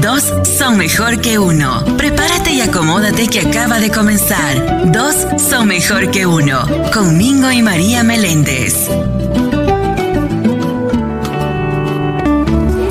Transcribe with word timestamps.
Dos 0.00 0.32
son 0.58 0.78
mejor 0.78 1.20
que 1.20 1.38
uno. 1.38 1.84
Prepárate 1.96 2.52
y 2.52 2.60
acomódate 2.60 3.28
que 3.28 3.40
acaba 3.40 3.78
de 3.78 3.90
comenzar. 3.90 4.92
Dos 4.92 5.14
son 5.40 5.68
mejor 5.68 6.10
que 6.10 6.26
uno. 6.26 6.64
Con 6.92 7.16
Mingo 7.18 7.50
y 7.50 7.62
María 7.62 8.02
Meléndez. 8.02 8.74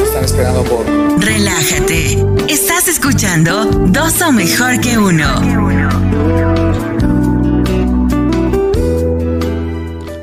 Están 0.03 0.23
esperando 0.23 0.63
por. 0.63 0.85
Relájate. 1.19 2.25
Estás 2.47 2.87
escuchando 2.87 3.65
Dos 3.65 4.13
son 4.13 4.35
mejor 4.35 4.79
que 4.79 4.97
uno. 4.97 5.87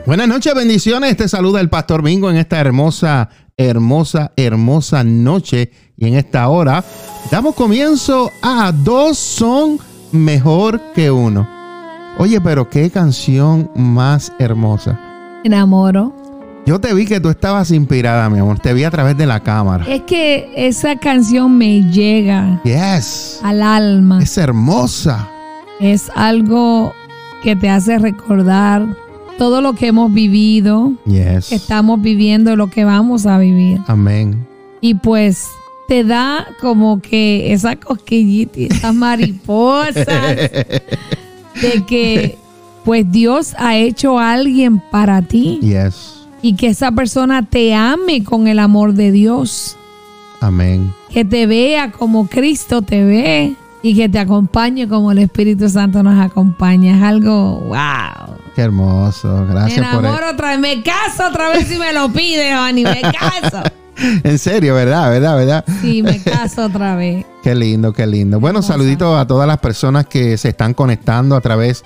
Buenas 0.06 0.29
noches, 0.29 0.54
bendiciones. 0.54 1.16
Te 1.16 1.29
saluda 1.29 1.61
el 1.61 1.70
Pastor 1.70 2.02
Mingo 2.02 2.30
en 2.30 2.36
esta 2.36 2.61
hermosa, 2.61 3.30
hermosa, 3.57 4.32
hermosa 4.36 5.04
noche. 5.04 5.71
Y 5.96 6.08
en 6.08 6.14
esta 6.14 6.49
hora 6.49 6.85
damos 7.31 7.54
comienzo 7.54 8.31
a 8.43 8.72
Dos 8.72 9.17
son 9.18 9.79
mejor 10.12 10.81
que 10.95 11.11
uno. 11.11 11.49
Oye, 12.18 12.40
pero 12.40 12.68
qué 12.68 12.90
canción 12.90 13.71
más 13.75 14.32
hermosa. 14.39 14.98
Enamoro. 15.45 16.12
Yo 16.67 16.81
te 16.81 16.95
vi 16.95 17.04
que 17.04 17.21
tú 17.21 17.29
estabas 17.29 17.71
inspirada, 17.71 18.31
mi 18.31 18.39
amor. 18.39 18.59
Te 18.59 18.72
vi 18.72 18.85
a 18.85 18.90
través 18.90 19.17
de 19.18 19.26
la 19.26 19.40
cámara. 19.40 19.84
Es 19.86 20.03
que 20.03 20.50
esa 20.57 20.96
canción 20.96 21.59
me 21.59 21.82
llega 21.90 22.61
Yes. 22.64 23.40
al 23.43 23.62
alma. 23.62 24.23
Es 24.23 24.39
hermosa. 24.39 25.29
Es 25.81 26.11
algo 26.14 26.95
que 27.43 27.54
te 27.57 27.68
hace 27.68 27.98
recordar 27.98 28.86
todo 29.38 29.61
lo 29.61 29.74
que 29.74 29.88
hemos 29.88 30.12
vivido, 30.12 30.93
Yes. 31.06 31.48
que 31.48 31.54
estamos 31.56 32.00
viviendo 32.00 32.52
y 32.52 32.56
lo 32.56 32.69
que 32.70 32.84
vamos 32.84 33.27
a 33.27 33.38
vivir. 33.38 33.80
Amén. 33.86 34.47
Y 34.80 34.94
pues 34.94 35.48
te 35.89 36.05
da 36.05 36.47
como 36.61 37.00
que 37.00 37.53
esa 37.53 37.77
cosquillita 37.77 38.61
esas 38.75 38.94
mariposas 38.94 40.05
de 41.62 41.84
que 41.86 42.39
pues 42.84 43.11
Dios 43.11 43.55
ha 43.59 43.77
hecho 43.77 44.19
a 44.19 44.33
alguien 44.33 44.78
para 44.91 45.22
ti 45.22 45.59
Yes. 45.62 46.27
y 46.42 46.55
que 46.56 46.69
esa 46.69 46.91
persona 46.92 47.42
te 47.48 47.75
ame 47.75 48.22
con 48.25 48.47
el 48.48 48.59
amor 48.59 48.94
de 48.94 49.11
Dios. 49.12 49.77
Amén. 50.41 50.92
que 51.11 51.25
te 51.25 51.47
vea 51.47 51.91
como 51.92 52.27
Cristo 52.27 52.83
te 52.83 53.03
ve 53.05 53.55
y 53.85 53.95
que 53.95 54.09
te 54.09 54.19
acompañe 54.19 54.89
como 54.89 55.13
el 55.13 55.19
Espíritu 55.19 55.69
Santo 55.69 56.03
nos 56.03 56.19
acompaña. 56.19 56.97
Es 56.97 57.03
algo, 57.03 57.61
wow. 57.61 58.35
Qué 58.57 58.63
hermoso. 58.63 59.29
Me 59.29 59.53
Gracias 59.53 59.87
por 59.89 60.03
enamoro 60.07 60.31
otra 60.31 60.53
vez, 60.53 60.59
me 60.59 60.83
caso 60.83 61.29
otra 61.29 61.51
vez 61.51 61.69
si 61.69 61.79
me 61.79 61.93
lo 61.93 62.11
pide, 62.11 62.57
Johnny, 62.57 62.83
me 62.83 63.03
caso. 63.03 63.62
En 64.25 64.39
serio, 64.41 64.75
¿verdad? 64.75 65.09
¿Verdad? 65.11 65.37
¿Verdad? 65.37 65.65
Sí, 65.81 66.03
me 66.03 66.21
caso 66.21 66.65
otra 66.65 66.97
vez. 66.97 67.27
Qué 67.45 67.55
lindo, 67.55 67.93
qué 67.93 68.07
lindo. 68.09 68.41
Bueno, 68.41 68.61
Hermosa. 68.61 68.73
saluditos 68.73 69.21
a 69.21 69.27
todas 69.27 69.47
las 69.47 69.59
personas 69.59 70.07
que 70.07 70.37
se 70.39 70.49
están 70.49 70.75
conectando 70.75 71.37
a 71.37 71.41
través 71.43 71.85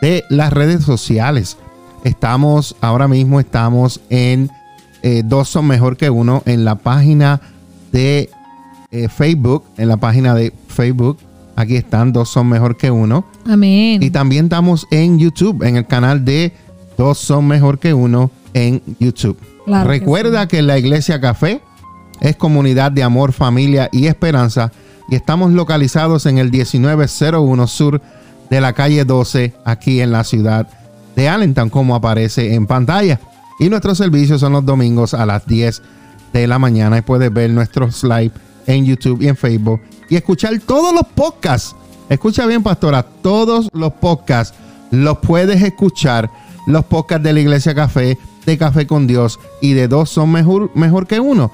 de 0.00 0.24
las 0.30 0.52
redes 0.52 0.84
sociales. 0.84 1.58
Estamos, 2.04 2.76
ahora 2.80 3.08
mismo 3.08 3.40
estamos 3.40 4.00
en 4.08 4.50
eh, 5.02 5.22
Dos 5.24 5.48
son 5.48 5.66
mejor 5.66 5.96
que 5.96 6.08
uno 6.10 6.42
en 6.46 6.64
la 6.64 6.76
página 6.76 7.40
de 7.92 8.30
eh, 8.92 9.08
Facebook, 9.08 9.64
en 9.76 9.88
la 9.88 9.96
página 9.98 10.34
de 10.34 10.54
Facebook. 10.68 11.18
Aquí 11.60 11.76
están, 11.76 12.14
Dos 12.14 12.30
son 12.30 12.48
mejor 12.48 12.78
que 12.78 12.90
uno. 12.90 13.26
Amén. 13.46 14.02
Y 14.02 14.08
también 14.08 14.46
estamos 14.46 14.86
en 14.90 15.18
YouTube, 15.18 15.62
en 15.62 15.76
el 15.76 15.86
canal 15.86 16.24
de 16.24 16.54
Dos 16.96 17.18
son 17.18 17.46
mejor 17.46 17.78
que 17.78 17.92
uno 17.92 18.30
en 18.54 18.82
YouTube. 18.98 19.36
Claro 19.66 19.90
que 19.90 19.98
Recuerda 19.98 20.48
que 20.48 20.62
la 20.62 20.78
Iglesia 20.78 21.20
Café 21.20 21.60
es 22.20 22.36
comunidad 22.36 22.92
de 22.92 23.02
amor, 23.02 23.32
familia 23.32 23.90
y 23.92 24.06
esperanza 24.06 24.72
y 25.10 25.16
estamos 25.16 25.52
localizados 25.52 26.24
en 26.24 26.38
el 26.38 26.50
1901 26.50 27.66
sur 27.66 28.00
de 28.48 28.60
la 28.60 28.72
calle 28.72 29.04
12 29.04 29.52
aquí 29.64 30.00
en 30.00 30.12
la 30.12 30.24
ciudad 30.24 30.66
de 31.14 31.28
Allentown 31.28 31.68
como 31.68 31.94
aparece 31.94 32.54
en 32.54 32.66
pantalla. 32.66 33.20
Y 33.58 33.68
nuestros 33.68 33.98
servicios 33.98 34.40
son 34.40 34.54
los 34.54 34.64
domingos 34.64 35.12
a 35.12 35.26
las 35.26 35.46
10 35.46 35.82
de 36.32 36.46
la 36.46 36.58
mañana 36.58 36.98
y 36.98 37.02
puedes 37.02 37.30
ver 37.30 37.50
nuestros 37.50 38.02
live 38.02 38.32
en 38.66 38.86
YouTube 38.86 39.20
y 39.20 39.28
en 39.28 39.36
Facebook 39.36 39.80
y 40.10 40.16
escuchar 40.16 40.58
todos 40.66 40.92
los 40.92 41.06
podcasts. 41.14 41.74
Escucha 42.10 42.44
bien, 42.44 42.62
pastora, 42.62 43.02
todos 43.02 43.70
los 43.72 43.92
podcasts 43.94 44.54
los 44.90 45.18
puedes 45.18 45.62
escuchar. 45.62 46.30
Los 46.66 46.84
podcasts 46.84 47.24
de 47.24 47.32
la 47.32 47.40
Iglesia 47.40 47.74
Café, 47.74 48.18
de 48.44 48.58
Café 48.58 48.86
con 48.86 49.06
Dios 49.06 49.40
y 49.62 49.72
de 49.72 49.88
dos 49.88 50.10
son 50.10 50.30
mejor, 50.30 50.70
mejor 50.74 51.06
que 51.06 51.18
uno. 51.20 51.50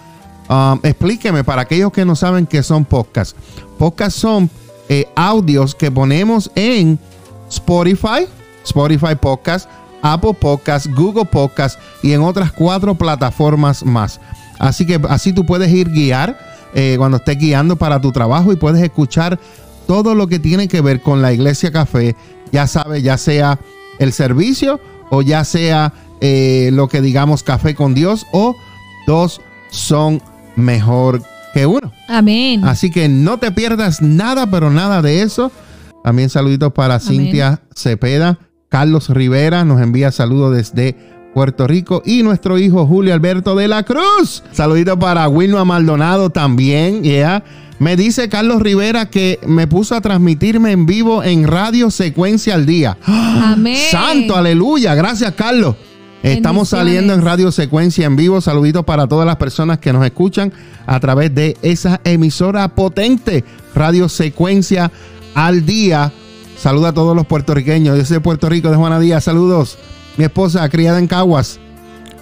Um, 0.49 0.81
explíqueme 0.83 1.45
para 1.45 1.63
aquellos 1.63 1.93
que 1.93 2.05
no 2.05 2.17
saben 2.17 2.47
qué 2.47 2.63
son 2.63 2.85
podcasts. 2.85 3.37
Podcasts 3.79 4.19
son 4.19 4.51
eh, 4.89 5.09
audios 5.15 5.75
que 5.75 5.91
ponemos 5.91 6.51
en 6.55 6.99
Spotify, 7.51 8.27
Spotify 8.65 9.15
Podcast, 9.21 9.69
Apple 10.03 10.35
Podcast, 10.35 10.87
Google 10.87 11.25
Podcast 11.25 11.79
y 12.03 12.13
en 12.13 12.23
otras 12.23 12.53
cuatro 12.53 12.95
plataformas 12.95 13.85
más. 13.85 14.21
Así 14.59 14.87
que 14.87 15.01
así 15.09 15.33
tú 15.33 15.45
puedes 15.45 15.71
ir 15.71 15.91
guiar 15.91 16.39
eh, 16.79 16.97
cuando 16.99 17.17
estés 17.17 17.39
guiando 17.39 17.77
para 17.77 18.03
tu 18.03 18.13
trabajo 18.13 18.53
y 18.53 18.57
puedes 18.57 18.83
escuchar 18.83 19.41
todo 19.87 20.15
lo 20.15 20.27
que 20.27 20.39
tiene 20.39 20.69
que 20.69 20.83
ver 20.83 21.01
con 21.01 21.23
la 21.23 21.33
Iglesia 21.33 21.73
Café, 21.73 22.15
ya 22.53 22.67
sabes, 22.67 23.03
ya 23.03 23.17
sea 23.17 23.59
el 23.99 24.13
servicio 24.13 24.79
o 25.11 25.23
ya 25.23 25.43
sea 25.45 25.95
eh, 26.21 26.69
lo 26.75 26.89
que 26.89 27.01
digamos 27.01 27.43
Café 27.43 27.75
con 27.75 27.95
Dios 27.95 28.27
o 28.31 28.55
dos 29.07 29.41
son 29.71 30.21
mejor 30.55 31.23
que 31.55 31.65
uno. 31.65 31.91
Amén. 32.09 32.63
Así 32.63 32.91
que 32.91 33.09
no 33.09 33.39
te 33.39 33.53
pierdas 33.53 34.03
nada, 34.03 34.51
pero 34.51 34.71
nada 34.71 35.01
de 35.01 35.23
eso. 35.23 35.51
También 36.05 36.29
saluditos 36.29 36.75
para 36.75 37.01
Cintia 37.01 37.63
Cepeda. 37.75 38.39
Carlos 38.69 39.09
Rivera 39.09 39.65
nos 39.65 39.81
envía 39.81 40.13
saludos 40.13 40.55
desde 40.55 40.95
Puerto 41.37 41.67
Rico. 41.67 42.03
Y 42.07 42.23
nuestro 42.23 42.57
hijo 42.57 42.87
Julio 42.87 43.13
Alberto 43.13 43.55
de 43.55 43.69
la 43.69 43.83
Cruz. 43.83 44.43
Saluditos 44.53 44.97
para 44.97 45.29
Wilma 45.29 45.67
Maldonado 45.67 46.31
también. 46.31 47.03
Yeah. 47.03 47.45
Me 47.79 47.95
dice 47.95 48.31
Carlos 48.31 48.63
Rivera 48.63 49.11
que 49.11 49.39
me 49.47 49.67
puso 49.67 49.95
a 49.95 50.01
transmitirme 50.01 50.73
en 50.73 50.87
vivo 50.87 51.23
en 51.23 51.47
Radio 51.47 51.91
Secuencia 51.91 52.55
al 52.55 52.65
Día. 52.65 52.97
Amén. 53.05 53.77
Santo, 53.91 54.35
aleluya. 54.35 54.95
Gracias, 54.95 55.35
Carlos. 55.35 55.77
Estamos 56.23 56.71
saliendo 56.71 57.13
en 57.13 57.21
Radio 57.21 57.53
Secuencia 57.53 58.07
en 58.07 58.17
vivo. 58.17 58.41
Saluditos 58.41 58.87
para 58.87 59.07
todas 59.07 59.27
las 59.27 59.37
personas 59.37 59.77
que 59.77 59.93
nos 59.93 60.07
escuchan 60.07 60.55
a 60.87 60.99
través 61.01 61.35
de 61.35 61.59
esa 61.61 62.01
emisora 62.05 62.67
potente, 62.69 63.45
Radio 63.75 64.09
Secuencia 64.09 64.91
al 65.35 65.67
día. 65.67 66.15
Saluda 66.57 66.89
a 66.89 66.95
todos 66.95 67.15
los 67.15 67.27
puertorriqueños. 67.27 67.99
Yo 67.99 68.07
soy 68.07 68.15
de 68.15 68.21
Puerto 68.23 68.49
Rico, 68.49 68.71
de 68.71 68.77
Juana 68.77 68.99
Díaz. 68.99 69.25
Saludos. 69.25 69.77
Mi 70.17 70.25
esposa, 70.25 70.69
criada 70.69 70.99
en 70.99 71.07
Caguas. 71.07 71.59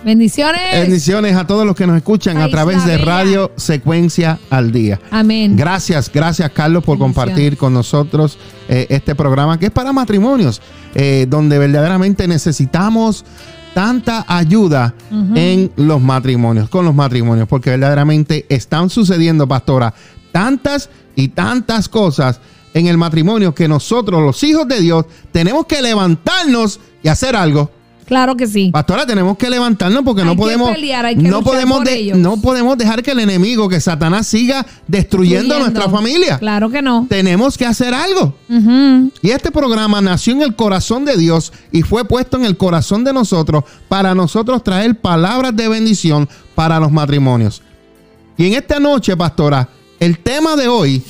Bendiciones. 0.05 0.61
Bendiciones 0.73 1.35
a 1.35 1.47
todos 1.47 1.65
los 1.65 1.75
que 1.75 1.87
nos 1.87 1.97
escuchan 1.97 2.37
a 2.37 2.49
través 2.49 2.85
de. 2.85 2.99
Radio 2.99 3.53
Secuencia 3.57 4.39
al 4.51 4.71
día. 4.71 5.01
Amén. 5.11 5.57
Gracias, 5.57 6.11
gracias 6.13 6.51
Carlos 6.51 6.85
por 6.85 6.99
compartir 6.99 7.57
con 7.57 7.73
nosotros 7.73 8.39
eh, 8.69 8.87
este 8.91 9.15
programa 9.15 9.59
que 9.59 9.67
es 9.67 9.73
para 9.73 9.93
matrimonios, 9.93 10.61
eh, 10.95 11.27
donde 11.29 11.59
verdaderamente 11.59 12.29
necesitamos 12.29 13.25
tanta 13.75 14.25
ayuda 14.29 14.95
en 15.35 15.73
los 15.77 16.01
matrimonios, 16.01 16.69
con 16.69 16.85
los 16.85 16.95
matrimonios, 16.95 17.49
porque 17.49 17.71
verdaderamente 17.71 18.47
están 18.49 18.89
sucediendo, 18.89 19.49
pastora, 19.49 19.93
tantas 20.33 20.91
y 21.17 21.29
tantas 21.29 21.89
cosas 21.89 22.41
en 22.73 22.87
el 22.87 22.99
matrimonio 22.99 23.55
que 23.55 23.69
nosotros, 23.69 24.23
los 24.23 24.43
hijos 24.45 24.69
de 24.69 24.81
Dios, 24.81 25.07
tenemos 25.33 25.67
que 25.67 25.83
levantarnos 25.83 26.81
y 27.03 27.09
hacer 27.09 27.37
algo. 27.37 27.71
Claro 28.07 28.37
que 28.37 28.47
sí. 28.47 28.71
Pastora, 28.73 29.07
tenemos 29.07 29.37
que 29.39 29.49
levantarnos 29.49 30.03
porque 30.05 30.23
Hay 30.23 30.29
no 30.29 30.37
podemos, 30.37 30.71
pelear, 30.71 31.07
hay 31.07 31.17
que 31.17 31.23
no 31.29 31.43
podemos, 31.43 31.83
de- 31.85 32.13
no 32.15 32.37
podemos 32.41 32.77
dejar 32.77 33.03
que 33.03 33.13
el 33.13 33.21
enemigo, 33.21 33.69
que 33.69 33.81
Satanás 33.81 34.27
siga 34.27 34.67
destruyendo 34.87 35.55
Fluyendo. 35.55 35.59
nuestra 35.71 35.91
familia. 35.91 36.39
Claro 36.39 36.71
que 36.71 36.83
no. 36.83 37.07
Tenemos 37.09 37.57
que 37.57 37.67
hacer 37.67 37.95
algo. 37.95 38.35
Y 39.23 39.31
este 39.31 39.51
programa 39.51 40.01
nació 40.01 40.35
en 40.35 40.43
el 40.43 40.55
corazón 40.55 41.05
de 41.05 41.17
Dios 41.17 41.53
y 41.73 41.83
fue 41.83 42.05
puesto 42.05 42.37
en 42.37 42.45
el 42.45 42.57
corazón 42.57 43.05
de 43.05 43.13
nosotros 43.13 43.65
para 43.89 44.15
nosotros 44.15 44.63
traer 44.63 45.01
palabras 45.01 45.57
de 45.57 45.69
bendición 45.69 46.29
para 46.55 46.79
los 46.81 46.93
matrimonios. 46.93 47.63
Y 48.37 48.47
en 48.47 48.55
esta 48.55 48.79
noche, 48.81 49.17
pastora, 49.17 49.69
el 50.01 50.19
tema 50.19 50.57
de 50.57 50.69
hoy, 50.69 51.03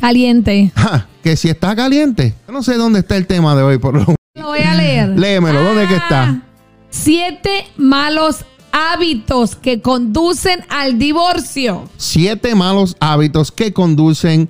Caliente. 0.00 0.72
ja, 0.76 1.06
que 1.22 1.36
si 1.36 1.48
está 1.48 1.74
caliente, 1.76 2.34
yo 2.46 2.52
no 2.52 2.62
sé 2.62 2.76
dónde 2.76 3.00
está 3.00 3.16
el 3.16 3.26
tema 3.26 3.54
de 3.54 3.62
hoy, 3.62 3.78
por 3.78 3.94
lo 3.94 4.14
Lo 4.36 4.46
voy 4.46 4.60
a 4.60 4.74
leer. 4.76 5.08
Léemelo, 5.18 5.60
¿dónde 5.60 5.88
que 5.88 5.96
está? 5.96 6.22
Ah, 6.22 6.40
Siete 6.88 7.66
malos 7.76 8.44
hábitos 8.70 9.56
que 9.56 9.80
conducen 9.82 10.60
al 10.68 11.00
divorcio. 11.00 11.88
siete 11.96 12.54
malos 12.54 12.96
hábitos 13.00 13.50
que 13.50 13.72
conducen 13.72 14.48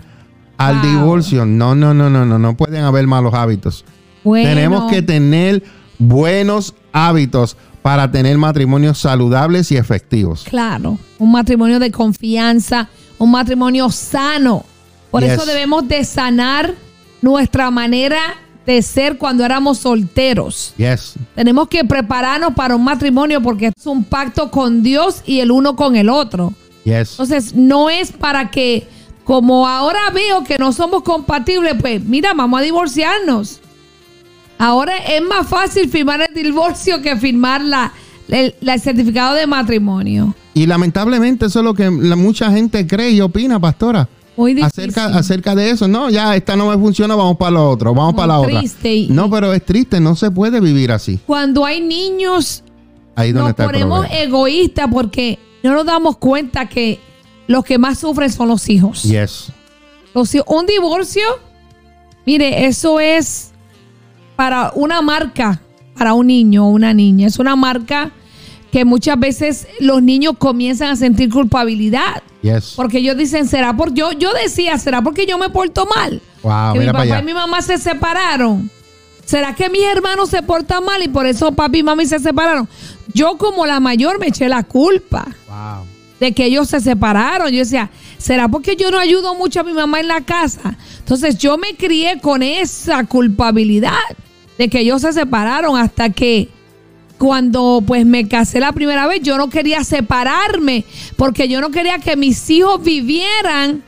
al 0.58 0.80
Wow. 0.80 0.86
divorcio. 0.90 1.46
No, 1.46 1.74
no, 1.74 1.94
no, 1.94 2.10
no, 2.10 2.26
no, 2.26 2.38
no 2.38 2.56
pueden 2.58 2.84
haber 2.84 3.06
malos 3.06 3.32
hábitos. 3.32 3.86
Bueno, 4.22 4.50
Tenemos 4.50 4.90
que 4.90 5.00
tener 5.00 5.62
buenos 5.98 6.74
hábitos 6.92 7.56
para 7.80 8.10
tener 8.10 8.36
matrimonios 8.36 8.98
saludables 8.98 9.72
y 9.72 9.78
efectivos. 9.78 10.44
Claro, 10.44 10.98
un 11.18 11.32
matrimonio 11.32 11.78
de 11.78 11.90
confianza, 11.90 12.90
un 13.16 13.30
matrimonio 13.30 13.88
sano. 13.88 14.66
Por 15.10 15.22
Yes. 15.22 15.32
eso 15.32 15.46
debemos 15.46 15.88
de 15.88 16.04
sanar 16.04 16.74
nuestra 17.22 17.70
manera 17.70 18.20
de 18.66 18.82
ser 18.82 19.18
cuando 19.18 19.44
éramos 19.44 19.78
solteros. 19.78 20.74
Yes. 20.76 21.14
Tenemos 21.34 21.68
que 21.68 21.84
prepararnos 21.84 22.54
para 22.54 22.76
un 22.76 22.84
matrimonio 22.84 23.42
porque 23.42 23.72
es 23.76 23.86
un 23.86 24.04
pacto 24.04 24.50
con 24.50 24.82
Dios 24.82 25.22
y 25.26 25.40
el 25.40 25.50
uno 25.50 25.76
con 25.76 25.96
el 25.96 26.08
otro. 26.08 26.52
Yes. 26.84 27.12
Entonces, 27.12 27.54
no 27.54 27.90
es 27.90 28.12
para 28.12 28.50
que, 28.50 28.86
como 29.24 29.66
ahora 29.66 30.10
veo 30.12 30.44
que 30.44 30.58
no 30.58 30.72
somos 30.72 31.02
compatibles, 31.02 31.74
pues 31.80 32.02
mira, 32.04 32.32
vamos 32.34 32.60
a 32.60 32.62
divorciarnos. 32.62 33.60
Ahora 34.58 34.98
es 34.98 35.22
más 35.22 35.48
fácil 35.48 35.88
firmar 35.88 36.20
el 36.20 36.34
divorcio 36.34 37.00
que 37.00 37.16
firmar 37.16 37.62
la, 37.62 37.92
el, 38.28 38.54
certificado 38.78 39.34
de 39.34 39.46
matrimonio. 39.46 40.34
Y 40.52 40.66
lamentablemente 40.66 41.46
eso 41.46 41.60
es 41.60 41.64
lo 41.64 41.72
que 41.72 41.90
la, 41.90 42.14
mucha 42.14 42.50
gente 42.52 42.86
cree 42.86 43.10
y 43.10 43.20
opina, 43.22 43.58
pastora. 43.58 44.06
Muy 44.40 44.54
difícil. 44.54 44.84
Acerca, 44.90 45.18
acerca 45.18 45.54
de 45.54 45.68
eso. 45.68 45.86
No, 45.86 46.08
ya 46.08 46.34
esta 46.34 46.56
no 46.56 46.70
me 46.70 46.78
funciona, 46.82 47.14
vamos 47.14 47.36
para 47.36 47.50
lo 47.50 47.68
otro, 47.68 47.92
vamos 47.92 48.14
Muy 48.14 48.20
para 48.22 48.26
la 48.28 48.40
otra. 48.40 48.62
y- 48.84 49.08
No, 49.10 49.28
pero 49.28 49.52
es 49.52 49.62
triste, 49.62 50.00
no 50.00 50.16
se 50.16 50.30
puede 50.30 50.60
vivir 50.60 50.92
así. 50.92 51.20
Cuando 51.26 51.66
hay 51.66 51.82
niños, 51.82 52.64
Ahí 53.16 53.28
es 53.28 53.34
donde 53.34 53.50
nos 53.50 53.50
está 53.50 53.66
ponemos 53.66 54.06
egoístas 54.10 54.88
porque 54.90 55.38
no 55.62 55.74
nos 55.74 55.84
damos 55.84 56.16
cuenta 56.16 56.70
que 56.70 56.98
los 57.48 57.64
que 57.64 57.76
más 57.76 57.98
sufren 57.98 58.32
son 58.32 58.48
los 58.48 58.66
hijos. 58.70 59.02
Yes. 59.02 59.52
Los 60.14 60.34
un 60.46 60.64
divorcio, 60.64 61.22
mire, 62.24 62.64
eso 62.64 62.98
es 62.98 63.50
para 64.36 64.72
una 64.74 65.02
marca, 65.02 65.60
para 65.98 66.14
un 66.14 66.28
niño 66.28 66.66
o 66.66 66.70
una 66.70 66.94
niña. 66.94 67.26
Es 67.26 67.38
una 67.38 67.56
marca 67.56 68.10
que 68.72 68.84
muchas 68.84 69.18
veces 69.18 69.66
los 69.80 70.02
niños 70.02 70.34
comienzan 70.38 70.88
a 70.90 70.96
sentir 70.96 71.30
culpabilidad. 71.30 72.22
Yes. 72.42 72.72
Porque 72.76 72.98
ellos 72.98 73.16
dicen, 73.16 73.46
¿será 73.46 73.76
por 73.76 73.92
yo? 73.92 74.12
Yo 74.12 74.32
decía, 74.32 74.78
¿será 74.78 75.02
porque 75.02 75.26
yo 75.26 75.36
me 75.38 75.50
porto 75.50 75.86
mal? 75.86 76.20
Wow, 76.42 76.72
que 76.72 76.78
mi 76.80 76.86
papá 76.86 77.18
y 77.20 77.22
mi 77.24 77.34
mamá 77.34 77.60
se 77.62 77.76
separaron. 77.78 78.70
¿Será 79.26 79.54
que 79.54 79.68
mis 79.68 79.82
hermanos 79.84 80.30
se 80.30 80.42
portan 80.42 80.84
mal 80.84 81.02
y 81.02 81.08
por 81.08 81.26
eso 81.26 81.52
papi 81.52 81.78
y 81.80 81.82
mami 81.82 82.06
se 82.06 82.18
separaron? 82.18 82.68
Yo 83.12 83.36
como 83.38 83.66
la 83.66 83.78
mayor 83.78 84.18
me 84.18 84.28
eché 84.28 84.48
la 84.48 84.62
culpa 84.64 85.24
Wow. 85.48 85.84
de 86.18 86.32
que 86.32 86.46
ellos 86.46 86.68
se 86.68 86.80
separaron. 86.80 87.50
Yo 87.50 87.58
decía, 87.58 87.90
¿será 88.18 88.48
porque 88.48 88.74
yo 88.76 88.90
no 88.90 88.98
ayudo 88.98 89.34
mucho 89.34 89.60
a 89.60 89.62
mi 89.62 89.72
mamá 89.72 90.00
en 90.00 90.08
la 90.08 90.22
casa? 90.22 90.76
Entonces 90.98 91.38
yo 91.38 91.58
me 91.58 91.76
crié 91.76 92.20
con 92.20 92.42
esa 92.42 93.04
culpabilidad 93.04 93.92
de 94.58 94.68
que 94.68 94.80
ellos 94.80 95.02
se 95.02 95.12
separaron 95.12 95.78
hasta 95.78 96.10
que 96.10 96.48
cuando 97.20 97.84
pues 97.86 98.06
me 98.06 98.26
casé 98.28 98.60
la 98.60 98.72
primera 98.72 99.06
vez 99.06 99.20
yo 99.20 99.36
no 99.36 99.50
quería 99.50 99.84
separarme 99.84 100.86
porque 101.16 101.48
yo 101.48 101.60
no 101.60 101.70
quería 101.70 101.98
que 101.98 102.16
mis 102.16 102.48
hijos 102.48 102.82
vivieran 102.82 103.82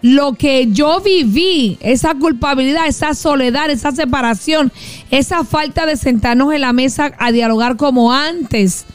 lo 0.00 0.32
que 0.32 0.68
yo 0.68 0.98
viví, 1.02 1.76
esa 1.82 2.14
culpabilidad, 2.14 2.86
esa 2.86 3.12
soledad, 3.12 3.68
esa 3.68 3.92
separación, 3.92 4.72
esa 5.10 5.44
falta 5.44 5.84
de 5.84 5.98
sentarnos 5.98 6.54
en 6.54 6.62
la 6.62 6.72
mesa 6.72 7.12
a 7.18 7.32
dialogar 7.32 7.76
como 7.76 8.14
antes. 8.14 8.86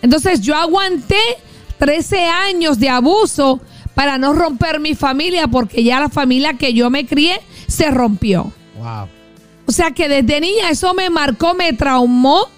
Entonces 0.00 0.40
yo 0.40 0.56
aguanté 0.56 1.20
13 1.76 2.24
años 2.24 2.78
de 2.78 2.88
abuso 2.88 3.60
para 3.94 4.16
no 4.16 4.32
romper 4.32 4.80
mi 4.80 4.94
familia 4.94 5.48
porque 5.48 5.84
ya 5.84 6.00
la 6.00 6.08
familia 6.08 6.54
que 6.54 6.72
yo 6.72 6.88
me 6.88 7.04
crié 7.04 7.42
se 7.66 7.90
rompió. 7.90 8.50
Wow. 8.78 9.08
O 9.66 9.72
sea 9.72 9.90
que 9.90 10.08
desde 10.08 10.40
niña 10.40 10.70
eso 10.70 10.94
me 10.94 11.10
marcó, 11.10 11.52
me 11.52 11.74
traumó, 11.74 12.48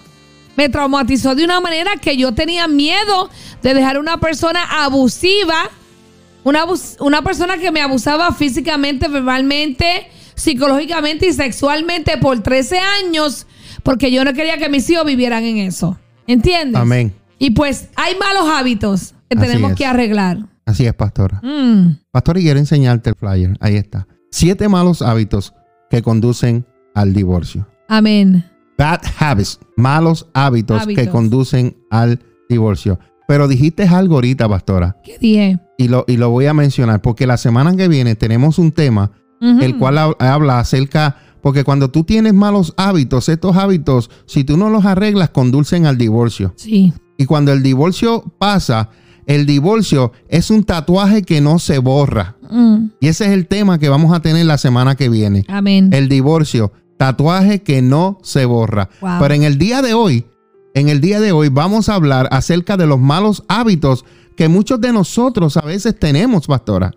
me 0.57 0.67
traumatizó 0.69 1.35
de 1.35 1.45
una 1.45 1.61
manera 1.61 1.91
que 2.01 2.17
yo 2.17 2.33
tenía 2.33 2.67
miedo 2.67 3.29
de 3.63 3.73
dejar 3.73 3.95
a 3.95 3.99
una 3.99 4.17
persona 4.19 4.83
abusiva, 4.83 5.69
una, 6.43 6.65
abus- 6.65 6.97
una 6.99 7.21
persona 7.21 7.57
que 7.57 7.71
me 7.71 7.79
abusaba 7.81 8.31
físicamente, 8.33 9.07
verbalmente, 9.07 10.07
psicológicamente 10.35 11.27
y 11.27 11.33
sexualmente 11.33 12.17
por 12.17 12.41
13 12.41 12.79
años, 12.79 13.47
porque 13.83 14.11
yo 14.11 14.23
no 14.25 14.33
quería 14.33 14.57
que 14.57 14.67
mis 14.69 14.89
hijos 14.89 15.05
vivieran 15.05 15.43
en 15.43 15.57
eso. 15.57 15.97
¿Entiendes? 16.25 16.81
Amén. 16.81 17.13
Y 17.39 17.51
pues 17.51 17.89
hay 17.95 18.15
malos 18.15 18.49
hábitos 18.49 19.13
que 19.29 19.37
Así 19.37 19.47
tenemos 19.47 19.71
es. 19.71 19.77
que 19.77 19.85
arreglar. 19.85 20.39
Así 20.65 20.85
es, 20.85 20.93
pastora. 20.93 21.39
Mm, 21.43 21.97
Pastor, 22.11 22.37
y 22.39 22.41
quiero 22.43 22.59
enseñarte 22.59 23.11
el 23.11 23.15
flyer. 23.15 23.55
Ahí 23.61 23.75
está. 23.77 24.07
Siete 24.31 24.67
malos 24.67 25.01
hábitos 25.01 25.53
que 25.89 26.01
conducen 26.01 26.65
al 26.95 27.13
divorcio. 27.13 27.67
amén. 27.87 28.43
Bad 28.77 29.01
habits, 29.19 29.59
malos 29.75 30.27
hábitos, 30.33 30.83
Hábitos. 30.83 31.03
que 31.03 31.09
conducen 31.09 31.77
al 31.89 32.19
divorcio. 32.49 32.99
Pero 33.27 33.47
dijiste 33.47 33.83
algo 33.87 34.15
ahorita, 34.15 34.47
pastora, 34.47 34.97
¿Qué 35.03 35.17
dije? 35.19 35.59
y 35.77 35.87
lo, 35.89 36.05
y 36.07 36.17
lo 36.17 36.29
voy 36.29 36.45
a 36.45 36.53
mencionar, 36.53 37.01
porque 37.01 37.27
la 37.27 37.37
semana 37.37 37.75
que 37.75 37.87
viene 37.87 38.15
tenemos 38.15 38.57
un 38.59 38.71
tema 38.71 39.11
el 39.39 39.77
cual 39.77 39.97
hab- 39.97 40.15
habla 40.19 40.59
acerca, 40.59 41.17
porque 41.41 41.63
cuando 41.63 41.91
tú 41.91 42.03
tienes 42.03 42.33
malos 42.33 42.73
hábitos, 42.77 43.29
estos 43.29 43.55
hábitos, 43.55 44.09
si 44.25 44.43
tú 44.43 44.57
no 44.57 44.69
los 44.69 44.83
arreglas, 44.85 45.29
conducen 45.29 45.85
al 45.85 45.97
divorcio. 45.97 46.53
Sí. 46.55 46.91
Y 47.17 47.25
cuando 47.25 47.51
el 47.53 47.61
divorcio 47.61 48.23
pasa, 48.39 48.89
el 49.27 49.45
divorcio 49.45 50.11
es 50.29 50.49
un 50.49 50.63
tatuaje 50.63 51.21
que 51.21 51.39
no 51.41 51.59
se 51.59 51.77
borra. 51.79 52.35
Mm, 52.49 52.85
Y 52.99 53.07
ese 53.09 53.25
es 53.25 53.31
el 53.31 53.45
tema 53.47 53.77
que 53.77 53.89
vamos 53.89 54.11
a 54.15 54.21
tener 54.21 54.45
la 54.47 54.57
semana 54.57 54.95
que 54.95 55.09
viene. 55.09 55.43
amén. 55.49 55.89
El 55.93 56.09
divorcio, 56.09 56.71
tatuaje 56.97 57.63
que 57.63 57.81
no 57.81 58.19
se 58.23 58.45
borra. 58.45 58.89
Wow. 59.01 59.19
Pero 59.19 59.33
en 59.33 59.43
el 59.43 59.57
día 59.57 59.81
de 59.81 59.93
hoy, 59.93 60.25
en 60.73 60.89
el 60.89 61.01
día 61.01 61.19
de 61.19 61.31
hoy 61.31 61.49
vamos 61.49 61.89
a 61.89 61.95
hablar 61.95 62.27
acerca 62.31 62.77
de 62.77 62.87
los 62.87 62.99
malos 62.99 63.43
hábitos 63.47 64.05
que 64.35 64.47
muchos 64.47 64.79
de 64.79 64.93
nosotros 64.93 65.57
a 65.57 65.61
veces 65.61 65.97
tenemos, 65.97 66.45
pastora. 66.45 66.93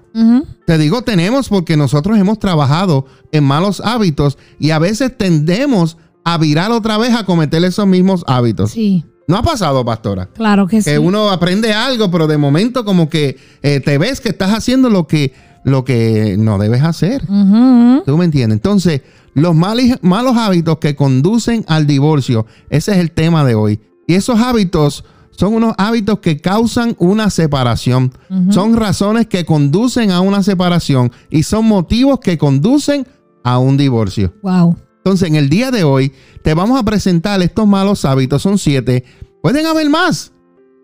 Te 0.66 0.76
digo 0.76 1.02
tenemos 1.02 1.48
porque 1.48 1.76
nosotros 1.76 2.18
hemos 2.18 2.38
trabajado 2.38 3.06
en 3.32 3.44
malos 3.44 3.80
hábitos 3.82 4.36
y 4.58 4.70
a 4.70 4.78
veces 4.78 5.16
tendemos 5.16 5.96
a 6.22 6.36
virar 6.36 6.70
otra 6.70 6.98
vez 6.98 7.14
a 7.14 7.24
cometer 7.24 7.64
esos 7.64 7.86
mismos 7.86 8.24
hábitos. 8.26 8.72
Sí, 8.72 9.06
¿No 9.30 9.36
ha 9.36 9.42
pasado, 9.42 9.84
pastora? 9.84 10.26
claro 10.26 10.66
que 10.66 10.82
sí. 10.82 10.90
Que 10.90 10.98
uno 10.98 11.30
aprende 11.30 11.72
algo, 11.72 12.10
pero 12.10 12.26
de 12.26 12.36
momento 12.36 12.84
como 12.84 13.08
que 13.08 13.38
eh, 13.62 13.78
te 13.78 13.96
ves 13.96 14.20
que 14.20 14.30
estás 14.30 14.50
haciendo 14.50 14.90
lo 14.90 15.06
que, 15.06 15.32
lo 15.64 15.84
que 15.84 16.36
no 16.38 16.58
debes 16.58 16.82
hacer. 16.82 17.26
¿Tú 17.26 18.16
me 18.16 18.24
entiendes? 18.24 18.56
Entonces, 18.56 19.02
los 19.34 19.54
malos 19.54 20.36
hábitos 20.36 20.78
que 20.78 20.96
conducen 20.96 21.64
al 21.68 21.86
divorcio, 21.86 22.46
ese 22.68 22.92
es 22.92 22.98
el 22.98 23.10
tema 23.12 23.44
de 23.44 23.54
hoy. 23.54 23.80
Y 24.06 24.14
esos 24.14 24.40
hábitos 24.40 25.04
son 25.30 25.54
unos 25.54 25.74
hábitos 25.78 26.18
que 26.18 26.40
causan 26.40 26.96
una 26.98 27.30
separación. 27.30 28.12
Son 28.50 28.76
razones 28.76 29.26
que 29.26 29.44
conducen 29.44 30.10
a 30.10 30.20
una 30.20 30.42
separación 30.42 31.12
y 31.30 31.44
son 31.44 31.66
motivos 31.66 32.20
que 32.20 32.36
conducen 32.36 33.06
a 33.44 33.58
un 33.58 33.76
divorcio. 33.76 34.34
Wow. 34.42 34.76
Entonces, 34.98 35.28
en 35.28 35.36
el 35.36 35.48
día 35.48 35.70
de 35.70 35.84
hoy, 35.84 36.12
te 36.42 36.52
vamos 36.52 36.78
a 36.78 36.82
presentar 36.82 37.40
estos 37.40 37.66
malos 37.66 38.04
hábitos. 38.04 38.42
Son 38.42 38.58
siete. 38.58 39.04
Pueden 39.42 39.64
haber 39.66 39.88
más. 39.88 40.32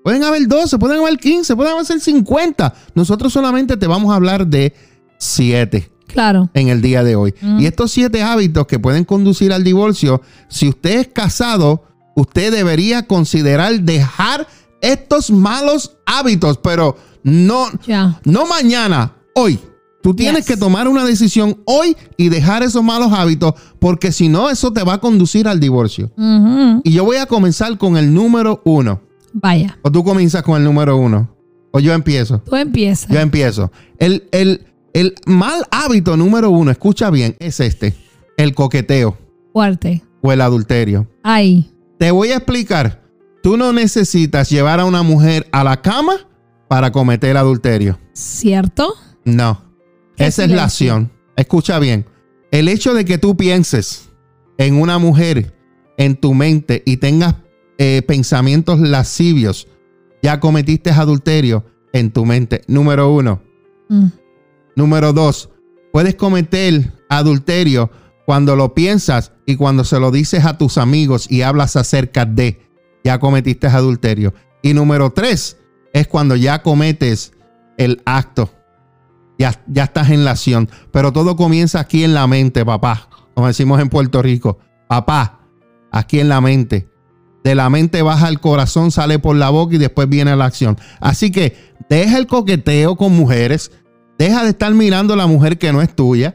Pueden 0.07 0.23
haber 0.23 0.47
12, 0.47 0.79
pueden 0.79 1.01
haber 1.01 1.19
15, 1.19 1.57
pueden 1.57 1.73
haber 1.73 1.85
50. 1.85 2.75
Nosotros 2.95 3.33
solamente 3.33 3.77
te 3.77 3.89
vamos 3.89 4.13
a 4.13 4.15
hablar 4.15 4.47
de 4.47 4.73
siete 5.19 5.91
Claro. 6.07 6.49
en 6.55 6.69
el 6.69 6.81
día 6.81 7.03
de 7.03 7.17
hoy. 7.17 7.35
Y 7.59 7.67
estos 7.67 7.91
siete 7.91 8.23
hábitos 8.23 8.69
que 8.69 8.79
pueden 8.79 9.05
conducir 9.05 9.53
al 9.53 9.65
divorcio, 9.65 10.23
si 10.49 10.69
usted 10.69 11.01
es 11.01 11.09
casado, 11.09 11.83
usted 12.15 12.53
debería 12.53 13.09
considerar 13.09 13.81
dejar 13.81 14.47
estos 14.81 15.33
malos 15.33 15.97
hábitos, 16.07 16.59
pero 16.59 16.97
no, 17.25 17.67
Ya. 17.85 18.21
no 18.25 18.47
mañana, 18.47 19.13
hoy. 19.35 19.59
Tú 20.05 20.15
tienes 20.15 20.47
Yes. 20.47 20.55
que 20.55 20.57
tomar 20.57 20.87
una 20.87 21.05
decisión 21.05 21.61
hoy 21.65 21.97
y 22.17 22.29
dejar 22.29 22.63
esos 22.63 22.85
malos 22.85 23.13
hábitos, 23.13 23.55
porque 23.81 24.13
si 24.13 24.29
no, 24.29 24.51
eso 24.51 24.73
te 24.73 24.85
va 24.85 24.93
a 24.95 24.99
conducir 24.99 25.49
al 25.49 25.59
divorcio. 25.59 26.13
Y 26.85 26.93
yo 26.93 27.05
voy 27.05 27.17
a 27.17 27.27
comenzar 27.27 27.77
con 27.77 27.97
el 27.97 28.15
número 28.15 28.63
uno. 28.65 29.01
Vaya. 29.39 29.79
O 29.83 29.93
tú 29.93 30.03
comienzas 30.03 30.43
con 30.43 30.57
el 30.57 30.65
número 30.65 30.97
uno. 30.97 31.29
O 31.73 31.79
yo 31.79 31.93
empiezo. 31.93 32.39
Tú 32.41 32.57
empiezas. 32.57 33.11
Yo 33.11 33.21
empiezo. 33.21 33.71
El, 33.99 34.27
el- 34.33 34.67
el 34.95 35.15
mal 35.27 35.67
hábito 35.71 36.17
número 36.17 36.49
uno, 36.49 36.71
escucha 36.71 37.11
bien, 37.11 37.37
es 37.39 37.61
este: 37.61 37.95
el 38.39 38.55
coqueteo 38.55 39.19
Fuerte. 39.53 40.03
o 40.23 40.33
el 40.33 40.41
adulterio. 40.41 41.07
Ahí. 41.23 41.71
Te 41.99 42.11
voy 42.11 42.31
a 42.31 42.37
explicar. 42.37 43.03
Tú 43.43 43.59
no 43.59 43.75
necesitas 43.75 44.49
llevar 44.49 44.81
a 44.81 44.87
una 44.87 45.03
mujer 45.03 45.47
a 45.53 45.63
la 45.65 45.83
cama 45.83 46.15
para 46.67 46.93
cometer 46.93 47.37
adulterio. 47.37 47.99
¿Cierto? 48.15 48.95
No. 49.27 49.63
Esa 50.17 50.45
es 50.45 50.51
la 50.51 50.65
acción. 50.65 51.13
Escucha 51.37 51.79
bien. 51.79 52.07
El 52.51 52.69
hecho 52.69 52.95
de 52.95 53.05
que 53.05 53.19
tú 53.19 53.37
pienses 53.37 54.09
en 54.57 54.81
una 54.81 54.99
mujer 54.99 55.55
en 55.99 56.17
tu 56.17 56.33
mente 56.33 56.83
y 56.87 56.97
tengas 56.97 57.35
eh, 57.79 58.03
pensamientos 58.07 58.81
lascivios, 58.81 59.69
ya 60.23 60.41
cometiste 60.41 60.91
adulterio 60.91 61.65
en 61.93 62.11
tu 62.11 62.25
mente. 62.25 62.63
Número 62.67 63.13
uno. 63.13 63.43
Mm. 63.89 64.07
Número 64.75 65.13
dos, 65.13 65.51
puedes 65.93 66.15
cometer 66.15 66.93
adulterio 67.09 67.91
cuando 68.27 68.57
lo 68.57 68.75
piensas 68.75 69.33
y 69.47 69.57
cuando 69.57 69.85
se 69.85 70.01
lo 70.01 70.11
dices 70.11 70.45
a 70.45 70.59
tus 70.59 70.79
amigos 70.79 71.31
y 71.31 71.43
hablas 71.43 71.77
acerca 71.77 72.25
de, 72.25 72.61
ya 73.05 73.19
cometiste 73.21 73.67
adulterio. 73.69 74.35
Y 74.63 74.75
número 74.75 75.11
tres, 75.11 75.59
es 75.93 76.09
cuando 76.09 76.37
ya 76.37 76.63
cometes 76.63 77.33
el 77.79 78.03
acto 78.05 78.51
ya, 79.39 79.63
ya 79.67 79.85
estás 79.85 80.11
en 80.11 80.25
la 80.25 80.33
acción. 80.33 80.69
Pero 80.91 81.13
todo 81.13 81.37
comienza 81.37 81.81
aquí 81.81 82.05
en 82.05 82.15
la 82.15 82.27
mente, 82.27 82.65
papá. 82.65 83.09
Como 83.35 83.47
decimos 83.47 83.81
en 83.81 83.89
Puerto 83.89 84.23
Rico. 84.23 84.59
Papá, 84.89 85.41
aquí 85.91 86.21
en 86.21 86.29
la 86.29 86.41
mente. 86.41 86.89
De 87.47 87.55
la 87.55 87.71
mente 87.71 88.03
baja 88.03 88.29
el 88.29 88.41
corazón, 88.41 88.91
sale 88.91 89.21
por 89.21 89.37
la 89.37 89.51
boca 89.51 89.77
y 89.77 89.79
después 89.79 90.09
viene 90.09 90.35
la 90.35 90.47
acción. 90.47 90.77
Así 90.99 91.31
que 91.31 91.55
deja 91.89 92.19
el 92.19 92.27
coqueteo 92.27 92.97
con 92.97 93.13
mujeres. 93.15 93.71
Deja 94.19 94.43
de 94.43 94.51
estar 94.51 94.75
mirando 94.75 95.15
a 95.15 95.17
la 95.17 95.29
mujer 95.29 95.57
que 95.57 95.73
no 95.73 95.81
es 95.81 95.95
tuya. 95.95 96.35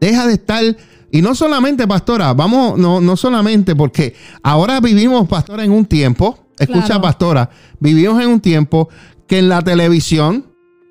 Deja 0.00 0.26
de 0.26 0.32
estar 0.32 0.64
y 1.12 1.22
no 1.22 1.36
solamente, 1.36 1.86
pastora, 1.86 2.34
vamos, 2.34 2.76
no, 2.76 3.00
no 3.00 3.16
solamente 3.16 3.76
porque 3.76 4.16
ahora 4.42 4.80
vivimos, 4.80 5.28
pastora, 5.28 5.62
en 5.62 5.70
un 5.70 5.86
tiempo, 5.86 6.48
escucha, 6.58 6.86
Claro. 6.86 7.02
pastora, 7.02 7.50
vivimos 7.78 8.20
en 8.20 8.28
un 8.28 8.40
tiempo 8.40 8.88
que 9.28 9.38
en 9.38 9.48
la 9.48 9.62
televisión 9.62 10.44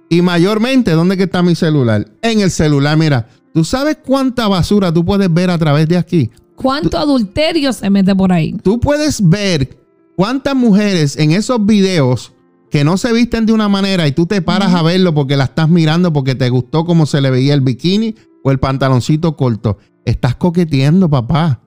y 0.10 0.22
mayormente, 0.22 0.92
¿dónde 0.92 1.18
que 1.18 1.24
está 1.24 1.44
mi 1.44 1.56
celular? 1.56 2.08
En 2.22 2.40
el 2.40 2.52
celular, 2.52 2.96
mira, 2.96 3.28
¿tú 3.54 3.66
sabes 3.66 3.98
cuánta 3.98 4.48
basura 4.48 4.94
tú 4.94 5.04
puedes 5.04 5.34
ver 5.34 5.50
a 5.50 5.58
través 5.58 5.90
de 5.90 5.98
aquí? 5.98 6.32
¿Cuánto 6.58 6.98
adulterio 6.98 7.72
se 7.72 7.90
mete 7.90 8.14
por 8.16 8.34
ahí? 8.34 8.54
Tú 8.64 8.80
puedes 8.80 9.28
ver 9.28 9.78
cuántas 10.16 10.56
mujeres 10.56 11.16
en 11.18 11.32
esos 11.32 11.66
videos 11.66 12.34
que 12.70 12.84
no 12.84 12.98
se 12.98 13.14
visten 13.14 13.46
de 13.46 13.54
una 13.54 13.70
manera 13.70 14.08
y 14.08 14.12
tú 14.12 14.26
te 14.26 14.42
paras 14.42 14.74
a 14.74 14.82
verlo 14.82 15.14
porque 15.14 15.38
la 15.38 15.46
estás 15.46 15.70
mirando 15.70 16.12
porque 16.12 16.36
te 16.36 16.50
gustó 16.50 16.84
cómo 16.84 17.06
se 17.06 17.22
le 17.22 17.30
veía 17.30 17.54
el 17.54 17.62
bikini 17.62 18.16
o 18.44 18.52
el 18.52 18.60
pantaloncito 18.60 19.38
corto. 19.38 19.78
Estás 20.04 20.36
coqueteando, 20.36 21.10
papá. 21.10 21.62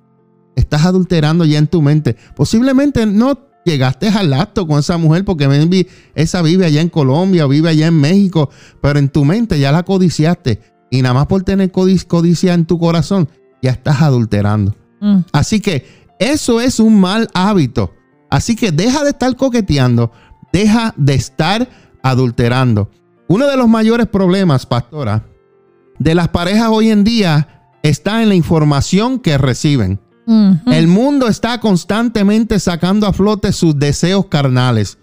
Estás 0.56 0.84
adulterando 0.84 1.44
ya 1.44 1.58
en 1.58 1.68
tu 1.68 1.80
mente. 1.80 2.16
Posiblemente 2.36 3.06
no 3.06 3.38
llegaste 3.64 4.08
al 4.08 4.32
acto 4.32 4.66
con 4.66 4.80
esa 4.80 4.98
mujer 4.98 5.24
porque 5.24 5.46
maybe 5.48 5.86
esa 6.14 6.42
vive 6.42 6.66
allá 6.66 6.80
en 6.80 6.88
Colombia 6.88 7.46
o 7.46 7.48
vive 7.48 7.68
allá 7.70 7.86
en 7.86 7.98
México, 8.00 8.50
pero 8.82 8.98
en 8.98 9.08
tu 9.08 9.24
mente 9.24 9.58
ya 9.60 9.70
la 9.72 9.84
codiciaste 9.84 10.60
y 10.90 11.00
nada 11.02 11.14
más 11.14 11.26
por 11.28 11.44
tener 11.44 11.70
codic- 11.70 12.06
codicia 12.06 12.52
en 12.54 12.66
tu 12.66 12.78
corazón, 12.78 13.28
ya 13.62 13.70
estás 13.70 14.02
adulterando. 14.02 14.74
Mm. 15.00 15.20
Así 15.32 15.60
que 15.60 15.86
eso 16.18 16.60
es 16.60 16.78
un 16.80 17.00
mal 17.00 17.28
hábito. 17.34 17.94
Así 18.30 18.54
que 18.54 18.70
deja 18.70 19.02
de 19.02 19.10
estar 19.10 19.34
coqueteando, 19.36 20.12
deja 20.52 20.94
de 20.96 21.14
estar 21.14 21.68
adulterando. 22.02 22.90
Uno 23.26 23.46
de 23.46 23.56
los 23.56 23.68
mayores 23.68 24.06
problemas, 24.06 24.66
pastora, 24.66 25.24
de 25.98 26.14
las 26.14 26.28
parejas 26.28 26.68
hoy 26.70 26.90
en 26.90 27.04
día 27.04 27.72
está 27.82 28.22
en 28.22 28.28
la 28.28 28.34
información 28.34 29.18
que 29.18 29.36
reciben. 29.38 30.00
Ujú. 30.26 30.70
El 30.70 30.86
mundo 30.86 31.26
está 31.26 31.60
constantemente 31.60 32.60
sacando 32.60 33.06
a 33.06 33.12
flote 33.12 33.52
sus 33.52 33.78
deseos 33.78 34.26
carnales. 34.26 34.98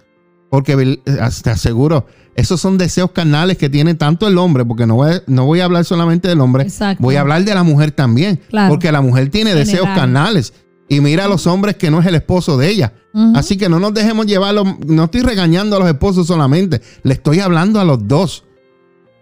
Porque 0.49 0.73
eh, 1.05 1.19
te 1.43 1.49
aseguro, 1.49 2.05
esos 2.35 2.61
son 2.61 2.77
deseos 2.77 3.11
carnales 3.11 3.57
que 3.57 3.69
tiene 3.69 3.95
tanto 3.95 4.27
el 4.27 4.37
hombre, 4.37 4.63
porque 4.63 4.85
no 4.85 4.95
voy, 4.95 5.11
a- 5.15 5.23
no 5.27 5.45
voy 5.45 5.59
a 5.59 5.65
hablar 5.65 5.83
solamente 5.83 6.27
del 6.29 6.39
hombre, 6.39 6.63
Exacto. 6.63 7.03
voy 7.03 7.15
a 7.17 7.21
hablar 7.21 7.43
de 7.43 7.53
la 7.53 7.63
mujer 7.63 7.91
también. 7.91 8.39
Claro. 8.49 8.69
Porque 8.69 8.91
la 8.91 9.01
mujer 9.01 9.29
tiene 9.29 9.53
deseos 9.53 9.87
carnales. 9.87 10.53
Y 10.89 11.01
mira 11.01 11.25
a 11.25 11.27
los 11.27 11.47
hombres 11.47 11.75
que 11.75 11.91
no 11.91 11.99
es 11.99 12.05
el 12.05 12.15
esposo 12.15 12.57
de 12.57 12.69
ella. 12.69 12.93
Así 13.35 13.57
que 13.57 13.67
no 13.67 13.77
nos 13.79 13.93
dejemos 13.93 14.25
llevarlo. 14.25 14.63
No 14.85 15.05
estoy 15.05 15.21
regañando 15.21 15.75
a 15.75 15.79
los 15.79 15.87
esposos 15.89 16.27
solamente. 16.27 16.81
Le 17.03 17.13
estoy 17.13 17.39
hablando 17.41 17.81
a 17.81 17.83
los 17.83 18.07
dos. 18.07 18.45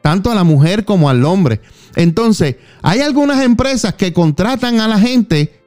Tanto 0.03 0.29
a 0.29 0.35
la 0.35 0.43
mujer 0.43 0.85
como 0.85 1.09
al 1.09 1.25
hombre. 1.25 1.61
Entonces, 1.95 2.57
hay 2.83 2.99
algunas 2.99 3.41
empresas 3.43 3.95
que 3.95 4.13
contratan 4.13 4.79
a 4.79 4.87
la 4.87 4.99
gente 4.99 5.59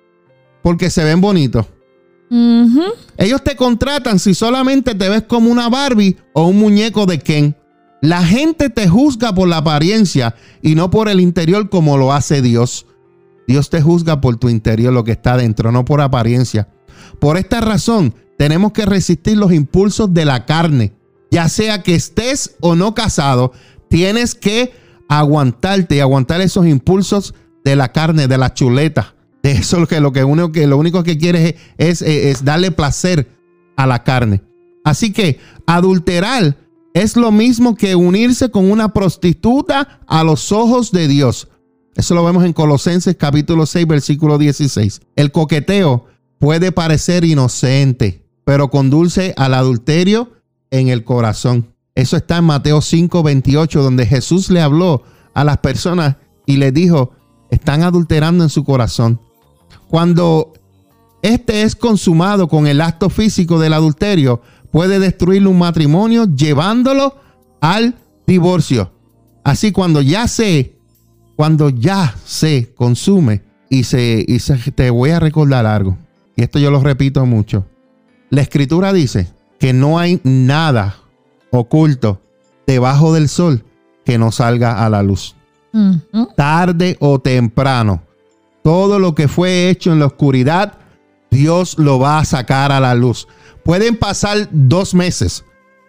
porque 0.63 0.89
se 0.91 1.03
ven 1.03 1.21
bonitos. 1.21 1.67
Ellos 3.17 3.43
te 3.43 3.57
contratan 3.57 4.19
si 4.19 4.35
solamente 4.35 4.95
te 4.95 5.09
ves 5.09 5.23
como 5.23 5.51
una 5.51 5.69
Barbie 5.69 6.17
o 6.33 6.47
un 6.49 6.59
muñeco 6.59 7.07
de 7.07 7.19
Ken. 7.19 7.57
La 8.01 8.23
gente 8.23 8.71
te 8.71 8.89
juzga 8.89 9.35
por 9.35 9.49
la 9.49 9.59
apariencia 9.59 10.35
y 10.63 10.75
no 10.75 10.91
por 10.91 11.09
el 11.09 11.21
interior 11.21 11.69
como 11.69 11.97
lo 11.97 12.13
hace 12.13 12.43
Dios. 12.43 12.87
Dios 13.49 13.71
te 13.71 13.81
juzga 13.81 14.21
por 14.21 14.37
tu 14.37 14.49
interior, 14.49 14.93
lo 14.93 15.05
que 15.05 15.13
está 15.13 15.37
dentro, 15.37 15.73
no 15.73 15.85
por 15.85 16.01
apariencia. 16.01 16.69
Por 17.19 17.39
esta 17.39 17.61
razón, 17.61 18.15
tenemos 18.37 18.73
que 18.73 18.87
resistir 18.87 19.37
los 19.37 19.53
impulsos 19.53 20.13
de 20.15 20.25
la 20.25 20.47
carne. 20.47 20.93
Ya 21.31 21.49
sea 21.49 21.83
que 21.83 21.95
estés 21.95 22.57
o 22.61 22.77
no 22.77 22.95
casado, 22.95 23.53
tienes 23.89 24.35
que 24.35 24.73
aguantarte 25.09 25.97
y 25.97 26.01
aguantar 26.01 26.41
esos 26.41 26.67
impulsos 26.67 27.35
de 27.65 27.75
la 27.75 27.93
carne, 27.93 28.29
de 28.29 28.39
la 28.39 28.55
chuleta. 28.55 29.15
Eso 29.43 29.87
que 29.87 30.01
lo 30.01 30.13
que 30.13 30.25
que 30.53 30.67
lo 30.67 30.77
único 30.77 31.03
que 31.03 31.17
quieres 31.17 31.55
es, 31.79 32.03
es, 32.03 32.03
es 32.03 32.45
darle 32.45 32.71
placer 32.71 33.29
a 33.77 33.87
la 33.87 34.03
carne. 34.03 34.43
Así 34.85 35.13
que 35.13 35.39
adulterar 35.67 36.57
es 36.95 37.17
lo 37.17 37.31
mismo 37.31 37.77
que 37.77 37.95
unirse 37.95 38.51
con 38.51 38.71
una 38.71 38.93
prostituta 38.93 40.01
a 40.07 40.25
los 40.25 40.51
ojos 40.51 40.91
de 40.91 41.07
Dios. 41.07 41.49
Eso 41.95 42.15
lo 42.15 42.25
vemos 42.25 42.45
en 42.45 42.53
Colosenses 42.53 43.17
capítulo 43.17 43.67
6, 43.67 43.87
versículo 43.87 44.39
16. 44.39 45.01
El 45.17 45.33
coqueteo 45.33 46.07
puede 46.39 46.73
parecer 46.73 47.25
inocente, 47.25 48.25
pero 48.45 48.69
conduce 48.69 49.35
al 49.37 49.55
adulterio 49.55 50.33
en 50.71 50.89
el 50.89 51.05
corazón. 51.05 51.75
Eso 51.95 52.17
está 52.17 52.39
en 52.39 52.45
Mateo 52.45 52.81
5, 52.81 53.23
28, 53.23 53.83
donde 53.83 54.07
Jesús 54.07 54.51
le 54.51 54.61
habló 54.61 55.03
a 55.35 55.45
las 55.45 55.59
personas 55.59 56.17
y 56.47 56.57
les 56.57 56.73
dijo, 56.73 57.13
están 57.51 57.83
adulterando 57.83 58.45
en 58.45 58.51
su 58.51 58.65
corazón. 58.65 59.21
Cuando 59.89 60.53
este 61.23 61.63
es 61.63 61.75
consumado 61.77 62.49
con 62.49 62.67
el 62.67 62.81
acto 62.81 63.11
físico 63.11 63.59
del 63.59 63.73
adulterio, 63.73 64.41
puede 64.71 64.99
destruir 64.99 65.47
un 65.47 65.59
matrimonio 65.59 66.27
llevándolo 66.27 67.17
al 67.61 67.95
divorcio. 68.27 68.93
Así 69.45 69.73
cuando 69.73 70.01
ya 70.03 70.29
se, 70.29 70.77
cuando 71.37 71.71
ya 71.71 72.15
se 72.25 72.73
consume 72.75 73.43
y 73.71 73.85
se, 73.85 74.25
y 74.29 74.39
se- 74.41 74.57
te 74.73 74.91
voy 74.91 75.11
a 75.11 75.21
recordar 75.21 75.65
algo, 75.67 75.97
y 76.37 76.43
esto 76.43 76.59
yo 76.59 76.71
lo 76.71 76.81
repito 76.81 77.25
mucho. 77.27 77.65
La 78.31 78.43
escritura 78.43 78.93
dice 78.93 79.29
que 79.59 79.73
no 79.73 79.99
hay 79.99 80.21
nada 80.23 80.97
oculto 81.51 82.21
debajo 82.67 83.15
del 83.15 83.29
sol 83.31 83.65
que 84.05 84.19
no 84.19 84.31
salga 84.33 84.85
a 84.85 84.91
la 84.91 85.03
luz 85.03 85.35
tarde 86.37 86.97
o 87.01 87.19
temprano. 87.21 88.03
Todo 88.69 88.99
lo 88.99 89.15
que 89.15 89.29
fue 89.29 89.71
hecho 89.71 89.93
en 89.93 89.99
la 89.99 90.05
oscuridad, 90.05 90.75
Dios 91.31 91.79
lo 91.79 91.99
va 91.99 92.19
a 92.19 92.27
sacar 92.27 92.71
a 92.71 92.81
la 92.81 92.95
luz. 92.95 93.27
Pueden 93.65 93.97
pasar 93.97 94.47
dos 94.53 94.93
meses, 94.93 95.43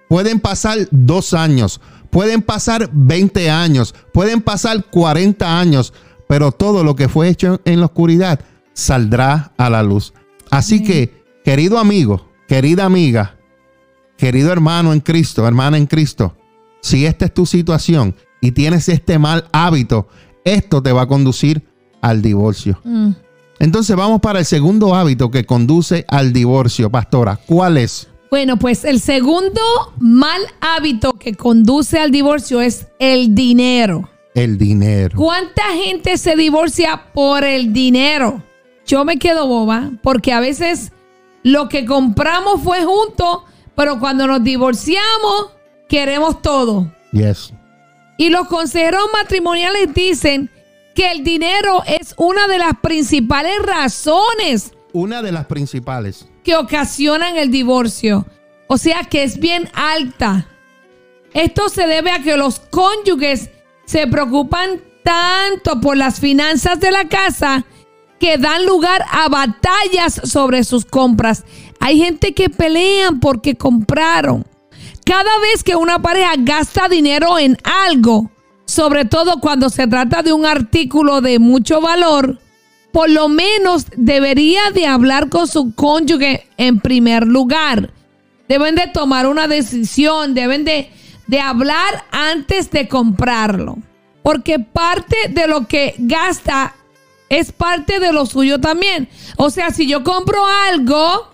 pueden 0.07 0.39
pasar 0.39 0.87
dos 0.89 1.33
años, 1.33 1.81
pueden 2.09 2.41
pasar 2.41 2.89
20 2.93 3.49
años, 3.49 3.93
pueden 4.13 4.39
pasar 4.39 4.85
40 4.85 5.59
años, 5.59 5.91
pero 6.29 6.53
todo 6.53 6.85
lo 6.85 6.95
que 6.95 7.09
fue 7.09 7.27
hecho 7.27 7.59
en 7.65 7.81
la 7.81 7.87
oscuridad 7.87 8.39
saldrá 8.71 9.51
a 9.57 9.69
la 9.69 9.83
luz. 9.83 10.13
Así 10.49 10.81
que, 10.81 11.21
querido 11.43 11.79
amigo, 11.79 12.29
querida 12.47 12.85
amiga, 12.85 13.35
querido 14.15 14.53
hermano 14.53 14.93
en 14.93 15.01
Cristo, 15.01 15.45
hermana 15.45 15.75
en 15.75 15.85
Cristo, 15.85 16.37
si 16.81 17.05
esta 17.05 17.25
es 17.25 17.33
tu 17.33 17.45
situación 17.45 18.15
y 18.39 18.53
tienes 18.53 18.87
este 18.87 19.19
mal 19.19 19.49
hábito, 19.51 20.07
esto 20.45 20.81
te 20.81 20.93
va 20.93 21.01
a 21.01 21.07
conducir 21.07 21.68
al 22.01 22.21
divorcio. 22.21 22.79
Mm. 22.83 23.11
Entonces 23.59 23.95
vamos 23.95 24.21
para 24.21 24.39
el 24.39 24.45
segundo 24.45 24.95
hábito 24.95 25.29
que 25.31 25.45
conduce 25.45 26.05
al 26.07 26.31
divorcio, 26.31 26.89
pastora. 26.89 27.37
¿Cuál 27.45 27.77
es? 27.77 28.07
Bueno, 28.29 28.57
pues 28.57 28.85
el 28.85 29.01
segundo 29.01 29.61
mal 29.97 30.41
hábito 30.61 31.13
que 31.13 31.33
conduce 31.33 31.99
al 31.99 32.11
divorcio 32.11 32.61
es 32.61 32.87
el 32.99 33.33
dinero. 33.35 34.09
El 34.35 34.57
dinero. 34.57 35.17
¿Cuánta 35.17 35.63
gente 35.73 36.17
se 36.17 36.35
divorcia 36.35 37.05
por 37.13 37.43
el 37.43 37.73
dinero? 37.73 38.43
Yo 38.85 39.03
me 39.03 39.17
quedo 39.17 39.47
boba 39.47 39.89
porque 40.03 40.31
a 40.31 40.39
veces 40.39 40.91
lo 41.43 41.67
que 41.69 41.85
compramos 41.85 42.61
fue 42.63 42.85
junto, 42.85 43.45
pero 43.75 43.99
cuando 43.99 44.27
nos 44.27 44.43
divorciamos 44.43 45.47
queremos 45.87 46.41
todo. 46.41 46.93
Yes. 47.11 47.51
Y 48.17 48.29
los 48.29 48.47
consejeros 48.47 49.01
matrimoniales 49.11 49.93
dicen 49.93 50.51
que 50.95 51.11
el 51.11 51.23
dinero 51.23 51.83
es 51.85 52.13
una 52.17 52.47
de 52.47 52.57
las 52.57 52.73
principales 52.81 53.55
razones 53.63 54.71
Una 54.93 55.21
de 55.21 55.31
las 55.31 55.45
principales. 55.45 56.27
que 56.43 56.55
ocasionan 56.55 57.37
el 57.37 57.51
divorcio. 57.51 58.25
O 58.67 58.77
sea 58.77 59.03
que 59.03 59.23
es 59.23 59.39
bien 59.39 59.69
alta. 59.73 60.47
Esto 61.33 61.69
se 61.69 61.87
debe 61.87 62.11
a 62.11 62.21
que 62.21 62.37
los 62.37 62.59
cónyuges 62.59 63.49
se 63.85 64.07
preocupan 64.07 64.81
tanto 65.03 65.79
por 65.81 65.95
las 65.97 66.19
finanzas 66.19 66.79
de 66.79 66.91
la 66.91 67.07
casa 67.07 67.65
que 68.19 68.37
dan 68.37 68.65
lugar 68.65 69.03
a 69.11 69.29
batallas 69.29 70.21
sobre 70.23 70.63
sus 70.63 70.85
compras. 70.85 71.45
Hay 71.79 71.97
gente 71.99 72.33
que 72.33 72.49
pelean 72.49 73.19
porque 73.19 73.55
compraron. 73.55 74.45
Cada 75.05 75.39
vez 75.39 75.63
que 75.63 75.75
una 75.75 75.99
pareja 76.01 76.33
gasta 76.37 76.87
dinero 76.89 77.39
en 77.39 77.57
algo, 77.63 78.29
sobre 78.69 79.03
todo 79.03 79.39
cuando 79.39 79.69
se 79.69 79.87
trata 79.87 80.21
de 80.21 80.31
un 80.31 80.45
artículo 80.45 81.21
de 81.21 81.39
mucho 81.39 81.81
valor, 81.81 82.39
por 82.91 83.09
lo 83.09 83.27
menos 83.27 83.87
debería 83.97 84.69
de 84.71 84.85
hablar 84.85 85.29
con 85.29 85.47
su 85.47 85.73
cónyuge 85.73 86.47
en 86.55 86.79
primer 86.79 87.25
lugar. 87.25 87.91
Deben 88.47 88.75
de 88.75 88.85
tomar 88.85 89.25
una 89.25 89.47
decisión, 89.47 90.35
deben 90.35 90.65
de, 90.65 90.91
de 91.25 91.39
hablar 91.41 92.05
antes 92.11 92.69
de 92.69 92.87
comprarlo. 92.87 93.79
Porque 94.21 94.59
parte 94.59 95.15
de 95.29 95.47
lo 95.47 95.67
que 95.67 95.95
gasta 95.97 96.75
es 97.27 97.51
parte 97.51 97.99
de 97.99 98.13
lo 98.13 98.27
suyo 98.27 98.59
también. 98.59 99.09
O 99.35 99.49
sea, 99.49 99.71
si 99.71 99.87
yo 99.87 100.03
compro 100.03 100.45
algo 100.45 101.31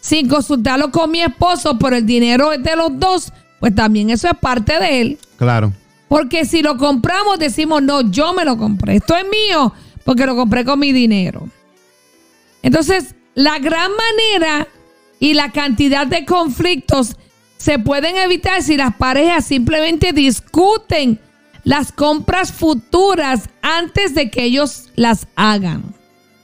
sin 0.00 0.28
consultarlo 0.28 0.92
con 0.92 1.10
mi 1.10 1.20
esposo, 1.20 1.76
pero 1.80 1.96
el 1.96 2.06
dinero 2.06 2.50
de 2.50 2.76
los 2.76 2.96
dos, 2.96 3.32
pues 3.58 3.74
también 3.74 4.10
eso 4.10 4.28
es 4.28 4.38
parte 4.38 4.78
de 4.78 5.00
él. 5.00 5.18
Claro. 5.36 5.72
Porque 6.10 6.44
si 6.44 6.60
lo 6.60 6.76
compramos, 6.76 7.38
decimos, 7.38 7.84
no, 7.84 8.00
yo 8.10 8.32
me 8.32 8.44
lo 8.44 8.56
compré. 8.58 8.96
Esto 8.96 9.14
es 9.14 9.24
mío 9.24 9.72
porque 10.04 10.26
lo 10.26 10.34
compré 10.34 10.64
con 10.64 10.80
mi 10.80 10.92
dinero. 10.92 11.48
Entonces, 12.64 13.14
la 13.36 13.60
gran 13.60 13.92
manera 13.92 14.66
y 15.20 15.34
la 15.34 15.52
cantidad 15.52 16.08
de 16.08 16.24
conflictos 16.24 17.14
se 17.58 17.78
pueden 17.78 18.16
evitar 18.16 18.60
si 18.64 18.76
las 18.76 18.96
parejas 18.96 19.44
simplemente 19.44 20.12
discuten 20.12 21.20
las 21.62 21.92
compras 21.92 22.50
futuras 22.50 23.48
antes 23.62 24.12
de 24.12 24.32
que 24.32 24.42
ellos 24.42 24.88
las 24.96 25.28
hagan. 25.36 25.94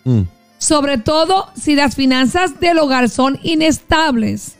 Mm. 0.05 0.21
Sobre 0.59 0.99
todo 0.99 1.51
si 1.61 1.75
las 1.75 1.97
finanzas 1.97 2.61
del 2.61 2.79
hogar 2.79 3.09
son 3.09 3.41
inestables. 3.43 4.59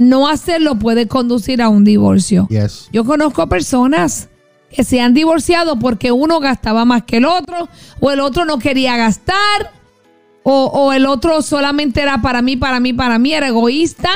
No 0.00 0.28
hacerlo 0.28 0.76
puede 0.78 1.06
conducir 1.08 1.60
a 1.60 1.68
un 1.68 1.84
divorcio. 1.84 2.46
Yes. 2.48 2.88
Yo 2.90 3.04
conozco 3.04 3.46
personas 3.50 4.30
que 4.74 4.82
se 4.82 4.98
han 5.00 5.12
divorciado 5.12 5.78
porque 5.78 6.10
uno 6.10 6.40
gastaba 6.40 6.86
más 6.86 7.02
que 7.02 7.18
el 7.18 7.26
otro, 7.26 7.68
o 8.00 8.10
el 8.10 8.20
otro 8.20 8.46
no 8.46 8.58
quería 8.58 8.96
gastar, 8.96 9.70
o, 10.42 10.64
o 10.72 10.92
el 10.94 11.04
otro 11.04 11.42
solamente 11.42 12.00
era 12.00 12.22
para 12.22 12.40
mí, 12.40 12.56
para 12.56 12.80
mí, 12.80 12.94
para 12.94 13.18
mí, 13.18 13.34
era 13.34 13.48
egoísta 13.48 14.08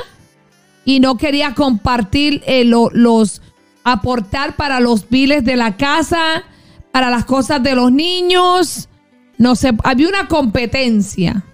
y 0.87 1.01
no 1.01 1.19
quería 1.19 1.55
compartir 1.55 2.43
eh, 2.47 2.65
lo- 2.65 2.89
los, 2.95 3.43
aportar 3.85 4.57
para 4.57 4.81
los 4.81 5.07
biles 5.11 5.45
de 5.45 5.57
la 5.57 5.77
casa, 5.77 6.45
para 6.93 7.11
las 7.11 7.27
cosas 7.27 7.63
de 7.63 7.75
los 7.75 7.93
niños. 7.93 8.89
No 9.37 9.55
sé, 9.55 9.73
había 9.85 10.09
una 10.09 10.29
competencia. 10.29 11.45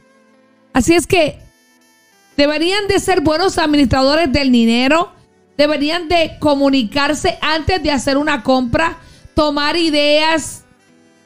Así 0.73 0.95
es 0.95 1.09
que 1.09 1.41
deberían 2.41 2.89
de 2.89 2.99
ser 3.01 3.21
buenos 3.21 3.59
administradores 3.59 4.33
del 4.33 4.51
dinero, 4.51 5.13
deberían 5.59 6.09
de 6.09 6.39
comunicarse 6.39 7.37
antes 7.43 7.83
de 7.83 7.91
hacer 7.91 8.17
una 8.17 8.43
compra, 8.43 8.97
tomar 9.35 9.77
ideas, 9.77 10.65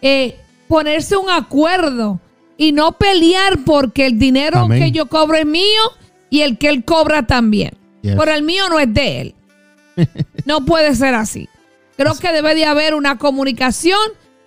eh, 0.02 0.37
ponerse 0.66 1.16
un 1.16 1.30
acuerdo 1.30 2.18
y 2.56 2.73
no 2.73 2.99
pelear 2.99 3.61
porque 3.64 4.06
el 4.06 4.18
dinero 4.18 4.59
Amén. 4.59 4.83
que 4.83 4.90
yo 4.90 5.06
cobro 5.06 5.37
es 5.37 5.47
mío 5.47 5.83
y 6.30 6.40
el 6.40 6.59
que 6.59 6.68
él 6.68 6.85
cobra 6.85 7.25
también. 7.28 7.76
Yes. 8.02 8.16
Pero 8.18 8.33
el 8.33 8.42
mío 8.42 8.68
no 8.68 8.80
es 8.80 8.92
de 8.92 9.21
él. 9.21 9.35
No 10.47 10.64
puede 10.66 10.94
ser 10.97 11.14
así. 11.14 11.49
Creo 11.97 12.14
que 12.16 12.33
debe 12.33 12.56
de 12.56 12.66
haber 12.66 12.94
una 12.94 13.16
comunicación, 13.18 13.99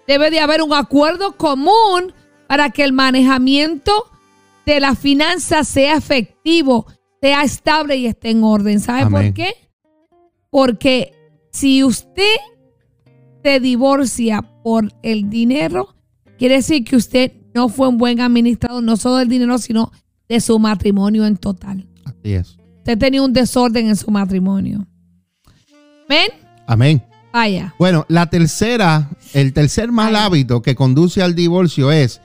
debe 0.05 0.29
de 0.29 0.41
haber 0.41 0.61
un 0.61 0.73
acuerdo 0.73 1.37
común 1.37 2.13
para 2.45 2.69
que 2.69 2.83
el 2.83 2.91
manejamiento 2.93 4.11
de 4.73 4.81
las 4.81 4.99
finanzas 4.99 5.65
sea 5.65 5.95
efectivo, 5.95 6.85
sea 7.21 7.43
estable 7.43 7.95
y 7.95 8.05
esté 8.05 8.31
en 8.31 8.43
orden. 8.43 8.81
¿Sabe 8.81 9.03
Amén. 9.03 9.27
por 9.27 9.33
qué? 9.33 9.53
Porque 10.49 11.13
si 11.51 11.85
usted 11.85 12.35
se 13.43 13.61
divorcia 13.61 14.41
por 14.63 14.91
el 15.03 15.29
dinero, 15.29 15.95
quiere 16.37 16.55
decir 16.55 16.83
que 16.83 16.97
usted 16.97 17.31
no 17.53 17.69
fue 17.69 17.87
un 17.87 17.97
buen 17.97 18.19
administrador, 18.19 18.83
no 18.83 18.97
solo 18.97 19.15
del 19.15 19.29
dinero, 19.29 19.57
sino 19.57 19.91
de 20.27 20.41
su 20.41 20.59
matrimonio 20.59 21.25
en 21.25 21.37
total. 21.37 21.87
Así 22.03 22.33
es. 22.33 22.57
Usted 22.79 22.97
tenía 22.97 23.21
un 23.21 23.31
desorden 23.31 23.87
en 23.87 23.95
su 23.95 24.11
matrimonio. 24.11 24.85
¿Ven? 26.09 26.29
Amén. 26.67 27.01
Vaya. 27.31 27.73
Bueno, 27.79 28.05
la 28.09 28.29
tercera, 28.29 29.11
el 29.33 29.53
tercer 29.53 29.93
mal 29.93 30.15
hábito 30.17 30.61
que 30.61 30.75
conduce 30.75 31.21
al 31.21 31.35
divorcio 31.35 31.89
es 31.89 32.19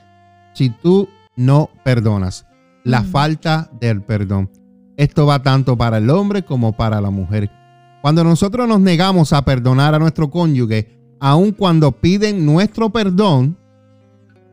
si 0.53 0.69
tú 0.69 1.07
no 1.35 1.69
perdonas. 1.83 2.45
La 2.83 3.01
Mm. 3.01 3.05
falta 3.05 3.69
del 3.79 4.01
perdón. 4.01 4.49
Esto 4.97 5.25
va 5.25 5.41
tanto 5.41 5.77
para 5.77 5.97
el 5.97 6.09
hombre 6.09 6.43
como 6.43 6.73
para 6.73 7.01
la 7.01 7.09
mujer. 7.09 7.49
Cuando 8.01 8.23
nosotros 8.23 8.67
nos 8.67 8.79
negamos 8.81 9.33
a 9.33 9.43
perdonar 9.45 9.95
a 9.95 9.99
nuestro 9.99 10.29
cónyuge, 10.29 10.99
aun 11.19 11.51
cuando 11.51 11.91
piden 11.93 12.45
nuestro 12.45 12.89
perdón, 12.89 13.57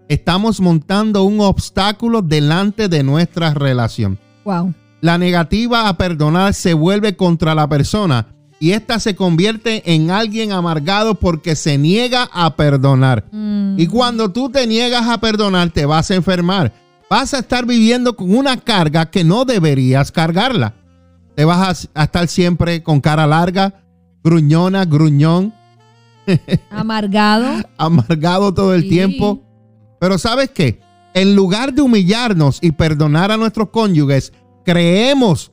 estamos 0.09 0.61
montando 0.61 1.25
un 1.25 1.41
obstáculo 1.41 2.23
delante 2.23 2.89
de 2.89 3.03
nuestra 3.03 3.53
relación. 3.55 4.19
Wow. 4.45 4.73
La 5.01 5.19
negativa 5.19 5.89
a 5.89 5.97
perdonar 5.97 6.55
se 6.55 6.75
vuelve 6.75 7.17
contra 7.17 7.55
la 7.55 7.69
persona 7.69 8.27
y 8.61 8.73
ésta 8.73 9.01
se 9.01 9.17
convierte 9.17 9.83
en 9.95 10.11
alguien 10.11 10.53
amargado 10.53 11.15
porque 11.15 11.57
se 11.57 11.79
niega 11.79 12.29
a 12.33 12.55
perdonar. 12.57 13.25
Mm. 13.33 13.77
Y 13.79 13.87
cuando 13.87 14.31
tú 14.31 14.51
te 14.51 14.67
niegas 14.67 15.09
a 15.09 15.19
perdonar, 15.19 15.71
te 15.71 15.87
vas 15.87 16.11
a 16.11 16.15
enfermar. 16.15 16.73
Vas 17.09 17.35
a 17.35 17.39
estar 17.41 17.65
viviendo 17.67 18.15
con 18.15 18.37
una 18.37 18.59
carga 18.59 19.11
que 19.11 19.25
no 19.25 19.45
deberías 19.45 20.13
cargarla. 20.13 20.75
Te 21.35 21.45
vas 21.45 21.89
a, 21.95 22.01
a 22.03 22.05
estar 22.05 22.29
siempre 22.29 22.83
con 22.83 23.01
cara 23.01 23.27
larga, 23.27 23.83
gruñona, 24.23 24.85
gruñón, 24.85 25.55
Amargado. 26.71 27.63
amargado 27.79 28.53
todo 28.55 28.75
el 28.75 28.83
Sí. 28.83 28.89
tiempo. 28.91 29.43
Pero 30.01 30.19
¿sabes 30.19 30.51
qué? 30.51 30.81
En 31.15 31.35
lugar 31.35 31.73
de 31.73 31.83
humillarnos 31.83 32.59
y 32.63 32.73
perdonar 32.73 33.33
a 33.33 33.37
nuestros 33.37 33.71
cónyuges, 33.71 34.33
creemos 34.65 35.51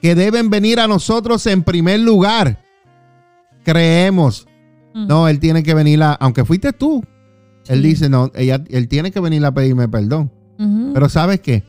que 0.00 0.14
deben 0.14 0.50
venir 0.50 0.80
a 0.80 0.86
nosotros 0.88 1.46
en 1.46 1.62
primer 1.62 2.00
lugar. 2.00 2.62
Creemos. 3.64 4.46
No, 4.94 5.28
él 5.28 5.38
tiene 5.38 5.62
que 5.62 5.74
venir 5.74 6.02
a, 6.02 6.12
aunque 6.14 6.44
fuiste 6.44 6.72
tú. 6.72 7.04
Él 7.68 7.82
dice, 7.82 8.08
no, 8.08 8.30
ella, 8.34 8.62
él 8.70 8.88
tiene 8.88 9.12
que 9.12 9.20
venir 9.20 9.44
a 9.44 9.52
pedirme 9.52 9.88
perdón. 9.88 10.32
Pero 10.92 11.08
¿sabes 11.08 11.40
qué? 11.40 11.64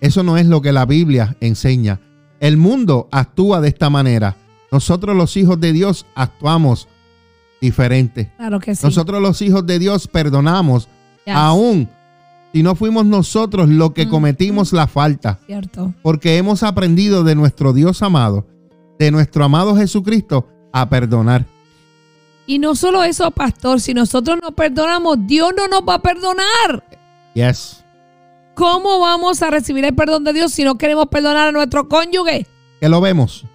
Eso 0.00 0.22
no 0.22 0.36
es 0.36 0.46
lo 0.46 0.62
que 0.62 0.72
la 0.72 0.84
Biblia 0.86 1.36
enseña. 1.40 2.00
El 2.38 2.56
mundo 2.56 3.08
actúa 3.10 3.60
de 3.60 3.68
esta 3.68 3.90
manera. 3.90 4.36
Nosotros 4.70 5.16
los 5.16 5.36
hijos 5.36 5.60
de 5.60 5.72
Dios 5.72 6.06
actuamos 6.14 6.88
diferente. 7.60 8.30
claro 8.36 8.60
que 8.60 8.74
sí. 8.74 8.84
Nosotros 8.84 9.20
los 9.22 9.40
hijos 9.42 9.64
de 9.66 9.78
Dios 9.78 10.08
perdonamos 10.08 10.88
Yes. 11.24 11.36
aún 11.36 11.88
si 12.52 12.62
no 12.62 12.74
fuimos 12.74 13.04
nosotros 13.06 13.68
los 13.68 13.92
que 13.92 14.06
Mm. 14.06 14.10
cometimos 14.10 14.72
la 14.72 14.86
falta, 14.86 15.38
Cierto. 15.46 15.94
porque 16.02 16.36
hemos 16.36 16.62
aprendido 16.62 17.24
de 17.24 17.34
nuestro 17.34 17.72
Dios 17.72 18.02
amado, 18.02 18.46
de 18.98 19.10
nuestro 19.10 19.44
amado 19.44 19.74
Jesucristo, 19.76 20.48
a 20.72 20.88
perdonar. 20.88 21.46
Y 22.46 22.58
no 22.58 22.74
solo 22.74 23.02
eso, 23.04 23.30
pastor, 23.30 23.80
si 23.80 23.94
nosotros 23.94 24.38
no 24.42 24.52
perdonamos, 24.52 25.18
Dios 25.26 25.52
no 25.56 25.68
nos 25.68 25.82
va 25.88 25.94
a 25.94 26.02
perdonar. 26.02 26.84
Yes. 27.34 27.84
¿Cómo 28.54 29.00
vamos 29.00 29.42
a 29.42 29.50
recibir 29.50 29.84
el 29.84 29.94
perdón 29.94 30.24
de 30.24 30.32
Dios 30.32 30.52
si 30.52 30.62
no 30.64 30.76
queremos 30.76 31.06
perdonar 31.06 31.48
a 31.48 31.52
nuestro 31.52 31.88
cónyuge 31.88 32.46
Que 32.80 32.88
lo 32.88 33.00
vemos. 33.00 33.46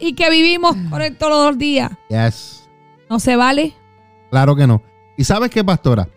y 0.00 0.14
que 0.14 0.30
vivimos 0.30 0.76
con 0.90 1.02
él 1.02 1.16
todos 1.18 1.48
los 1.50 1.58
días? 1.58 1.90
Yes. 2.08 2.68
No 3.10 3.18
se 3.18 3.36
vale. 3.36 3.74
Claro 4.30 4.54
que 4.56 4.66
no. 4.66 4.82
¿Y 5.18 5.24
sabes 5.24 5.50
qué, 5.50 5.62
pastora? 5.64 6.08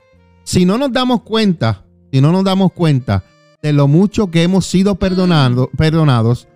Si 0.44 0.66
no 0.66 0.78
nos 0.78 0.92
damos 0.94 1.24
cuenta, 1.24 1.85
si 2.16 2.22
no 2.22 2.32
nos 2.32 2.46
damos 2.46 2.72
cuenta 2.72 3.26
de 3.62 3.74
lo 3.74 3.90
mucho 3.90 4.32
que 4.32 4.44
hemos 4.44 4.66
sido 4.66 4.96
perdonado, 4.96 5.70
perdonados, 5.76 6.48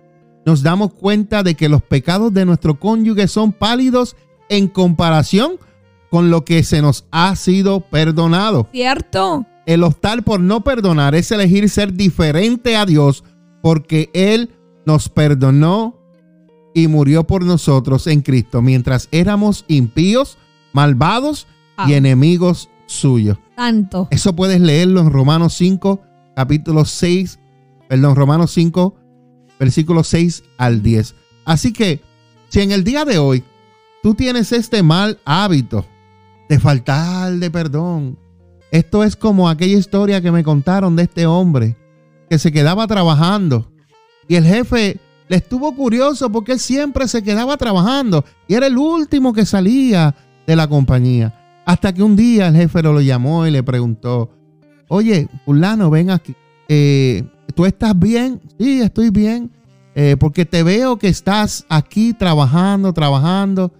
nos 0.46 0.62
damos 0.62 0.94
cuenta 0.94 1.42
de 1.42 1.54
que 1.54 1.68
los 1.68 1.82
pecados 1.82 2.32
de 2.32 2.46
nuestro 2.46 2.80
cónyuge 2.80 3.28
son 3.28 3.52
pálidos 3.52 4.16
en 4.48 4.68
comparación 4.68 5.58
con 6.10 6.30
lo 6.30 6.46
que 6.46 6.62
se 6.62 6.80
nos 6.80 7.04
ha 7.10 7.36
sido 7.36 7.80
perdonado. 7.82 8.68
¿Cierto? 8.72 9.44
El 9.66 9.82
optar 9.84 10.22
por 10.22 10.40
no 10.40 10.64
perdonar 10.64 11.14
es 11.14 11.30
elegir 11.30 11.68
ser 11.68 11.92
diferente 11.92 12.74
a 12.74 12.86
Dios 12.86 13.22
porque 13.60 14.08
Él 14.14 14.52
nos 14.86 15.10
perdonó 15.10 15.98
y 16.74 16.88
murió 16.88 17.24
por 17.26 17.44
nosotros 17.44 18.06
en 18.06 18.22
Cristo 18.22 18.62
mientras 18.62 19.08
éramos 19.12 19.66
impíos, 19.68 20.38
malvados 20.72 21.46
y 21.86 21.92
Ah. 21.92 21.96
enemigos 21.98 22.70
suyos. 22.90 23.38
Tanto. 23.56 24.08
Eso 24.10 24.34
puedes 24.34 24.60
leerlo 24.60 25.00
en 25.00 25.10
Romanos 25.10 25.54
5, 25.54 26.00
capítulo 26.34 26.84
6, 26.84 27.38
perdón, 27.88 28.16
Romanos 28.16 28.52
5, 28.52 28.94
versículos 29.58 30.08
6 30.08 30.44
al 30.58 30.82
10. 30.82 31.14
Así 31.44 31.72
que, 31.72 32.00
si 32.48 32.60
en 32.60 32.72
el 32.72 32.84
día 32.84 33.04
de 33.04 33.18
hoy 33.18 33.44
tú 34.02 34.14
tienes 34.14 34.52
este 34.52 34.82
mal 34.82 35.18
hábito 35.24 35.84
de 36.48 36.58
faltar 36.58 37.32
de 37.34 37.50
perdón, 37.50 38.18
esto 38.72 39.04
es 39.04 39.16
como 39.16 39.48
aquella 39.48 39.78
historia 39.78 40.20
que 40.20 40.32
me 40.32 40.44
contaron 40.44 40.96
de 40.96 41.04
este 41.04 41.26
hombre 41.26 41.76
que 42.28 42.38
se 42.38 42.52
quedaba 42.52 42.86
trabajando 42.86 43.70
y 44.28 44.36
el 44.36 44.44
jefe 44.44 45.00
le 45.28 45.36
estuvo 45.36 45.74
curioso 45.74 46.30
porque 46.30 46.52
él 46.52 46.60
siempre 46.60 47.08
se 47.08 47.22
quedaba 47.22 47.56
trabajando 47.56 48.24
y 48.48 48.54
era 48.54 48.66
el 48.66 48.78
último 48.78 49.32
que 49.32 49.44
salía 49.44 50.14
de 50.46 50.56
la 50.56 50.68
compañía. 50.68 51.39
Hasta 51.70 51.92
que 51.92 52.02
un 52.02 52.16
día 52.16 52.48
el 52.48 52.56
jefe 52.56 52.82
lo 52.82 53.00
llamó 53.00 53.46
y 53.46 53.52
le 53.52 53.62
preguntó, 53.62 54.28
oye, 54.88 55.28
fulano, 55.44 55.88
ven 55.88 56.10
aquí, 56.10 56.34
eh, 56.68 57.22
¿tú 57.54 57.64
estás 57.64 57.96
bien? 57.96 58.40
Sí, 58.58 58.80
estoy 58.80 59.10
bien, 59.10 59.52
eh, 59.94 60.16
porque 60.18 60.44
te 60.44 60.64
veo 60.64 60.98
que 60.98 61.06
estás 61.06 61.64
aquí 61.68 62.12
trabajando, 62.12 62.92
trabajando. 62.92 63.72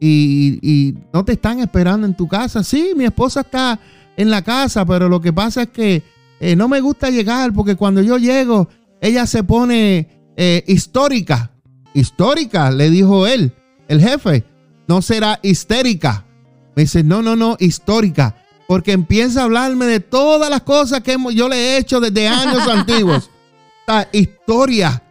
y, 0.00 0.96
no 1.12 1.24
te 1.24 1.34
están 1.34 1.60
esperando 1.60 2.04
en 2.04 2.16
tu 2.16 2.26
casa. 2.26 2.64
Sí, 2.64 2.94
mi 2.96 3.04
esposa 3.04 3.42
está 3.42 3.78
en 4.16 4.28
la 4.28 4.42
casa, 4.42 4.84
pero 4.84 5.08
lo 5.08 5.20
que 5.20 5.32
pasa 5.32 5.62
es 5.62 5.68
que 5.68 6.02
eh, 6.40 6.56
no 6.56 6.66
me 6.66 6.80
gusta 6.80 7.10
llegar 7.10 7.52
porque 7.52 7.76
cuando 7.76 8.02
yo 8.02 8.18
llego, 8.18 8.68
ella 9.00 9.24
se 9.24 9.44
pone 9.44 10.32
histórica. 10.66 11.52
Histórica, 11.94 12.72
le 12.72 12.90
dijo 12.90 13.28
él, 13.28 13.52
el 13.86 14.00
jefe. 14.00 14.42
No 14.88 15.00
será 15.00 15.38
histérica. 15.44 16.24
Me 16.76 16.82
dice, 16.82 17.02
no, 17.02 17.22
no, 17.22 17.36
no, 17.36 17.56
histórica. 17.58 18.36
Porque 18.68 18.92
empieza 18.92 19.40
a 19.40 19.44
hablarme 19.44 19.86
de 19.86 20.00
todas 20.00 20.48
las 20.48 20.62
cosas 20.62 21.00
que 21.00 21.16
yo 21.34 21.48
le 21.48 21.56
he 21.56 21.78
hecho 21.78 22.00
desde 22.00 22.28
años 22.28 22.66
antiguos. 22.68 23.30
La 23.86 24.08
historia. 24.12 25.02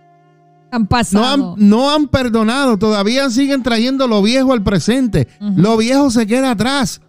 Han 0.72 0.84
No 0.84 0.88
pasado. 0.88 1.26
han, 1.58 1.68
no 1.70 1.90
han 1.90 2.08
perdonado, 2.08 2.78
todavía 2.78 3.30
siguen 3.30 3.64
trayendo 3.64 4.08
lo 4.08 4.22
viejo 4.22 4.54
al 4.54 4.64
presente. 4.64 5.28
Lo 5.40 5.76
viejo 5.78 6.10
se 6.12 6.28
queda 6.28 6.52
atrás. 6.52 7.02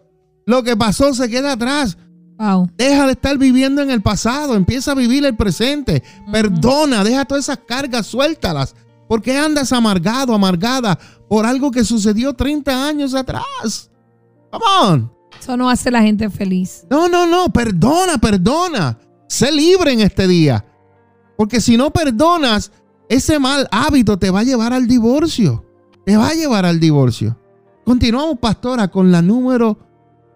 Lo 0.46 0.62
que 0.62 0.76
pasó 0.76 1.14
se 1.14 1.28
queda 1.28 1.52
atrás. 1.52 1.96
Wow. 2.38 2.70
Deja 2.76 3.04
de 3.06 3.12
estar 3.12 3.36
viviendo 3.36 3.82
en 3.82 3.90
el 3.90 4.00
pasado, 4.00 4.54
empieza 4.54 4.92
a 4.92 4.94
vivir 4.94 5.24
el 5.26 5.36
presente. 5.36 6.02
Perdona, 6.32 7.04
deja 7.04 7.26
todas 7.26 7.44
esas 7.44 7.58
cargas, 7.68 8.06
suéltalas. 8.06 8.74
¿Por 9.06 9.20
qué 9.20 9.36
andas 9.36 9.72
amargado, 9.72 10.34
amargada 10.34 10.98
por 11.28 11.44
algo 11.44 11.70
que 11.70 11.84
sucedió 11.84 12.32
30 12.32 12.86
años 12.88 13.14
atrás? 13.14 13.89
Come 14.50 14.64
on. 14.82 15.12
Eso 15.38 15.56
no 15.56 15.70
hace 15.70 15.88
a 15.88 15.92
la 15.92 16.02
gente 16.02 16.28
feliz. 16.28 16.86
No, 16.90 17.08
no, 17.08 17.26
no, 17.26 17.50
perdona, 17.50 18.18
perdona. 18.18 18.98
Sé 19.28 19.50
libre 19.52 19.92
en 19.92 20.00
este 20.00 20.26
día. 20.26 20.64
Porque 21.36 21.60
si 21.60 21.76
no 21.76 21.90
perdonas, 21.90 22.72
ese 23.08 23.38
mal 23.38 23.66
hábito 23.70 24.18
te 24.18 24.30
va 24.30 24.40
a 24.40 24.44
llevar 24.44 24.72
al 24.72 24.86
divorcio. 24.86 25.64
Te 26.04 26.16
va 26.16 26.28
a 26.28 26.34
llevar 26.34 26.66
al 26.66 26.78
divorcio. 26.78 27.36
Continuamos, 27.84 28.38
pastora, 28.38 28.88
con 28.88 29.10
la 29.10 29.22
número 29.22 29.78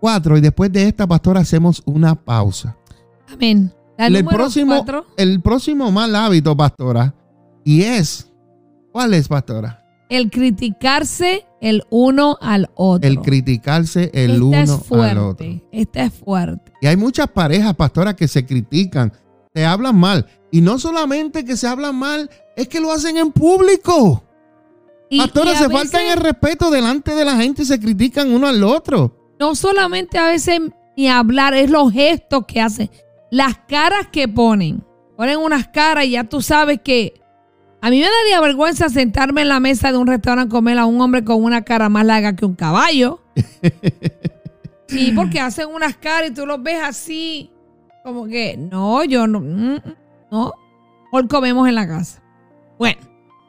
4 0.00 0.38
y 0.38 0.40
después 0.40 0.72
de 0.72 0.88
esta, 0.88 1.06
pastora, 1.06 1.40
hacemos 1.40 1.82
una 1.84 2.14
pausa. 2.14 2.76
Amén. 3.32 3.72
La 3.98 4.06
el, 4.06 4.24
próximo, 4.24 4.74
cuatro, 4.74 5.06
el 5.16 5.40
próximo 5.40 5.90
mal 5.92 6.16
hábito, 6.16 6.56
pastora, 6.56 7.14
y 7.62 7.82
es, 7.82 8.28
¿cuál 8.90 9.14
es, 9.14 9.28
pastora? 9.28 9.84
el 10.08 10.30
criticarse 10.30 11.46
el 11.64 11.82
uno 11.88 12.36
al 12.42 12.68
otro. 12.74 13.08
El 13.08 13.20
criticarse 13.20 14.10
el 14.12 14.32
Esta 14.32 14.44
uno 14.44 14.62
es 14.62 14.92
al 14.92 15.18
otro. 15.18 15.46
Esta 15.72 16.04
es 16.04 16.12
fuerte. 16.12 16.72
Y 16.82 16.86
hay 16.86 16.96
muchas 16.98 17.26
parejas, 17.28 17.74
pastora, 17.74 18.14
que 18.14 18.28
se 18.28 18.44
critican, 18.44 19.10
se 19.54 19.64
hablan 19.64 19.96
mal. 19.96 20.26
Y 20.50 20.60
no 20.60 20.78
solamente 20.78 21.42
que 21.42 21.56
se 21.56 21.66
hablan 21.66 21.96
mal, 21.96 22.28
es 22.54 22.68
que 22.68 22.80
lo 22.80 22.92
hacen 22.92 23.16
en 23.16 23.32
público. 23.32 24.22
Y, 25.08 25.18
pastora, 25.18 25.52
y 25.52 25.56
se 25.56 25.68
veces, 25.68 25.90
faltan 25.90 26.06
el 26.06 26.18
respeto 26.18 26.70
delante 26.70 27.14
de 27.14 27.24
la 27.24 27.36
gente 27.36 27.62
y 27.62 27.64
se 27.64 27.80
critican 27.80 28.30
uno 28.30 28.46
al 28.46 28.62
otro. 28.62 29.34
No 29.40 29.54
solamente 29.54 30.18
a 30.18 30.26
veces 30.26 30.60
ni 30.98 31.08
hablar, 31.08 31.54
es 31.54 31.70
los 31.70 31.90
gestos 31.92 32.44
que 32.46 32.60
hacen. 32.60 32.90
Las 33.30 33.56
caras 33.66 34.08
que 34.12 34.28
ponen. 34.28 34.84
Ponen 35.16 35.38
unas 35.38 35.68
caras 35.68 36.04
y 36.04 36.10
ya 36.10 36.24
tú 36.24 36.42
sabes 36.42 36.80
que. 36.84 37.14
A 37.84 37.90
mí 37.90 38.00
me 38.00 38.06
daría 38.06 38.40
vergüenza 38.40 38.88
sentarme 38.88 39.42
en 39.42 39.50
la 39.50 39.60
mesa 39.60 39.92
de 39.92 39.98
un 39.98 40.06
restaurante 40.06 40.48
a 40.48 40.56
comer 40.56 40.78
a 40.78 40.86
un 40.86 40.98
hombre 41.02 41.22
con 41.22 41.44
una 41.44 41.64
cara 41.64 41.90
más 41.90 42.06
larga 42.06 42.34
que 42.34 42.46
un 42.46 42.54
caballo. 42.54 43.20
Sí, 44.86 45.12
porque 45.14 45.40
hacen 45.40 45.68
unas 45.68 45.94
caras 45.96 46.30
y 46.30 46.34
tú 46.34 46.46
los 46.46 46.62
ves 46.62 46.78
así. 46.82 47.50
Como 48.04 48.26
que, 48.26 48.56
no, 48.56 49.02
yo 49.04 49.26
no. 49.26 49.40
mm, 49.40 49.78
No. 50.30 50.52
Hoy 51.12 51.26
comemos 51.26 51.68
en 51.68 51.74
la 51.74 51.86
casa. 51.86 52.22
Bueno, 52.78 53.00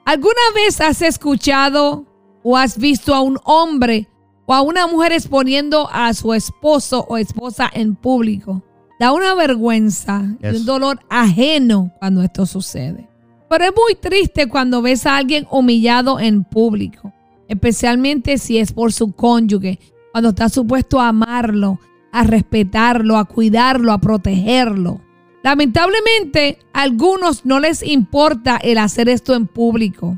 ¿alguna 0.06 0.41
vez 0.54 0.82
has 0.82 1.02
escuchado 1.02 2.06
o 2.43 2.58
has 2.58 2.78
visto 2.78 3.13
a 3.13 3.21
un 3.21 3.38
hombre 3.45 4.08
o 4.45 4.54
a 4.54 4.62
una 4.62 4.86
mujer 4.88 5.12
exponiendo 5.13 5.89
a 5.91 6.13
su 6.13 6.34
esposo 6.34 7.06
o 7.08 7.17
esposa 7.17 7.69
en 7.74 7.95
público? 7.95 8.63
Da 9.00 9.12
una 9.12 9.34
vergüenza 9.34 10.24
y 10.41 10.48
un 10.48 10.65
dolor 10.65 11.00
ajeno 11.10 11.91
cuando 12.00 12.21
esto 12.24 12.45
sucede. 12.45 13.08
Pero 13.49 13.65
es 13.65 13.71
muy 13.75 13.95
triste 13.95 14.47
cuando 14.47 14.81
ves 14.81 15.05
a 15.05 15.17
alguien 15.17 15.47
humillado 15.51 16.19
en 16.19 16.43
público, 16.43 17.13
especialmente 17.47 18.38
si 18.38 18.58
es 18.58 18.71
por 18.71 18.91
su 18.91 19.13
cónyuge, 19.13 19.79
cuando 20.12 20.29
está 20.29 20.49
supuesto 20.49 20.99
a 20.99 21.10
amarlo, 21.10 21.79
a 22.12 22.23
respetarlo, 22.23 23.17
a 23.17 23.25
cuidarlo, 23.25 23.91
a 23.91 23.99
protegerlo. 23.99 25.01
Lamentablemente, 25.43 26.60
a 26.73 26.81
algunos 26.81 27.45
no 27.45 27.60
les 27.60 27.84
importa 27.84 28.58
el 28.58 28.79
hacer 28.79 29.10
esto 29.10 29.36
en 29.36 29.45
público. 29.45 30.17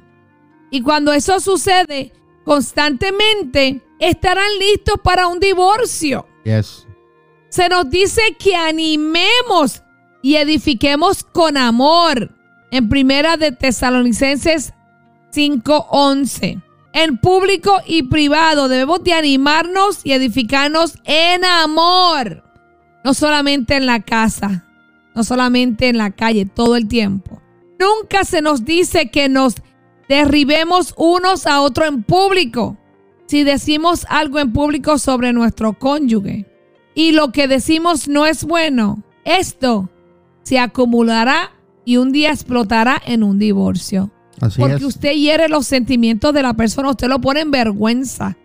Y 0.70 0.82
cuando 0.82 1.12
eso 1.12 1.40
sucede 1.40 2.13
constantemente, 2.46 3.82
estarán 4.00 4.48
listos 4.60 4.96
para 5.04 5.28
un 5.28 5.40
divorcio. 5.40 6.26
Yes. 6.46 6.88
Se 7.50 7.68
nos 7.68 7.90
dice 7.90 8.22
que 8.40 8.56
animemos 8.56 9.84
y 10.22 10.36
edifiquemos 10.36 11.24
con 11.24 11.58
amor. 11.58 12.37
En 12.72 12.90
primera 12.90 13.38
de 13.38 13.52
Tesalonicenses 13.52 14.74
5:11. 15.32 16.62
En 16.94 17.18
público 17.18 17.80
y 17.86 18.04
privado 18.04 18.68
debemos 18.68 19.04
de 19.04 19.14
animarnos 19.14 20.02
y 20.04 20.14
edificarnos 20.14 20.98
en 21.06 21.46
amor. 21.46 22.44
No 23.04 23.14
solamente 23.14 23.76
en 23.76 23.86
la 23.86 24.02
casa, 24.02 24.66
no 25.16 25.24
solamente 25.24 25.90
en 25.90 25.98
la 25.98 26.12
calle, 26.12 26.46
todo 26.46 26.76
el 26.76 26.88
tiempo. 26.88 27.42
Nunca 27.80 28.26
se 28.26 28.42
nos 28.42 28.66
dice 28.66 29.12
que 29.12 29.30
nos 29.30 29.56
derribemos 30.10 30.94
unos 30.98 31.46
a 31.46 31.62
otros 31.62 31.88
en 31.88 32.04
público. 32.04 32.78
Si 33.28 33.44
decimos 33.44 34.06
algo 34.10 34.40
en 34.40 34.52
público 34.54 34.98
sobre 34.98 35.34
nuestro 35.34 35.74
cónyuge 35.74 36.46
y 36.96 37.12
lo 37.12 37.32
que 37.32 37.48
decimos 37.48 38.08
no 38.08 38.26
es 38.26 38.44
bueno, 38.44 39.04
esto 39.24 39.90
se 40.44 40.60
acumulará 40.60 41.52
y 41.88 41.95
un 41.95 42.12
día 42.12 42.32
explotará 42.32 43.02
en 43.06 43.23
un 43.23 43.39
divorcio. 43.39 44.12
Así 44.41 44.60
Porque 44.60 44.76
es. 44.76 44.84
usted 44.84 45.13
hiere 45.13 45.47
los 45.47 45.65
sentimientos 45.65 46.34
de 46.34 46.41
la 46.43 46.54
persona, 46.54 46.89
usted 46.89 47.08
lo 47.08 47.21
pone 47.21 47.39
en 47.39 47.50
vergüenza 47.52 48.36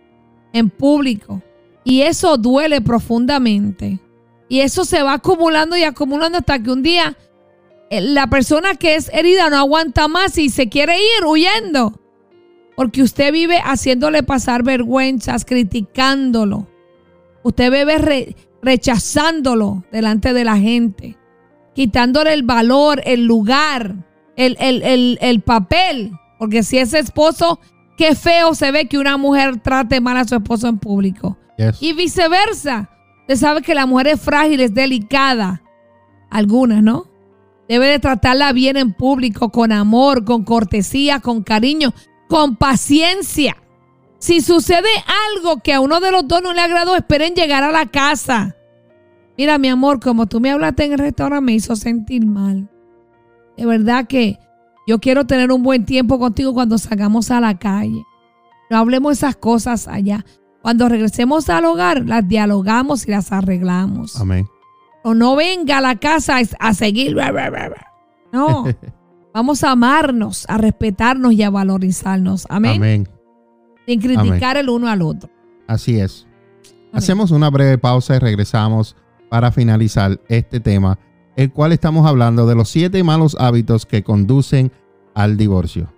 en 0.53 0.69
público. 0.69 1.41
Y 1.83 2.03
eso 2.03 2.37
duele 2.37 2.79
profundamente. 2.79 3.99
Y 4.47 4.61
eso 4.61 4.85
se 4.85 5.03
va 5.03 5.13
acumulando 5.15 5.75
y 5.75 5.83
acumulando 5.83 6.37
hasta 6.37 6.63
que 6.63 6.71
un 6.71 6.83
día 6.83 7.17
eh, 7.89 7.99
la 7.99 8.27
persona 8.27 8.75
que 8.75 8.95
es 8.95 9.09
herida 9.13 9.49
no 9.49 9.57
aguanta 9.57 10.07
más 10.07 10.37
y 10.37 10.49
se 10.49 10.69
quiere 10.69 10.95
ir 10.95 11.25
huyendo. 11.25 11.99
Porque 12.77 13.01
usted 13.03 13.33
vive 13.33 13.59
haciéndole 13.61 14.23
pasar 14.23 14.63
vergüenzas, 14.63 15.43
criticándolo. 15.43 16.67
Usted 17.43 17.69
vive 17.71 17.97
re- 17.97 18.35
rechazándolo 18.61 19.83
delante 19.91 20.31
de 20.33 20.45
la 20.45 20.57
gente, 20.57 21.17
quitándole 21.75 22.33
el 22.33 22.43
valor, 22.43 23.01
el 23.05 23.25
lugar, 23.25 23.95
el, 24.35 24.55
el- 24.59 24.81
el- 24.83 25.17
el 25.21 25.41
papel. 25.41 26.11
Porque 26.39 26.63
si 26.63 26.77
es 26.77 26.93
esposo, 26.93 27.59
qué 27.97 28.15
feo 28.15 28.53
se 28.55 28.71
ve 28.71 28.87
que 28.87 28.97
una 28.97 29.17
mujer 29.17 29.59
trate 29.61 30.01
mal 30.01 30.17
a 30.17 30.25
su 30.25 30.35
esposo 30.35 30.67
en 30.67 30.77
público. 30.79 31.37
Yes. 31.57 31.81
Y 31.81 31.93
viceversa. 31.93 32.89
Usted 33.21 33.35
sabe 33.37 33.61
que 33.61 33.75
la 33.75 33.85
mujer 33.85 34.07
es 34.07 34.21
frágil, 34.21 34.59
es 34.59 34.73
delicada. 34.73 35.61
Algunas, 36.29 36.81
¿no? 36.83 37.05
Debe 37.69 37.87
de 37.87 37.99
tratarla 37.99 38.51
bien 38.51 38.75
en 38.75 38.91
público, 38.93 39.49
con 39.49 39.71
amor, 39.71 40.25
con 40.25 40.43
cortesía, 40.43 41.19
con 41.21 41.43
cariño, 41.43 41.93
con 42.27 42.55
paciencia. 42.57 43.55
Si 44.19 44.41
sucede 44.41 44.89
algo 45.35 45.57
que 45.61 45.73
a 45.73 45.79
uno 45.79 45.99
de 45.99 46.11
los 46.11 46.27
dos 46.27 46.41
no 46.41 46.53
le 46.53 46.61
agradó, 46.61 46.95
esperen 46.95 47.35
llegar 47.35 47.63
a 47.63 47.71
la 47.71 47.85
casa. 47.85 48.55
Mira, 49.37 49.57
mi 49.57 49.67
amor, 49.69 49.99
como 49.99 50.25
tú 50.27 50.39
me 50.39 50.51
hablaste 50.51 50.85
en 50.85 50.93
el 50.93 50.99
restaurante, 50.99 51.45
me 51.45 51.53
hizo 51.53 51.75
sentir 51.75 52.25
mal. 52.25 52.69
De 53.57 53.65
verdad 53.65 54.05
que 54.07 54.37
yo 54.87 54.99
quiero 54.99 55.25
tener 55.25 55.51
un 55.51 55.63
buen 55.63 55.85
tiempo 55.85 56.19
contigo 56.19 56.53
cuando 56.53 56.77
salgamos 56.77 57.31
a 57.31 57.39
la 57.39 57.57
calle. 57.57 58.03
No 58.69 58.77
hablemos 58.77 59.13
esas 59.13 59.35
cosas 59.35 59.87
allá. 59.87 60.25
Cuando 60.61 60.87
regresemos 60.87 61.49
al 61.49 61.65
hogar, 61.65 62.05
las 62.05 62.27
dialogamos 62.27 63.07
y 63.07 63.11
las 63.11 63.31
arreglamos. 63.31 64.19
Amén. 64.19 64.47
O 65.03 65.13
no 65.13 65.35
venga 65.35 65.79
a 65.79 65.81
la 65.81 65.95
casa 65.95 66.37
a- 66.59 66.73
seguir. 66.73 67.15
No. 68.31 68.65
Vamos 69.33 69.63
a 69.63 69.71
amarnos, 69.71 70.45
a 70.47 70.57
respetarnos 70.57 71.33
y 71.33 71.43
a 71.43 71.49
valorizarnos. 71.49 72.45
Amén. 72.49 72.77
Amén. 72.77 73.09
Sin 73.87 73.99
criticar 73.99 74.57
el 74.57 74.69
uno 74.69 74.87
al 74.87 75.01
otro. 75.01 75.29
Así 75.67 75.99
es. 75.99 76.27
Amén. 76.65 76.89
Hacemos 76.93 77.31
una 77.31 77.49
breve 77.49 77.77
pausa 77.77 78.15
y 78.15 78.19
regresamos 78.19 78.95
para 79.33 79.51
finalizar 79.51 80.21
este 80.29 80.59
tema, 80.59 80.99
el 81.35 81.51
cual 81.51 81.71
estamos 81.71 82.05
hablando 82.05 82.45
de 82.45 82.53
los 82.53 82.69
siete 82.69 83.03
malos 83.03 83.35
hábitos 83.39 83.87
que 83.87 84.03
conducen 84.03 84.71
al 85.15 85.37
divorcio. 85.37 85.91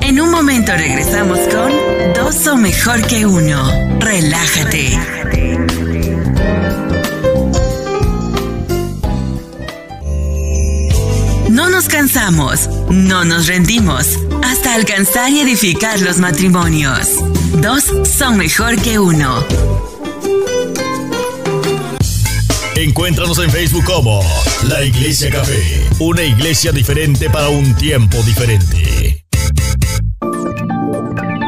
En 0.00 0.20
un 0.20 0.30
momento 0.30 0.70
regresamos 0.70 1.40
con 1.52 1.72
Dos 2.14 2.46
o 2.46 2.56
mejor 2.56 3.04
que 3.08 3.26
uno. 3.26 3.60
Relájate. 3.98 5.00
No 11.50 11.68
nos 11.70 11.88
cansamos, 11.88 12.70
no 12.88 13.24
nos 13.24 13.48
rendimos 13.48 14.16
hasta 14.44 14.76
alcanzar 14.76 15.32
y 15.32 15.40
edificar 15.40 16.00
los 16.02 16.18
matrimonios. 16.18 17.16
Dos 17.60 17.82
son 18.04 18.36
mejor 18.36 18.80
que 18.80 19.00
uno. 19.00 19.87
Encuéntranos 22.78 23.40
en 23.40 23.50
Facebook 23.50 23.84
como 23.86 24.20
La 24.68 24.84
Iglesia 24.84 25.30
Café, 25.30 25.88
una 25.98 26.22
iglesia 26.22 26.70
diferente 26.70 27.28
para 27.28 27.48
un 27.48 27.74
tiempo 27.74 28.22
diferente. 28.22 29.24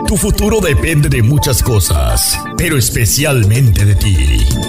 Tu 0.08 0.16
futuro 0.16 0.60
depende 0.60 1.08
de 1.08 1.22
muchas 1.22 1.62
cosas, 1.62 2.36
pero 2.56 2.76
especialmente 2.76 3.84
de 3.84 3.94
ti. 3.94 4.16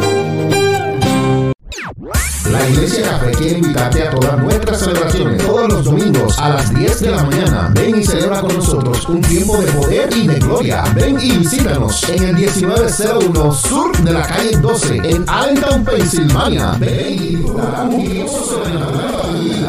La 2.51 2.69
Iglesia 2.69 3.03
Café 3.09 3.31
quiere 3.31 3.57
invitarte 3.57 4.03
a 4.03 4.11
todas 4.11 4.37
nuestras 4.37 4.79
celebraciones 4.79 5.43
todos 5.43 5.67
los 5.71 5.85
domingos 5.85 6.37
a 6.39 6.49
las 6.49 6.73
10 6.73 6.99
de 7.01 7.11
la 7.11 7.23
mañana. 7.23 7.71
Ven 7.73 7.99
y 7.99 8.05
celebra 8.05 8.41
con 8.41 8.55
nosotros 8.55 9.07
un 9.09 9.21
tiempo 9.21 9.57
de 9.57 9.71
poder 9.71 10.09
y 10.15 10.27
de 10.27 10.39
gloria. 10.39 10.83
Ven 10.95 11.17
y 11.19 11.37
visítanos 11.37 12.03
en 12.09 12.23
el 12.23 12.35
1901 12.35 13.53
sur 13.53 13.97
de 13.97 14.13
la 14.13 14.21
calle 14.21 14.57
12 14.57 14.95
en 15.03 15.25
Allentown, 15.27 15.83
Pensilvania. 15.85 16.71
Ven 16.79 17.23
y. 17.23 17.45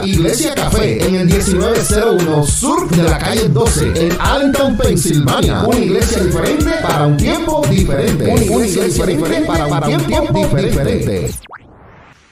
Iglesia 0.07 0.55
Café 0.55 1.05
en 1.05 1.15
el 1.17 1.27
1901 1.27 2.47
sur 2.47 2.89
de 2.91 3.03
la 3.03 3.19
calle 3.19 3.49
12 3.49 3.93
en 3.97 4.17
Allentown, 4.21 4.77
Pensilvania. 4.77 5.63
Una 5.67 5.79
iglesia 5.79 6.23
diferente 6.23 6.71
para 6.83 7.07
un 7.07 7.17
tiempo 7.17 7.63
diferente. 7.69 8.25
Una 8.25 8.43
iglesia 8.43 8.85
diferente 8.85 9.41
para 9.47 9.67
un 9.67 10.07
tiempo 10.07 10.33
diferente. 10.33 11.31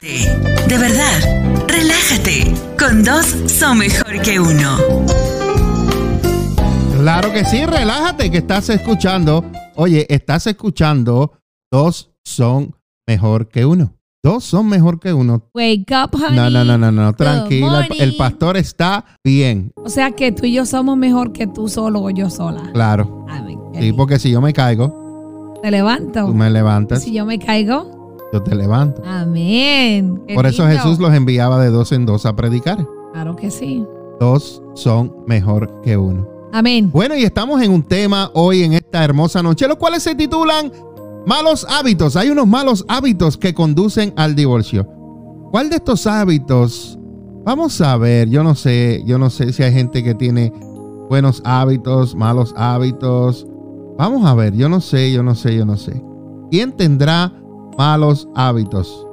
De 0.05 0.77
verdad, 0.77 1.65
relájate. 1.67 2.53
Con 2.77 3.03
dos 3.03 3.25
son 3.47 3.79
mejor 3.79 4.21
que 4.21 4.39
uno. 4.39 4.77
Claro 6.99 7.33
que 7.33 7.43
sí, 7.43 7.65
relájate 7.65 8.29
que 8.29 8.37
estás 8.37 8.69
escuchando. 8.69 9.43
Oye, 9.73 10.05
estás 10.07 10.45
escuchando. 10.45 11.39
Dos 11.71 12.11
son 12.23 12.75
mejor 13.07 13.47
que 13.47 13.65
uno. 13.65 13.95
Dos 14.23 14.43
son 14.43 14.67
mejor 14.67 14.99
que 14.99 15.11
uno. 15.11 15.49
Wake 15.55 15.91
up, 15.91 16.15
honey. 16.15 16.35
No, 16.35 16.51
no, 16.51 16.63
no, 16.63 16.77
no, 16.77 16.91
no, 16.91 17.13
tranquila. 17.13 17.87
El, 17.97 18.15
pastor 18.15 18.57
está 18.57 19.05
bien. 19.23 19.71
O 19.75 19.89
sea 19.89 20.11
que 20.11 20.31
tú 20.31 20.45
y 20.45 20.53
yo 20.53 20.67
somos 20.67 20.97
mejor 20.97 21.33
que 21.33 21.47
tú 21.47 21.67
solo 21.67 22.01
o 22.01 22.11
yo 22.11 22.29
sola. 22.29 22.69
Claro. 22.73 23.25
Amén. 23.27 23.57
Sí, 23.79 23.91
porque 23.91 24.19
si 24.19 24.29
yo 24.29 24.39
me 24.39 24.53
caigo, 24.53 25.55
Te 25.63 25.71
levanto. 25.71 26.27
tú 26.27 26.33
me 26.35 26.51
levantas, 26.51 27.01
Si 27.01 27.11
yo 27.11 27.25
me 27.25 27.39
caigo, 27.39 27.94
yo 28.35 28.43
te 28.43 28.55
levanto. 28.55 29.01
amén. 29.05 30.21
Qué 30.27 30.35
Por 30.35 30.45
eso 30.45 30.67
lindo. 30.67 30.81
Jesús 30.81 30.99
los 30.99 31.13
enviaba 31.13 31.61
de 31.61 31.69
dos 31.69 31.91
en 31.91 32.05
dos 32.05 32.25
a 32.25 32.35
predicar. 32.35 32.85
Claro 33.13 33.35
que 33.35 33.49
sí. 33.49 33.85
Dos 34.19 34.61
son 34.75 35.13
mejor 35.27 35.81
que 35.81 35.97
uno. 35.97 36.27
Amén. 36.53 36.89
Bueno, 36.91 37.15
y 37.15 37.23
estamos 37.23 37.61
en 37.61 37.71
un 37.71 37.83
tema 37.83 38.31
hoy 38.33 38.63
en 38.63 38.73
esta 38.73 39.03
hermosa 39.03 39.43
noche, 39.43 39.67
los 39.67 39.77
cuales 39.77 40.03
se 40.03 40.15
titulan 40.15 40.71
Malos 41.25 41.65
hábitos. 41.67 42.15
Hay 42.15 42.29
unos 42.29 42.45
malos 42.45 42.85
hábitos 42.87 43.37
que 43.37 43.53
conducen 43.53 44.13
al 44.15 44.35
divorcio. 44.35 44.87
¿Cuál 45.51 45.69
de 45.69 45.77
estos 45.77 46.05
hábitos? 46.05 46.99
Vamos 47.43 47.81
a 47.81 47.97
ver, 47.97 48.29
yo 48.29 48.43
no 48.43 48.53
sé, 48.53 49.03
yo 49.05 49.17
no 49.17 49.29
sé 49.29 49.51
si 49.51 49.63
hay 49.63 49.73
gente 49.73 50.03
que 50.03 50.13
tiene 50.13 50.53
buenos 51.09 51.41
hábitos, 51.43 52.15
malos 52.15 52.53
hábitos. 52.55 53.47
Vamos 53.97 54.25
a 54.25 54.35
ver, 54.35 54.53
yo 54.53 54.69
no 54.69 54.81
sé, 54.81 55.11
yo 55.11 55.23
no 55.23 55.33
sé, 55.33 55.55
yo 55.55 55.65
no 55.65 55.77
sé. 55.77 56.03
¿Quién 56.51 56.73
tendrá 56.73 57.33
malos 57.77 58.27
hábitos? 58.35 59.05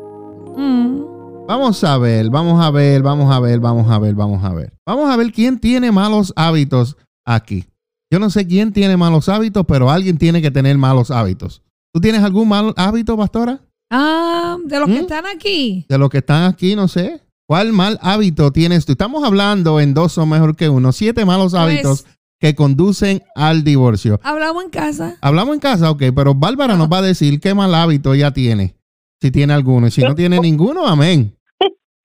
Mm. 0.56 1.02
Vamos 1.48 1.82
a 1.84 1.98
ver, 1.98 2.30
vamos 2.30 2.62
a 2.64 2.70
ver, 2.70 3.02
vamos 3.02 3.30
a 3.34 3.40
ver, 3.40 3.60
vamos 3.60 3.90
a 3.90 3.98
ver, 3.98 4.14
vamos 4.14 4.44
a 4.44 4.54
ver. 4.54 4.72
Vamos 4.86 5.10
a 5.10 5.16
ver 5.16 5.32
quién 5.32 5.58
tiene 5.58 5.90
malos 5.92 6.32
hábitos 6.36 6.96
aquí. 7.26 7.64
Yo 8.10 8.18
no 8.18 8.30
sé 8.30 8.46
quién 8.46 8.72
tiene 8.72 8.96
malos 8.96 9.28
hábitos, 9.28 9.64
pero 9.66 9.90
alguien 9.90 10.18
tiene 10.18 10.40
que 10.42 10.50
tener 10.50 10.76
malos 10.78 11.10
hábitos. 11.10 11.62
¿Tú 11.92 12.00
tienes 12.00 12.22
algún 12.22 12.48
mal 12.48 12.72
hábito, 12.76 13.16
pastora? 13.16 13.60
Ah, 13.90 14.56
de 14.64 14.78
los 14.78 14.88
que 14.88 14.94
¿Mm? 14.98 15.02
están 15.02 15.24
aquí. 15.26 15.84
De 15.88 15.98
los 15.98 16.08
que 16.10 16.18
están 16.18 16.44
aquí, 16.44 16.76
no 16.76 16.88
sé. 16.88 17.20
¿Cuál 17.48 17.72
mal 17.72 17.98
hábito 18.00 18.50
tienes 18.52 18.86
tú? 18.86 18.92
Estamos 18.92 19.24
hablando 19.24 19.80
en 19.80 19.92
dos 19.92 20.12
son 20.12 20.28
mejor 20.28 20.56
que 20.56 20.68
uno. 20.68 20.92
Siete 20.92 21.24
malos 21.24 21.52
Pues- 21.52 21.62
hábitos 21.62 22.04
que 22.42 22.56
conducen 22.56 23.22
al 23.36 23.62
divorcio. 23.62 24.18
Hablamos 24.24 24.64
en 24.64 24.70
casa. 24.70 25.16
Hablamos 25.20 25.54
en 25.54 25.60
casa, 25.60 25.92
ok, 25.92 26.02
pero 26.12 26.34
Bárbara 26.34 26.76
nos 26.76 26.88
va 26.90 26.98
a 26.98 27.02
decir 27.02 27.38
qué 27.38 27.54
mal 27.54 27.72
hábito 27.72 28.14
ella 28.14 28.32
tiene. 28.32 28.74
Si 29.20 29.30
tiene 29.30 29.52
alguno. 29.52 29.86
Y 29.86 29.92
si 29.92 30.02
no 30.02 30.16
tiene 30.16 30.40
ninguno, 30.40 30.84
amén. 30.84 31.38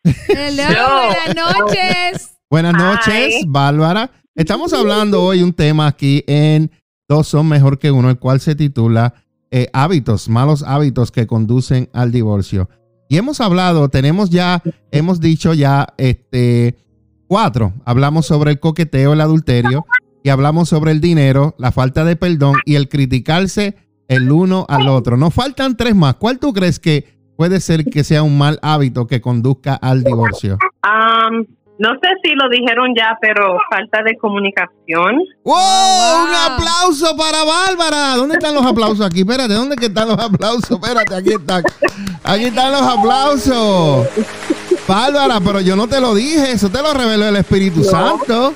Hello, 0.03 0.63
buenas 1.25 1.35
noches. 1.35 2.37
Buenas 2.51 2.73
noches, 2.75 3.45
Bárbara. 3.47 4.11
Estamos 4.35 4.73
hablando 4.73 5.23
hoy 5.23 5.41
un 5.41 5.53
tema 5.53 5.87
aquí 5.87 6.23
en 6.27 6.69
Dos 7.09 7.27
son 7.27 7.47
mejor 7.47 7.79
que 7.79 7.89
uno, 7.89 8.11
el 8.11 8.19
cual 8.19 8.39
se 8.39 8.53
titula 8.53 9.15
eh, 9.49 9.69
Hábitos, 9.73 10.29
malos 10.29 10.61
hábitos 10.61 11.09
que 11.09 11.25
conducen 11.25 11.89
al 11.93 12.11
divorcio. 12.11 12.69
Y 13.09 13.17
hemos 13.17 13.41
hablado, 13.41 13.89
tenemos 13.89 14.29
ya, 14.29 14.61
hemos 14.91 15.19
dicho 15.19 15.55
ya, 15.55 15.95
este, 15.97 16.77
cuatro. 17.25 17.73
Hablamos 17.85 18.27
sobre 18.27 18.51
el 18.51 18.59
coqueteo, 18.59 19.13
el 19.13 19.21
adulterio, 19.21 19.85
y 20.27 20.29
hablamos 20.29 20.67
sobre 20.67 20.91
el 20.91 20.99
dinero, 20.99 21.55
la 21.57 21.71
falta 21.71 22.03
de 22.03 22.17
perdón 22.17 22.55
y 22.65 22.75
el 22.75 22.89
criticarse 22.89 23.77
el 24.09 24.29
uno 24.29 24.65
al 24.67 24.89
otro. 24.89 25.15
Nos 25.15 25.33
faltan 25.33 25.77
tres 25.77 25.95
más. 25.95 26.15
¿Cuál 26.15 26.37
tú 26.37 26.51
crees 26.51 26.81
que 26.81 27.05
puede 27.37 27.61
ser 27.61 27.85
que 27.85 28.03
sea 28.03 28.23
un 28.23 28.37
mal 28.37 28.59
hábito 28.61 29.07
que 29.07 29.21
conduzca 29.21 29.75
al 29.75 30.03
divorcio? 30.03 30.57
Am, 30.81 31.45
no 31.79 31.91
sé 31.91 32.09
si 32.21 32.31
lo 32.35 32.49
dijeron 32.49 32.93
ya, 32.93 33.17
pero 33.21 33.57
falta 33.69 34.03
de 34.03 34.17
comunicación. 34.17 35.15
¡Wow! 35.45 35.55
wow. 35.55 36.25
Un 36.25 36.35
aplauso 36.51 37.15
para 37.15 37.45
Bárbara. 37.45 38.17
¿Dónde 38.17 38.35
están 38.35 38.53
los 38.53 38.65
aplausos 38.65 39.05
aquí? 39.05 39.21
Espérate, 39.21 39.53
¿dónde 39.53 39.77
que 39.77 39.85
están 39.85 40.09
los 40.09 40.19
aplausos? 40.19 40.71
Espérate, 40.71 41.15
aquí 41.15 41.29
están. 41.29 41.63
Aquí 42.21 42.45
están 42.47 42.73
los 42.73 42.81
aplausos. 42.81 44.09
Bárbara, 44.85 45.39
pero 45.39 45.61
yo 45.61 45.77
no 45.77 45.87
te 45.87 46.01
lo 46.01 46.13
dije, 46.13 46.51
eso 46.51 46.67
te 46.67 46.81
lo 46.81 46.93
reveló 46.93 47.29
el 47.29 47.37
Espíritu 47.37 47.85
Santo. 47.85 48.53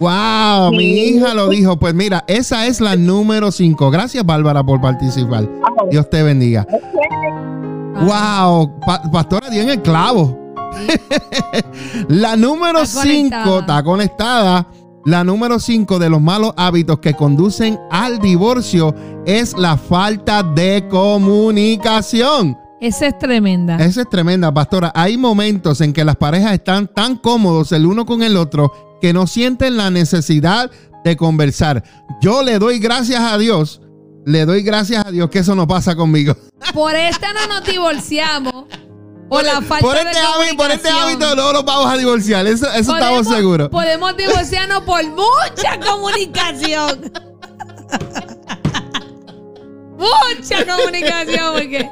¡Wow! 0.00 0.70
Mi 0.72 0.84
hija 0.84 1.34
lo 1.34 1.48
dijo. 1.48 1.76
Pues 1.78 1.94
mira, 1.94 2.24
esa 2.26 2.66
es 2.66 2.80
la 2.80 2.96
número 2.96 3.52
5. 3.52 3.90
Gracias, 3.90 4.24
Bárbara, 4.24 4.64
por 4.64 4.80
participar. 4.80 5.46
Dios 5.90 6.08
te 6.10 6.22
bendiga. 6.22 6.66
¡Wow! 8.02 8.80
Pa- 8.86 9.02
pastora 9.12 9.50
dio 9.50 9.62
en 9.62 9.70
el 9.70 9.82
clavo. 9.82 10.38
la 12.08 12.36
número 12.36 12.80
Está 12.82 13.02
5 13.02 13.12
conectada. 13.30 13.58
está 13.60 13.82
conectada. 13.82 14.66
La 15.04 15.24
número 15.24 15.58
5 15.58 15.98
de 15.98 16.10
los 16.10 16.20
malos 16.20 16.52
hábitos 16.56 16.98
que 17.00 17.14
conducen 17.14 17.78
al 17.90 18.18
divorcio 18.18 18.94
es 19.26 19.56
la 19.56 19.76
falta 19.76 20.42
de 20.42 20.86
comunicación. 20.90 22.56
Esa 22.80 23.06
es 23.08 23.18
tremenda. 23.18 23.76
Esa 23.76 24.02
es 24.02 24.08
tremenda, 24.10 24.52
pastora. 24.52 24.92
Hay 24.94 25.16
momentos 25.18 25.80
en 25.80 25.92
que 25.92 26.04
las 26.04 26.16
parejas 26.16 26.52
están 26.52 26.86
tan 26.88 27.16
cómodos 27.16 27.72
el 27.72 27.84
uno 27.86 28.06
con 28.06 28.22
el 28.22 28.36
otro 28.36 28.72
que 29.00 29.12
no 29.12 29.26
sienten 29.26 29.76
la 29.76 29.90
necesidad 29.90 30.70
de 31.04 31.16
conversar. 31.16 31.82
Yo 32.20 32.42
le 32.42 32.58
doy 32.58 32.78
gracias 32.78 33.20
a 33.20 33.38
Dios, 33.38 33.80
le 34.26 34.44
doy 34.44 34.62
gracias 34.62 35.04
a 35.06 35.10
Dios 35.10 35.30
que 35.30 35.40
eso 35.40 35.54
no 35.54 35.66
pasa 35.66 35.96
conmigo. 35.96 36.36
Por 36.74 36.94
esta 36.94 37.32
no 37.32 37.46
nos 37.46 37.64
divorciamos. 37.64 38.66
Por 39.28 39.44
la 39.44 39.62
falta 39.62 39.86
por, 39.86 39.94
de 39.94 40.02
este 40.02 40.18
hábito, 40.18 40.56
por 40.56 40.70
este 40.72 40.88
hábito 40.88 41.36
no 41.36 41.52
nos 41.52 41.64
vamos 41.64 41.86
a 41.86 41.96
divorciar, 41.96 42.44
eso, 42.48 42.66
eso 42.72 42.96
estamos 42.96 43.28
seguros. 43.28 43.68
Podemos 43.68 44.16
divorciarnos 44.16 44.82
por 44.82 45.04
mucha 45.04 45.78
comunicación. 45.86 47.12
mucha 49.96 50.66
comunicación, 50.66 51.54
porque 51.54 51.88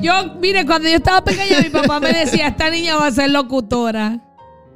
yo, 0.00 0.34
mire, 0.40 0.64
cuando 0.66 0.88
yo 0.88 0.94
estaba 0.94 1.24
pequeña, 1.24 1.62
mi 1.62 1.70
papá 1.70 1.98
me 1.98 2.12
decía, 2.12 2.46
esta 2.46 2.70
niña 2.70 2.94
va 2.94 3.08
a 3.08 3.10
ser 3.10 3.30
locutora. 3.30 4.20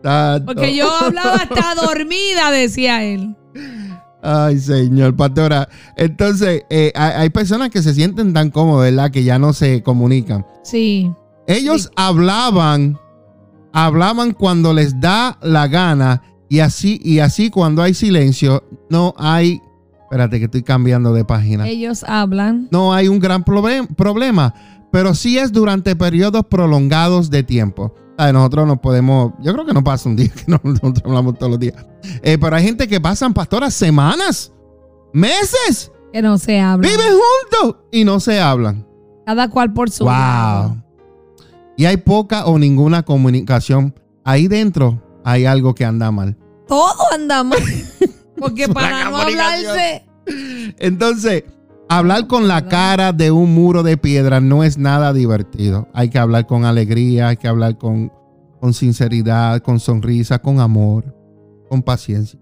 Tanto. 0.02 0.46
Porque 0.46 0.74
yo 0.74 0.90
hablaba 0.90 1.34
hasta 1.34 1.74
dormida, 1.86 2.50
decía 2.50 3.04
él. 3.04 3.36
Ay, 4.22 4.58
señor, 4.60 5.16
pastora. 5.16 5.68
Entonces, 5.96 6.62
eh, 6.70 6.92
hay, 6.94 7.28
personas 7.30 7.70
que 7.70 7.82
se 7.82 7.92
sienten 7.92 8.32
tan 8.32 8.50
cómodos, 8.50 8.82
¿verdad? 8.82 9.10
Que 9.10 9.24
ya 9.24 9.38
no 9.38 9.52
se 9.52 9.82
comunican. 9.82 10.46
Sí. 10.62 11.10
Ellos 11.48 11.90
hablaban, 11.96 12.98
hablaban 13.72 14.32
cuando 14.32 14.72
les 14.72 15.00
da 15.00 15.38
la 15.42 15.66
gana 15.66 16.22
Y 16.48 16.60
así, 16.60 17.00
y 17.02 17.18
así 17.18 17.50
cuando 17.50 17.82
hay 17.82 17.94
silencio, 17.94 18.62
no 18.90 19.14
hay. 19.18 19.60
Espérate, 20.04 20.38
que 20.38 20.44
estoy 20.44 20.62
cambiando 20.62 21.12
de 21.14 21.24
página. 21.24 21.66
Ellos 21.66 22.04
hablan. 22.06 22.68
No 22.70 22.92
hay 22.92 23.08
un 23.08 23.18
gran 23.18 23.42
problem- 23.44 23.88
problema, 23.96 24.54
pero 24.92 25.14
sí 25.14 25.38
es 25.38 25.50
durante 25.50 25.96
periodos 25.96 26.44
prolongados 26.48 27.30
de 27.30 27.42
tiempo. 27.42 27.94
Ay, 28.26 28.32
Nosotros 28.32 28.66
no 28.66 28.80
podemos, 28.80 29.32
yo 29.40 29.52
creo 29.52 29.64
que 29.66 29.72
no 29.72 29.82
pasa 29.84 30.08
un 30.08 30.16
día 30.16 30.28
que 30.28 30.44
no- 30.46 30.60
nosotros 30.62 31.02
hablamos 31.04 31.38
todos 31.38 31.50
los 31.52 31.60
días. 31.60 31.74
Eh, 32.22 32.38
pero 32.38 32.56
hay 32.56 32.64
gente 32.64 32.86
que 32.88 33.00
pasan, 33.00 33.32
pastoras, 33.34 33.74
semanas, 33.74 34.52
meses, 35.12 35.90
Que 36.12 36.22
no 36.22 36.38
se 36.38 36.60
hablan. 36.60 36.90
viven 36.90 37.12
juntos 37.12 37.82
y 37.90 38.04
no 38.04 38.20
se 38.20 38.40
hablan. 38.40 38.86
Cada 39.26 39.48
cual 39.50 39.72
por 39.72 39.90
su 39.90 40.04
lado. 40.04 40.68
Wow. 40.70 40.82
Y 41.76 41.84
hay 41.86 41.96
poca 41.96 42.46
o 42.46 42.58
ninguna 42.58 43.02
comunicación. 43.04 43.94
Ahí 44.24 44.46
dentro 44.48 45.02
hay 45.24 45.46
algo 45.46 45.74
que 45.74 45.84
anda 45.84 46.10
mal. 46.10 46.36
Todo 46.68 47.12
anda 47.12 47.42
mal. 47.44 47.58
Porque 48.38 48.68
para 48.68 49.08
no 49.10 49.16
hablarse. 49.16 50.04
Entonces, 50.78 51.44
hablar 51.98 52.26
con 52.26 52.48
la 52.48 52.68
cara 52.68 53.12
de 53.12 53.30
un 53.30 53.54
muro 53.54 53.82
de 53.82 53.96
piedra 53.96 54.40
no 54.40 54.64
es 54.64 54.78
nada 54.78 55.12
divertido. 55.12 55.88
Hay 55.92 56.08
que 56.08 56.18
hablar 56.18 56.46
con 56.46 56.64
alegría, 56.64 57.28
hay 57.28 57.36
que 57.36 57.48
hablar 57.48 57.78
con, 57.78 58.12
con 58.60 58.72
sinceridad, 58.72 59.60
con 59.60 59.80
sonrisa, 59.80 60.38
con 60.40 60.60
amor, 60.60 61.14
con 61.68 61.82
paciencia, 61.82 62.38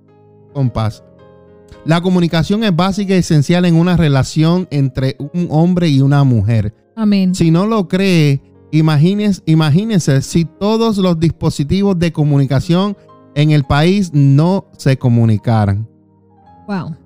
con 0.52 0.70
paz. 0.70 1.02
La 1.84 2.00
comunicación 2.00 2.62
es 2.64 2.74
básica 2.74 3.14
y 3.14 3.18
esencial 3.18 3.64
en 3.64 3.74
una 3.74 3.96
relación 3.96 4.68
entre 4.70 5.16
un 5.18 5.48
hombre 5.50 5.88
y 5.88 6.00
una 6.00 6.24
mujer. 6.24 6.74
Amén. 6.94 7.34
Si 7.34 7.50
no 7.50 7.66
lo 7.66 7.88
cree, 7.88 8.42
imagínese, 8.70 9.42
imagínese 9.46 10.22
si 10.22 10.44
todos 10.44 10.98
los 10.98 11.18
dispositivos 11.18 11.98
de 11.98 12.12
comunicación 12.12 12.96
en 13.34 13.50
el 13.50 13.64
país 13.64 14.10
no 14.12 14.66
se 14.76 14.98
comunicaran. 14.98 15.88
Wow. 16.66 16.99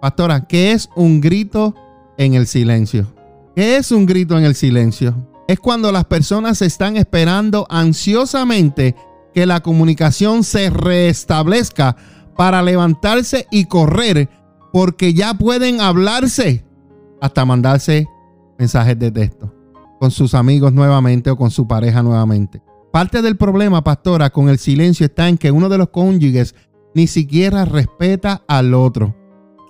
Pastora, 0.00 0.46
¿qué 0.46 0.72
es 0.72 0.90
un 0.94 1.20
grito 1.20 1.74
en 2.18 2.34
el 2.34 2.46
silencio? 2.46 3.06
¿Qué 3.54 3.76
es 3.76 3.90
un 3.90 4.04
grito 4.04 4.36
en 4.36 4.44
el 4.44 4.54
silencio? 4.54 5.14
Es 5.48 5.58
cuando 5.58 5.90
las 5.90 6.04
personas 6.04 6.60
están 6.60 6.96
esperando 6.96 7.66
ansiosamente 7.70 8.94
que 9.32 9.46
la 9.46 9.60
comunicación 9.60 10.44
se 10.44 10.70
restablezca 10.70 11.96
para 12.36 12.62
levantarse 12.62 13.46
y 13.50 13.64
correr 13.64 14.28
porque 14.72 15.14
ya 15.14 15.34
pueden 15.34 15.80
hablarse 15.80 16.64
hasta 17.20 17.44
mandarse 17.46 18.06
mensajes 18.58 18.98
de 18.98 19.10
texto 19.10 19.52
con 19.98 20.10
sus 20.10 20.34
amigos 20.34 20.74
nuevamente 20.74 21.30
o 21.30 21.36
con 21.36 21.50
su 21.50 21.66
pareja 21.66 22.02
nuevamente. 22.02 22.60
Parte 22.92 23.22
del 23.22 23.36
problema, 23.36 23.82
pastora, 23.82 24.28
con 24.28 24.50
el 24.50 24.58
silencio 24.58 25.06
está 25.06 25.28
en 25.28 25.38
que 25.38 25.50
uno 25.50 25.70
de 25.70 25.78
los 25.78 25.88
cónyuges 25.88 26.54
ni 26.94 27.06
siquiera 27.06 27.64
respeta 27.64 28.42
al 28.46 28.74
otro 28.74 29.14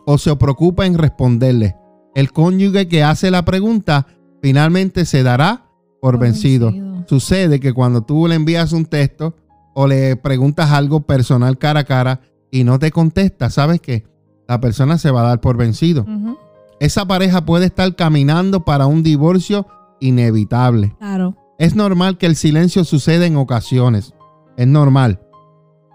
o 0.07 0.17
se 0.19 0.35
preocupa 0.37 0.87
en 0.87 0.97
responderle. 0.97 1.77
El 2.15 2.33
cónyuge 2.33 2.89
que 2.89 3.03
hace 3.03 3.31
la 3.31 3.45
pregunta 3.45 4.07
finalmente 4.41 5.05
se 5.05 5.23
dará 5.23 5.67
por, 6.01 6.13
Por 6.15 6.21
vencido. 6.21 6.71
vencido. 6.73 7.05
Sucede 7.09 7.61
que 7.61 7.75
cuando 7.75 8.03
tú 8.03 8.27
le 8.27 8.37
envías 8.37 8.73
un 8.73 8.87
texto 8.87 9.37
o 9.75 9.87
le 9.87 10.17
preguntas 10.17 10.71
algo 10.71 11.01
personal 11.03 11.59
cara 11.59 11.81
a 11.81 11.85
cara 11.85 12.21
y 12.51 12.65
no 12.65 12.79
te 12.79 12.91
contesta, 12.91 13.51
¿sabes 13.51 13.81
qué? 13.81 14.05
La 14.49 14.61
persona 14.61 14.97
se 14.97 15.11
va 15.11 15.21
a 15.21 15.29
dar 15.29 15.41
por 15.41 15.57
vencido. 15.57 16.07
Esa 16.81 17.07
pareja 17.07 17.45
puede 17.45 17.67
estar 17.67 17.95
caminando 17.97 18.65
para 18.65 18.87
un 18.87 19.03
divorcio 19.03 19.67
inevitable. 20.01 20.95
Claro. 20.99 21.37
Es 21.59 21.75
normal 21.75 22.19
que 22.19 22.27
el 22.27 22.37
silencio 22.37 22.85
suceda 22.85 23.27
en 23.27 23.37
ocasiones. 23.37 24.15
Es 24.57 24.67
normal. 24.67 25.21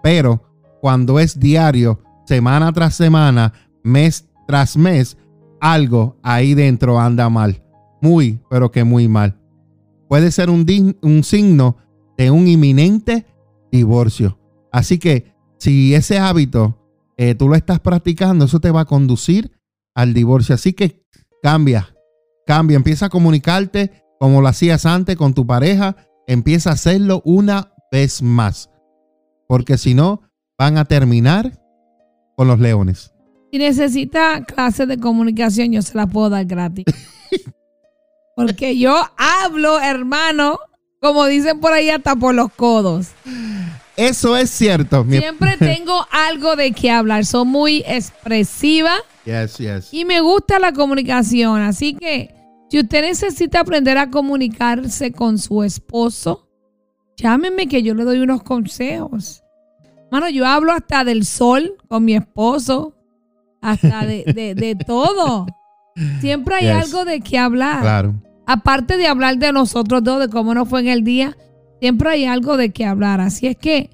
Pero 0.02 0.42
cuando 0.80 1.18
es 1.20 1.38
diario, 1.38 2.00
semana 2.26 2.72
tras 2.72 2.94
semana, 2.94 3.52
mes 3.82 4.28
tras 4.46 4.76
mes, 4.76 5.16
algo 5.60 6.18
ahí 6.22 6.54
dentro 6.54 6.98
anda 6.98 7.28
mal. 7.28 7.62
Muy, 8.00 8.40
pero 8.50 8.70
que 8.70 8.84
muy 8.84 9.08
mal. 9.08 9.38
Puede 10.08 10.30
ser 10.30 10.50
un, 10.50 10.66
un 11.02 11.24
signo 11.24 11.76
de 12.18 12.30
un 12.30 12.48
inminente 12.48 13.26
divorcio. 13.70 14.38
Así 14.72 14.98
que 14.98 15.32
si 15.58 15.94
ese 15.94 16.18
hábito 16.18 16.78
eh, 17.16 17.34
tú 17.34 17.48
lo 17.48 17.54
estás 17.54 17.80
practicando, 17.80 18.44
eso 18.46 18.60
te 18.60 18.70
va 18.70 18.80
a 18.80 18.86
conducir 18.86 19.52
al 19.94 20.14
divorcio. 20.14 20.54
Así 20.54 20.72
que 20.72 21.04
cambia, 21.42 21.94
cambia, 22.46 22.76
empieza 22.76 23.06
a 23.06 23.10
comunicarte 23.10 24.02
como 24.18 24.40
lo 24.40 24.48
hacías 24.48 24.86
antes 24.86 25.16
con 25.16 25.34
tu 25.34 25.46
pareja, 25.46 25.96
empieza 26.26 26.70
a 26.70 26.74
hacerlo 26.74 27.22
una 27.24 27.74
vez 27.90 28.22
más. 28.22 28.70
Porque 29.48 29.78
si 29.78 29.94
no, 29.94 30.22
van 30.58 30.78
a 30.78 30.84
terminar 30.84 31.60
con 32.36 32.48
los 32.48 32.60
leones. 32.60 33.11
Si 33.52 33.58
necesita 33.58 34.42
clases 34.44 34.88
de 34.88 34.98
comunicación, 34.98 35.72
yo 35.72 35.82
se 35.82 35.94
la 35.94 36.06
puedo 36.06 36.30
dar 36.30 36.46
gratis. 36.46 36.86
Porque 38.34 38.78
yo 38.78 38.96
hablo, 39.18 39.78
hermano, 39.78 40.58
como 41.02 41.26
dicen 41.26 41.60
por 41.60 41.74
ahí, 41.74 41.90
hasta 41.90 42.16
por 42.16 42.34
los 42.34 42.50
codos. 42.54 43.08
Eso 43.94 44.38
es 44.38 44.48
cierto. 44.48 45.04
Siempre 45.06 45.56
tengo 45.58 46.06
algo 46.10 46.56
de 46.56 46.72
qué 46.72 46.90
hablar. 46.90 47.26
Soy 47.26 47.44
muy 47.44 47.84
expresiva 47.86 48.94
Yes, 49.26 49.58
yes. 49.58 49.88
y 49.92 50.06
me 50.06 50.22
gusta 50.22 50.58
la 50.58 50.72
comunicación. 50.72 51.60
Así 51.60 51.92
que 51.92 52.34
si 52.70 52.78
usted 52.80 53.02
necesita 53.02 53.60
aprender 53.60 53.98
a 53.98 54.10
comunicarse 54.10 55.12
con 55.12 55.36
su 55.36 55.62
esposo, 55.62 56.48
llámeme 57.18 57.68
que 57.68 57.82
yo 57.82 57.94
le 57.94 58.04
doy 58.04 58.20
unos 58.20 58.42
consejos. 58.42 59.44
Mano, 60.10 60.30
yo 60.30 60.46
hablo 60.46 60.72
hasta 60.72 61.04
del 61.04 61.26
sol 61.26 61.74
con 61.88 62.06
mi 62.06 62.14
esposo, 62.14 62.94
hasta 63.62 64.04
de, 64.04 64.24
de- 64.34 64.54
de 64.54 64.74
todo. 64.74 65.46
Siempre 66.20 66.56
hay 66.56 66.64
Yes. 66.64 66.86
algo 66.86 67.04
de 67.04 67.20
qué 67.20 67.38
hablar. 67.38 67.80
Claro. 67.80 68.14
Aparte 68.46 68.96
de 68.96 69.06
hablar 69.06 69.38
de 69.38 69.52
nosotros 69.52 70.02
dos, 70.02 70.20
de 70.20 70.28
cómo 70.28 70.52
nos 70.54 70.68
fue 70.68 70.80
en 70.80 70.88
el 70.88 71.04
día, 71.04 71.36
siempre 71.80 72.10
hay 72.10 72.24
algo 72.24 72.56
de 72.56 72.70
qué 72.70 72.84
hablar. 72.84 73.20
Así 73.20 73.46
es 73.46 73.56
que 73.56 73.90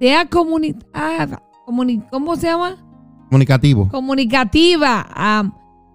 sea 0.00 0.26
comunicativa. 0.26 1.42
¿Cómo 2.10 2.36
se 2.36 2.46
llama? 2.46 2.76
Comunicativo. 3.28 3.88
comunicativa, 3.88 5.06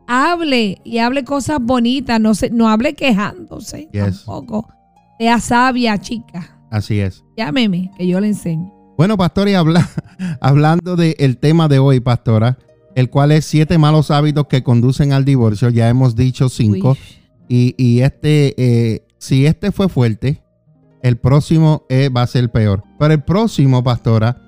hable 0.08 0.80
y 0.84 0.98
hable 1.00 1.24
cosas 1.24 1.60
bonitas, 1.62 2.20
no 2.20 2.34
se, 2.34 2.50
no 2.50 2.70
hable 2.70 2.94
quejándose 2.94 3.90
Yes. 3.92 4.24
tampoco. 4.26 4.68
Sea 5.20 5.40
sabia, 5.40 5.98
chica. 5.98 6.60
Así 6.72 7.00
es. 7.00 7.24
Llámeme, 7.38 7.92
que 7.98 8.08
yo 8.08 8.20
le 8.20 8.28
enseño. 8.28 8.72
Bueno, 8.98 9.18
pastor, 9.18 9.48
y 9.50 9.54
habla- 9.54 9.88
hablando 10.42 10.96
del 10.96 11.38
tema 11.38 11.68
de 11.68 11.80
hoy, 11.80 12.00
pastora, 12.00 12.58
el 12.96 13.10
cual 13.10 13.32
es 13.32 13.46
siete 13.46 13.78
malos 13.78 14.10
hábitos 14.10 14.48
que 14.48 14.64
conducen 14.64 15.14
al 15.14 15.26
divorcio. 15.26 15.70
Ya 15.70 15.88
hemos 15.90 16.16
dicho 16.16 16.50
cinco. 16.50 16.98
Y, 17.48 17.76
y 17.78 18.00
este, 18.02 18.56
eh, 18.58 19.06
si 19.20 19.46
este 19.46 19.72
fue 19.72 19.88
fuerte, 19.90 20.42
el 21.04 21.18
próximo 21.18 21.84
eh, 21.90 22.10
va 22.10 22.24
a 22.24 22.28
ser 22.28 22.52
peor. 22.52 22.84
Pero 22.98 23.14
el 23.14 23.24
próximo, 23.24 23.84
pastora, 23.84 24.42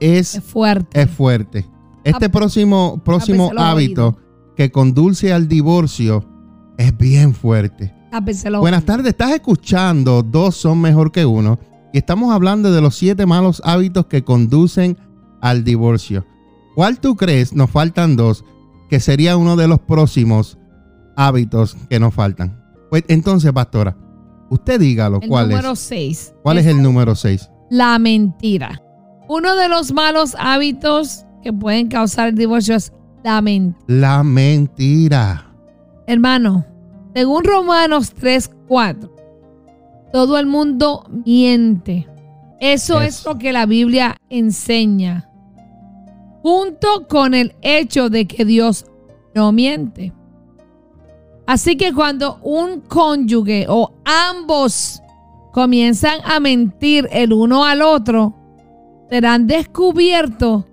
es, 0.00 0.34
es 0.34 0.44
fuerte. 0.44 1.00
es 1.00 1.10
fuerte. 1.10 1.66
Este 2.04 2.26
Ap- 2.26 2.32
próximo, 2.32 3.00
próximo 3.02 3.44
Tápese 3.44 3.54
los 3.54 3.64
hábito 3.64 4.18
que 4.56 4.70
conduce 4.70 5.32
al 5.32 5.48
divorcio 5.48 6.28
es 6.76 6.94
bien 6.98 7.32
fuerte. 7.32 7.94
Los 8.44 8.60
Buenas 8.60 8.84
tardes, 8.84 9.08
estás 9.08 9.32
escuchando 9.32 10.22
Dos 10.22 10.54
son 10.54 10.80
mejor 10.80 11.10
que 11.10 11.24
uno 11.26 11.58
y 11.92 11.98
estamos 11.98 12.32
hablando 12.32 12.70
de 12.70 12.80
los 12.80 12.94
siete 12.94 13.26
malos 13.26 13.60
hábitos 13.64 14.06
que 14.06 14.22
conducen 14.22 14.96
al 15.40 15.64
divorcio. 15.64 16.24
¿Cuál 16.74 16.98
tú 16.98 17.16
crees? 17.16 17.52
Nos 17.52 17.70
faltan 17.70 18.16
dos, 18.16 18.44
que 18.88 19.00
sería 19.00 19.36
uno 19.36 19.56
de 19.56 19.68
los 19.68 19.80
próximos 19.80 20.58
hábitos 21.16 21.76
que 21.88 22.00
nos 22.00 22.14
faltan. 22.14 22.60
Pues 22.90 23.04
entonces, 23.08 23.52
pastora, 23.52 23.96
usted 24.50 24.80
dígalo, 24.80 25.20
El 25.22 25.28
¿cuál 25.28 25.48
número 25.50 25.72
es? 25.72 25.78
6. 25.80 26.34
¿Cuál 26.42 26.58
es 26.58 26.66
el 26.66 26.82
número 26.82 27.14
seis? 27.14 27.50
La 27.70 27.98
mentira. 27.98 28.80
Uno 29.28 29.56
de 29.56 29.68
los 29.68 29.92
malos 29.92 30.36
hábitos 30.38 31.24
que 31.42 31.52
pueden 31.52 31.88
causar 31.88 32.28
el 32.28 32.34
divorcio 32.34 32.74
es 32.76 32.92
la 33.22 33.40
mentira. 33.40 33.84
La 33.86 34.22
mentira. 34.22 35.50
Hermano, 36.06 36.66
según 37.14 37.44
Romanos 37.44 38.12
3:4, 38.14 39.10
todo 40.12 40.38
el 40.38 40.46
mundo 40.46 41.04
miente. 41.24 42.06
Eso 42.60 43.00
es 43.00 43.24
lo 43.24 43.38
que 43.38 43.52
la 43.52 43.66
Biblia 43.66 44.16
enseña. 44.28 45.30
Junto 46.44 47.08
con 47.08 47.32
el 47.32 47.54
hecho 47.62 48.10
de 48.10 48.26
que 48.26 48.44
Dios 48.44 48.84
no 49.34 49.50
miente. 49.50 50.12
Así 51.46 51.78
que 51.78 51.94
cuando 51.94 52.38
un 52.42 52.82
cónyuge 52.82 53.64
o 53.66 53.92
ambos 54.04 55.00
comienzan 55.54 56.20
a 56.22 56.40
mentir 56.40 57.08
el 57.10 57.32
uno 57.32 57.64
al 57.64 57.80
otro, 57.80 58.34
serán 59.08 59.46
descubiertos 59.46 60.64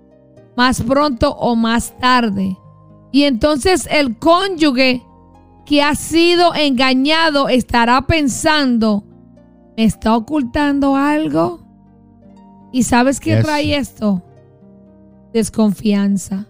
más 0.58 0.82
pronto 0.82 1.30
o 1.30 1.56
más 1.56 1.98
tarde. 1.98 2.54
Y 3.10 3.22
entonces 3.22 3.88
el 3.90 4.18
cónyuge 4.18 5.02
que 5.64 5.82
ha 5.82 5.94
sido 5.94 6.54
engañado 6.54 7.48
estará 7.48 8.02
pensando, 8.02 9.04
¿me 9.74 9.84
está 9.84 10.14
ocultando 10.14 10.96
algo? 10.96 11.60
¿Y 12.72 12.82
sabes 12.82 13.20
qué 13.20 13.38
trae 13.38 13.74
esto? 13.74 14.22
Desconfianza. 15.32 16.46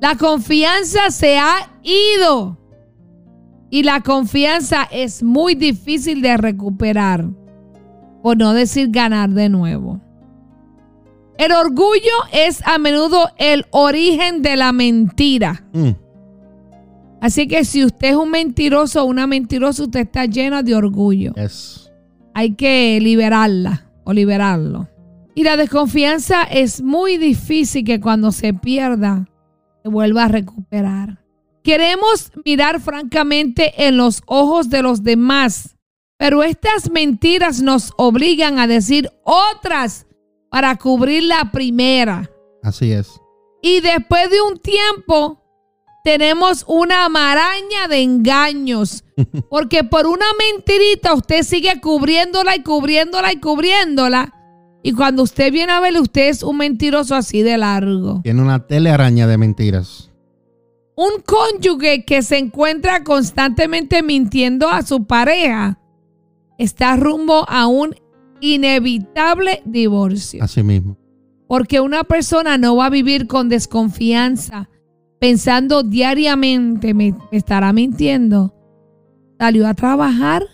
La 0.00 0.16
confianza 0.16 1.10
se 1.10 1.38
ha 1.38 1.70
ido 1.82 2.56
y 3.70 3.82
la 3.82 4.00
confianza 4.00 4.88
es 4.90 5.22
muy 5.22 5.54
difícil 5.54 6.22
de 6.22 6.36
recuperar, 6.36 7.28
por 8.22 8.36
no 8.36 8.52
decir 8.52 8.88
ganar 8.90 9.30
de 9.30 9.48
nuevo. 9.48 10.00
El 11.38 11.52
orgullo 11.52 12.12
es 12.32 12.66
a 12.66 12.78
menudo 12.78 13.28
el 13.38 13.64
origen 13.70 14.42
de 14.42 14.56
la 14.56 14.72
mentira. 14.72 15.64
Mm, 15.72 15.90
Así 17.20 17.46
que 17.46 17.64
si 17.66 17.84
usted 17.84 18.08
es 18.10 18.16
un 18.16 18.30
mentiroso 18.30 19.02
o 19.02 19.04
una 19.04 19.26
mentirosa, 19.26 19.82
usted 19.82 20.00
está 20.00 20.24
llena 20.24 20.62
de 20.62 20.74
orgullo. 20.74 21.32
es. 21.36 21.92
Hay 22.32 22.54
que 22.54 22.98
liberarla 23.00 23.90
o 24.04 24.12
liberarlo. 24.12 24.88
Y 25.34 25.44
la 25.44 25.56
desconfianza 25.56 26.42
es 26.42 26.82
muy 26.82 27.16
difícil 27.16 27.84
que 27.84 28.00
cuando 28.00 28.32
se 28.32 28.52
pierda 28.52 29.28
se 29.82 29.88
vuelva 29.88 30.24
a 30.24 30.28
recuperar. 30.28 31.24
Queremos 31.62 32.32
mirar 32.44 32.80
francamente 32.80 33.86
en 33.86 33.96
los 33.96 34.22
ojos 34.26 34.70
de 34.70 34.82
los 34.82 35.02
demás, 35.02 35.76
pero 36.16 36.42
estas 36.42 36.90
mentiras 36.90 37.60
nos 37.60 37.92
obligan 37.96 38.58
a 38.58 38.66
decir 38.66 39.10
otras 39.24 40.06
para 40.50 40.76
cubrir 40.76 41.22
la 41.24 41.50
primera. 41.52 42.30
Así 42.62 42.92
es. 42.92 43.20
Y 43.62 43.80
después 43.80 44.30
de 44.30 44.40
un 44.40 44.58
tiempo 44.58 45.40
tenemos 46.02 46.64
una 46.66 47.08
maraña 47.08 47.88
de 47.88 48.02
engaños. 48.02 49.04
Porque 49.50 49.84
por 49.84 50.06
una 50.06 50.26
mentirita 50.38 51.14
usted 51.14 51.42
sigue 51.42 51.80
cubriéndola 51.80 52.56
y 52.56 52.62
cubriéndola 52.62 53.32
y 53.32 53.36
cubriéndola. 53.40 54.34
Y 54.82 54.92
cuando 54.92 55.22
usted 55.22 55.52
viene 55.52 55.72
a 55.72 55.80
ver, 55.80 55.98
usted 56.00 56.28
es 56.28 56.42
un 56.42 56.56
mentiroso 56.56 57.14
así 57.14 57.42
de 57.42 57.58
largo. 57.58 58.20
Tiene 58.22 58.40
una 58.40 58.66
telearaña 58.66 59.26
de 59.26 59.36
mentiras. 59.36 60.10
Un 60.96 61.22
cónyuge 61.24 62.04
que 62.04 62.22
se 62.22 62.38
encuentra 62.38 63.04
constantemente 63.04 64.02
mintiendo 64.02 64.68
a 64.68 64.82
su 64.82 65.04
pareja 65.04 65.78
está 66.58 66.96
rumbo 66.96 67.48
a 67.48 67.66
un 67.66 67.94
inevitable 68.40 69.62
divorcio. 69.64 70.42
Así 70.42 70.62
mismo. 70.62 70.96
Porque 71.46 71.80
una 71.80 72.04
persona 72.04 72.58
no 72.58 72.76
va 72.76 72.86
a 72.86 72.90
vivir 72.90 73.26
con 73.26 73.48
desconfianza, 73.48 74.68
pensando 75.18 75.82
diariamente, 75.82 76.94
me, 76.94 77.12
me 77.30 77.38
estará 77.38 77.72
mintiendo. 77.72 78.54
Salió 79.38 79.66
a 79.66 79.74
trabajar. 79.74 80.44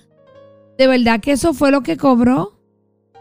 ¿De 0.79 0.87
verdad 0.87 1.21
que 1.21 1.33
eso 1.33 1.55
fue 1.55 1.71
lo 1.71 1.83
que 1.83 1.97
cobró? 1.97 2.56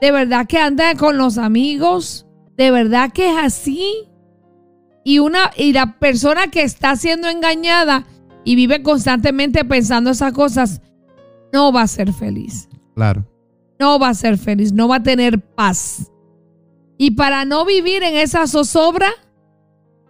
¿De 0.02 0.12
verdad 0.12 0.46
que 0.48 0.58
anda 0.58 0.96
con 0.96 1.18
los 1.18 1.38
amigos? 1.38 2.26
¿De 2.58 2.72
verdad 2.72 3.12
que 3.12 3.32
es 3.32 3.38
así? 3.38 4.10
Y, 5.04 5.20
una, 5.20 5.52
y 5.56 5.74
la 5.74 6.00
persona 6.00 6.48
que 6.48 6.64
está 6.64 6.96
siendo 6.96 7.28
engañada 7.30 8.06
y 8.44 8.56
vive 8.56 8.82
constantemente 8.84 9.64
pensando 9.66 10.10
esas 10.12 10.34
cosas, 10.34 10.82
no 11.54 11.72
va 11.72 11.84
a 11.84 11.88
ser 11.88 12.12
feliz 12.14 12.68
Claro. 12.96 13.26
no 13.80 14.00
va 14.00 14.10
a 14.10 14.14
ser 14.14 14.38
feliz, 14.38 14.72
no 14.74 14.88
va 14.88 14.98
a 14.98 15.04
tener 15.04 15.40
paz. 15.42 16.12
Y 16.98 17.12
para 17.12 17.44
no 17.46 17.66
vivir 17.66 18.04
en 18.04 18.16
esa 18.16 18.48
zozobra, 18.48 19.10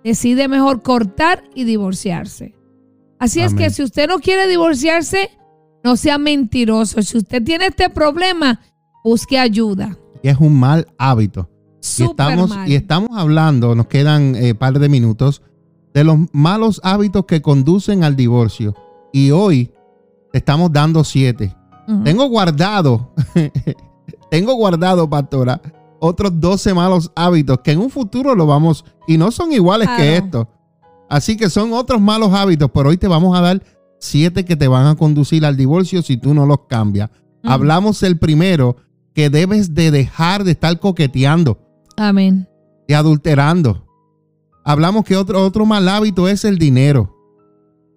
decide 0.03 0.47
mejor 0.47 0.83
cortar 0.83 1.43
y 1.55 1.63
divorciarse. 1.63 2.55
Así 3.19 3.41
es 3.41 3.53
que 3.55 3.69
si 3.71 3.81
usted 3.81 4.07
no 4.07 4.19
quiere 4.19 4.47
divorciarse, 4.47 5.31
no 5.83 5.95
sea 5.97 6.17
mentiroso. 6.17 7.01
Si 7.01 7.17
usted 7.17 7.43
tiene 7.43 7.67
este 7.67 7.89
problema, 7.89 8.59
busque 9.05 9.37
ayuda. 9.37 9.97
Y 10.23 10.29
es 10.29 10.37
un 10.39 10.59
mal 10.59 10.87
hábito. 10.97 11.47
Y 11.99 12.03
estamos, 12.03 12.49
mal. 12.49 12.67
y 12.67 12.73
estamos 12.73 13.11
hablando, 13.13 13.75
nos 13.75 13.85
quedan 13.85 14.35
un 14.35 14.55
par 14.55 14.79
de 14.79 14.89
minutos, 14.89 15.43
de 15.93 16.03
los 16.03 16.17
malos 16.33 16.81
hábitos 16.83 17.25
que 17.25 17.43
conducen 17.43 18.03
al 18.03 18.15
divorcio. 18.15 18.73
Y 19.13 19.29
hoy 19.29 19.71
te 20.31 20.39
estamos 20.39 20.73
dando 20.73 21.03
siete. 21.03 21.55
Tengo 22.03 22.27
guardado, 22.27 23.13
tengo 24.31 24.55
guardado, 24.55 25.07
pastora, 25.07 25.61
otros 25.99 26.39
12 26.39 26.73
malos 26.73 27.11
hábitos 27.15 27.59
que 27.59 27.73
en 27.73 27.79
un 27.79 27.91
futuro 27.91 28.33
lo 28.33 28.47
vamos, 28.47 28.83
y 29.07 29.17
no 29.17 29.29
son 29.29 29.53
iguales 29.53 29.87
que 29.95 30.17
estos. 30.17 30.47
Así 31.07 31.37
que 31.37 31.51
son 31.51 31.73
otros 31.73 32.01
malos 32.01 32.33
hábitos, 32.33 32.71
pero 32.73 32.89
hoy 32.89 32.97
te 32.97 33.07
vamos 33.07 33.37
a 33.37 33.41
dar 33.41 33.61
siete 33.99 34.43
que 34.43 34.55
te 34.55 34.67
van 34.67 34.87
a 34.87 34.95
conducir 34.95 35.45
al 35.45 35.55
divorcio 35.55 36.01
si 36.01 36.17
tú 36.17 36.33
no 36.33 36.47
los 36.47 36.61
cambias. 36.67 37.11
Hablamos 37.43 38.01
el 38.01 38.17
primero, 38.17 38.77
que 39.15 39.29
debes 39.29 39.73
de 39.73 39.89
dejar 39.89 40.43
de 40.43 40.51
estar 40.51 40.77
coqueteando, 40.79 41.57
Amén. 41.95 42.47
de 42.87 42.95
adulterando. 42.95 43.87
Hablamos 44.65 45.05
que 45.05 45.15
otro, 45.15 45.41
otro 45.41 45.65
mal 45.65 45.87
hábito 45.87 46.27
es 46.27 46.43
el 46.43 46.57
dinero. 46.59 47.15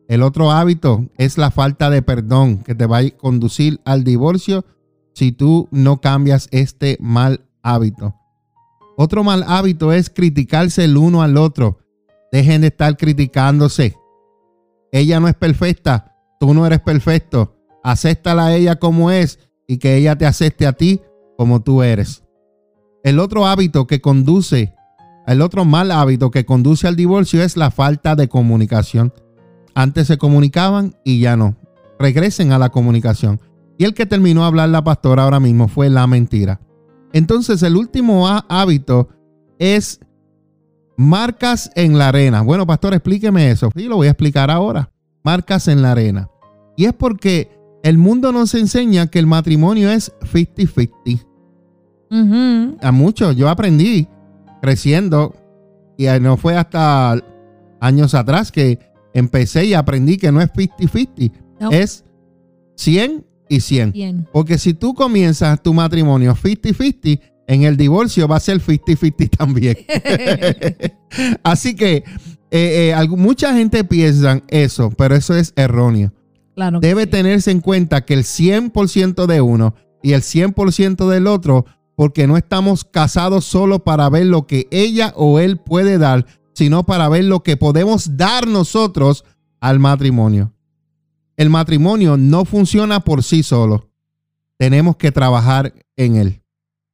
El 0.09 0.23
otro 0.23 0.53
hábito 0.53 1.07
es 1.19 1.37
la 1.37 1.51
falta 1.51 1.91
de 1.91 2.03
perdón 2.03 2.59
que 2.59 2.75
te 2.75 2.87
va 2.87 2.99
a 2.99 3.11
conducir 3.11 3.81
al 3.85 4.05
divorcio 4.05 4.65
si 5.13 5.33
tú 5.33 5.69
no 5.73 6.01
cambias 6.01 6.49
este 6.53 6.97
mal 7.01 7.45
hábito. 7.63 8.15
Otro 8.97 9.25
mal 9.25 9.45
hábito 9.47 9.93
es 9.93 10.11
criticarse 10.11 10.85
el 10.85 10.97
uno 10.97 11.23
al 11.23 11.37
otro. 11.37 11.81
Dejen 12.31 12.61
de 12.61 12.69
estar 12.69 12.97
criticándose. 12.97 13.97
Ella 14.93 15.19
no 15.21 15.29
es 15.29 15.35
perfecta, 15.35 16.17
tú 16.39 16.55
no 16.55 16.65
eres 16.65 16.81
perfecto. 16.81 17.57
Acéptala 17.83 18.47
a 18.47 18.55
ella 18.55 18.77
como 18.77 19.11
es 19.11 19.41
y 19.67 19.79
que 19.79 19.97
ella 19.97 20.17
te 20.17 20.27
acepte 20.27 20.67
a 20.67 20.73
ti 20.73 21.01
como 21.39 21.61
tú 21.63 21.83
eres. 21.83 22.25
El 23.05 23.21
otro 23.21 23.47
hábito 23.47 23.87
que 23.87 24.01
conduce, 24.01 24.75
el 25.27 25.41
otro 25.41 25.65
mal 25.65 25.93
hábito 25.93 26.31
que 26.31 26.45
conduce 26.45 26.89
al 26.89 26.97
divorcio 26.97 27.43
es 27.43 27.57
la 27.57 27.71
falta 27.71 28.17
de 28.17 28.29
comunicación. 28.29 29.15
Antes 29.75 30.09
se 30.09 30.19
comunicaban 30.19 30.97
y 31.05 31.21
ya 31.21 31.37
no. 31.37 31.57
Regresen 31.99 32.51
a 32.53 32.59
la 32.59 32.71
comunicación. 32.71 33.41
Y 33.79 33.85
el 33.85 33.95
que 33.95 34.05
terminó 34.07 34.43
a 34.43 34.49
hablar 34.49 34.69
la 34.71 34.83
pastora 34.83 35.23
ahora 35.23 35.39
mismo 35.39 35.69
fue 35.69 35.89
la 35.89 36.07
mentira. 36.09 36.61
Entonces 37.13 37.63
el 37.63 37.77
último 37.77 38.27
há- 38.29 38.45
hábito 38.49 39.09
es 39.61 40.01
marcas 40.97 41.71
en 41.77 41.99
la 41.99 42.09
arena. 42.09 42.43
Bueno, 42.43 42.67
pastor, 42.67 42.95
explíqueme 42.95 43.51
eso. 43.53 43.71
Sí, 43.77 43.85
lo 43.85 43.97
voy 43.97 44.09
a 44.09 44.11
explicar 44.11 44.51
ahora. 44.51 44.91
Marcas 45.23 45.69
en 45.69 45.83
la 45.83 45.93
arena. 45.93 46.29
Y 46.77 46.87
es 46.87 46.93
porque 46.95 47.49
el 47.85 47.97
mundo 47.99 48.33
nos 48.33 48.55
enseña 48.55 49.07
que 49.07 49.21
el 49.21 49.27
matrimonio 49.29 49.89
es 49.91 50.13
50-50 50.23 51.28
A 52.11 52.93
muchos. 52.93 53.37
Yo 53.37 53.49
aprendí 53.49 54.09
creciendo 54.63 55.35
y 55.97 56.07
no 56.21 56.37
fue 56.37 56.57
hasta 56.57 57.19
años 57.81 58.15
atrás 58.15 58.51
que 58.53 58.79
empecé 59.15 59.65
y 59.67 59.75
aprendí 59.75 60.17
que 60.17 60.33
no 60.33 60.41
es 60.41 60.51
50-50, 60.53 61.33
No. 61.61 61.71
es 61.71 62.05
100 62.77 63.25
y 63.49 63.61
100. 63.61 63.93
Bien. 63.93 64.29
Porque 64.33 64.59
si 64.59 64.75
tú 64.75 64.95
comienzas 64.95 65.63
tu 65.63 65.73
matrimonio 65.75 66.35
50-50, 66.35 67.21
en 67.47 67.63
el 67.63 67.77
divorcio 67.77 68.29
va 68.29 68.37
a 68.37 68.41
ser 68.41 68.61
50-50 68.61 69.31
también. 69.37 69.77
Así 71.43 71.75
que 71.75 72.05
eh, 72.51 72.95
eh, 72.97 73.09
mucha 73.09 73.55
gente 73.55 73.85
piensa 73.85 74.43
eso, 74.49 74.91
pero 74.91 75.15
eso 75.17 75.35
es 75.35 75.53
erróneo 75.57 76.13
Claro. 76.55 76.81
debe 76.81 77.05
sí. 77.05 77.11
tenerse 77.11 77.51
en 77.53 77.61
cuenta 77.61 78.05
que 78.05 78.15
el 78.15 78.25
100% 78.25 79.27
de 79.27 79.41
uno 79.41 79.75
y 80.03 80.13
el 80.13 80.23
100% 80.23 81.09
del 81.09 81.27
otro, 81.29 81.65
porque 81.99 82.29
no 82.29 82.37
estamos 82.37 82.85
casados 82.85 83.45
solo 83.45 83.81
para 83.81 84.09
ver 84.09 84.27
lo 84.27 84.47
que 84.47 84.69
ella 84.71 85.13
o 85.17 85.41
él 85.41 85.59
puede 85.59 85.99
dar, 85.99 86.27
sino 86.55 86.87
para 86.87 87.09
ver 87.09 87.25
lo 87.25 87.43
que 87.43 87.57
podemos 87.57 88.17
dar 88.17 88.47
nosotros 88.47 89.25
al 89.59 89.81
matrimonio. 89.81 90.55
El 91.37 91.51
matrimonio 91.51 92.17
no 92.17 92.45
funciona 92.45 93.01
por 93.01 93.25
sí 93.25 93.43
solo. 93.43 93.91
Tenemos 94.59 94.95
que 94.95 95.11
trabajar 95.11 95.75
en 95.97 96.15
él, 96.15 96.41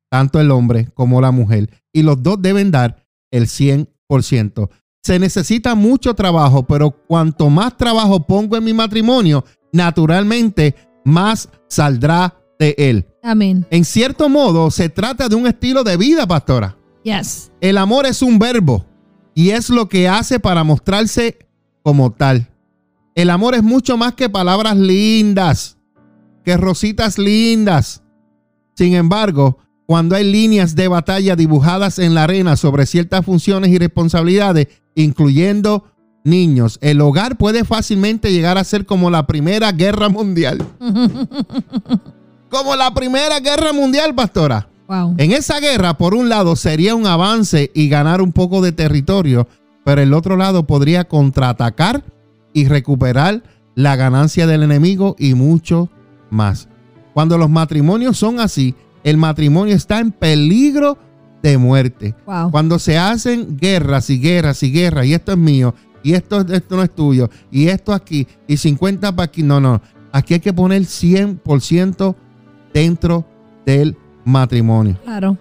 tanto 0.09 0.41
el 0.41 0.51
hombre 0.51 0.89
como 0.95 1.21
la 1.21 1.33
mujer, 1.33 1.69
y 1.93 2.03
los 2.03 2.23
dos 2.23 2.41
deben 2.41 2.71
dar 2.71 3.05
el 3.31 3.45
100%. 3.45 4.71
Se 5.03 5.19
necesita 5.19 5.75
mucho 5.75 6.15
trabajo, 6.15 6.63
pero 6.63 6.93
cuanto 7.07 7.51
más 7.51 7.77
trabajo 7.77 8.21
pongo 8.27 8.57
en 8.57 8.65
mi 8.65 8.73
matrimonio, 8.73 9.45
naturalmente 9.71 10.75
más 11.05 11.51
saldrá 11.69 12.41
de 12.59 12.75
él. 12.79 13.07
Amén. 13.23 13.67
En 13.71 13.85
cierto 13.85 14.29
modo, 14.29 14.71
se 14.71 14.89
trata 14.89 15.29
de 15.29 15.37
un 15.37 15.47
estilo 15.47 15.85
de 15.85 15.97
vida, 15.97 16.27
pastora. 16.27 16.77
Yes. 17.03 17.51
El 17.61 17.79
amor 17.79 18.07
es 18.07 18.23
un 18.23 18.39
verbo 18.39 18.87
y 19.35 19.51
es 19.51 19.71
lo 19.71 19.89
que 19.89 20.09
hace 20.09 20.41
para 20.41 20.65
mostrarse 20.65 21.39
como 21.83 22.13
tal. 22.13 22.51
El 23.15 23.31
amor 23.31 23.55
es 23.55 23.63
mucho 23.63 23.97
más 23.97 24.15
que 24.15 24.29
palabras 24.29 24.77
lindas, 24.77 25.79
que 26.45 26.57
rositas 26.57 27.19
lindas. 27.19 28.03
Sin 28.75 28.95
embargo, 28.95 29.59
cuando 29.87 30.17
hay 30.17 30.25
líneas 30.25 30.75
de 30.75 30.89
batalla 30.89 31.37
dibujadas 31.37 31.99
en 31.99 32.15
la 32.15 32.25
arena 32.25 32.57
sobre 32.57 32.87
ciertas 32.87 33.25
funciones 33.25 33.71
y 33.71 33.79
responsabilidades, 33.79 34.69
incluyendo 34.95 35.85
niños, 36.25 36.79
el 36.81 37.01
hogar 37.01 37.37
puede 37.37 37.65
fácilmente 37.65 38.33
llegar 38.33 38.57
a 38.57 38.65
ser 38.65 38.87
como 38.87 39.11
la 39.11 39.27
Primera 39.27 39.71
Guerra 39.73 40.09
Mundial. 40.09 40.67
Como 42.55 42.77
la 42.77 42.95
Primera 42.95 43.41
Guerra 43.41 43.73
Mundial, 43.73 44.15
pastora. 44.15 44.69
Wow. 44.87 45.17
En 45.19 45.33
esa 45.33 45.59
guerra, 45.59 45.99
por 45.99 46.15
un 46.15 46.29
lado, 46.29 46.55
sería 46.55 46.95
un 46.95 47.05
avance 47.05 47.73
y 47.75 47.89
ganar 47.89 48.23
un 48.23 48.31
poco 48.31 48.63
de 48.63 48.71
territorio, 48.71 49.49
pero 49.85 50.01
el 50.01 50.15
otro 50.15 50.37
lado 50.37 50.65
podría 50.65 51.03
contraatacar 51.03 52.05
y 52.53 52.69
recuperar 52.69 53.43
la 53.75 53.97
ganancia 53.97 54.47
del 54.47 54.63
enemigo 54.63 55.17
y 55.19 55.35
mucho 55.35 55.91
más. 56.31 56.69
Cuando 57.13 57.39
los 57.39 57.51
matrimonios 57.51 58.19
son 58.19 58.39
así, 58.39 58.77
el 59.03 59.17
matrimonio 59.17 59.75
está 59.75 59.99
en 59.99 60.13
peligro 60.13 60.97
de 61.43 61.59
muerte. 61.59 62.15
Wow. 62.25 62.53
Cuando 62.53 62.79
se 62.79 62.97
hacen 62.97 63.59
guerras 63.59 64.11
y 64.11 64.21
guerras 64.21 64.63
y 64.63 64.71
guerras, 64.71 65.07
y 65.07 65.15
esto 65.15 65.33
es 65.33 65.39
mío, 65.39 65.75
y 66.05 66.13
esto, 66.13 66.43
esto 66.43 66.77
no 66.77 66.85
es 66.85 66.95
tuyo, 66.95 67.29
y 67.51 67.67
esto 67.67 67.93
aquí, 67.93 68.29
y 68.47 68.59
50 68.59 69.11
para 69.11 69.25
aquí, 69.25 69.43
no, 69.43 69.59
no. 69.59 69.83
Aquí 70.13 70.35
hay 70.35 70.41
que 70.41 70.53
poner 70.53 70.83
100% 70.83 72.15
dentro 72.75 73.25
del 73.65 73.97
matrimonio. 74.25 74.99
Claro, 75.05 75.39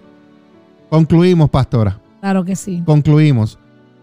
Concluimos, 0.88 1.50
pastora. 1.50 1.98
claro 2.20 2.44
que 2.44 2.54
sí. 2.56 2.82
Concluimos. 2.86 3.58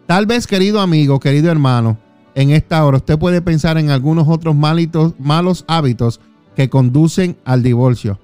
Tal 0.06 0.26
vez, 0.26 0.46
querido 0.46 0.82
amigo, 0.82 1.20
querido 1.20 1.50
hermano, 1.50 1.98
en 2.36 2.50
esta 2.52 2.84
hora 2.86 2.98
usted 2.98 3.18
puede 3.18 3.42
pensar 3.42 3.78
en 3.78 3.90
algunos 3.90 4.28
otros 4.28 4.56
malitos, 4.56 5.14
malos 5.18 5.64
hábitos 5.68 6.20
que 6.56 6.70
conducen 6.70 7.38
al 7.46 7.64
divorcio. 7.64 8.20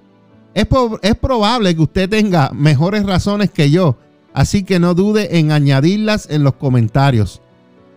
Es, 0.54 0.66
po- 0.66 1.00
es 1.02 1.16
probable 1.16 1.74
que 1.76 1.82
usted 1.82 2.10
tenga 2.10 2.52
mejores 2.54 3.06
razones 3.06 3.52
que 3.52 3.70
yo, 3.72 3.96
así 4.34 4.64
que 4.64 4.80
no 4.80 4.94
dude 4.94 5.40
en 5.40 5.52
añadirlas 5.52 6.28
en 6.30 6.44
los 6.44 6.56
comentarios. 6.56 7.42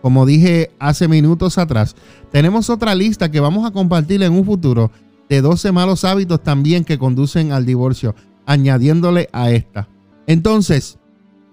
Como 0.01 0.25
dije 0.25 0.71
hace 0.79 1.07
minutos 1.09 1.57
atrás, 1.57 1.95
tenemos 2.31 2.69
otra 2.69 2.95
lista 2.95 3.29
que 3.29 3.39
vamos 3.41 3.65
a 3.67 3.71
compartir 3.71 4.23
en 4.23 4.31
un 4.33 4.45
futuro 4.45 4.89
de 5.31 5.41
12 5.41 5.71
malos 5.71 6.03
hábitos 6.03 6.43
también 6.43 6.83
que 6.83 6.97
conducen 6.97 7.53
al 7.53 7.65
divorcio, 7.65 8.15
añadiéndole 8.45 9.29
a 9.31 9.49
esta. 9.49 9.87
Entonces, 10.27 10.99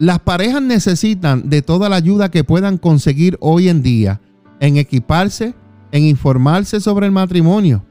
las 0.00 0.18
parejas 0.18 0.60
necesitan 0.60 1.48
de 1.48 1.62
toda 1.62 1.88
la 1.88 1.94
ayuda 1.94 2.28
que 2.28 2.42
puedan 2.42 2.78
conseguir 2.78 3.36
hoy 3.38 3.68
en 3.68 3.84
día 3.84 4.20
en 4.58 4.78
equiparse, 4.78 5.54
en 5.92 6.02
informarse 6.02 6.80
sobre 6.80 7.06
el 7.06 7.12
matrimonio. 7.12 7.84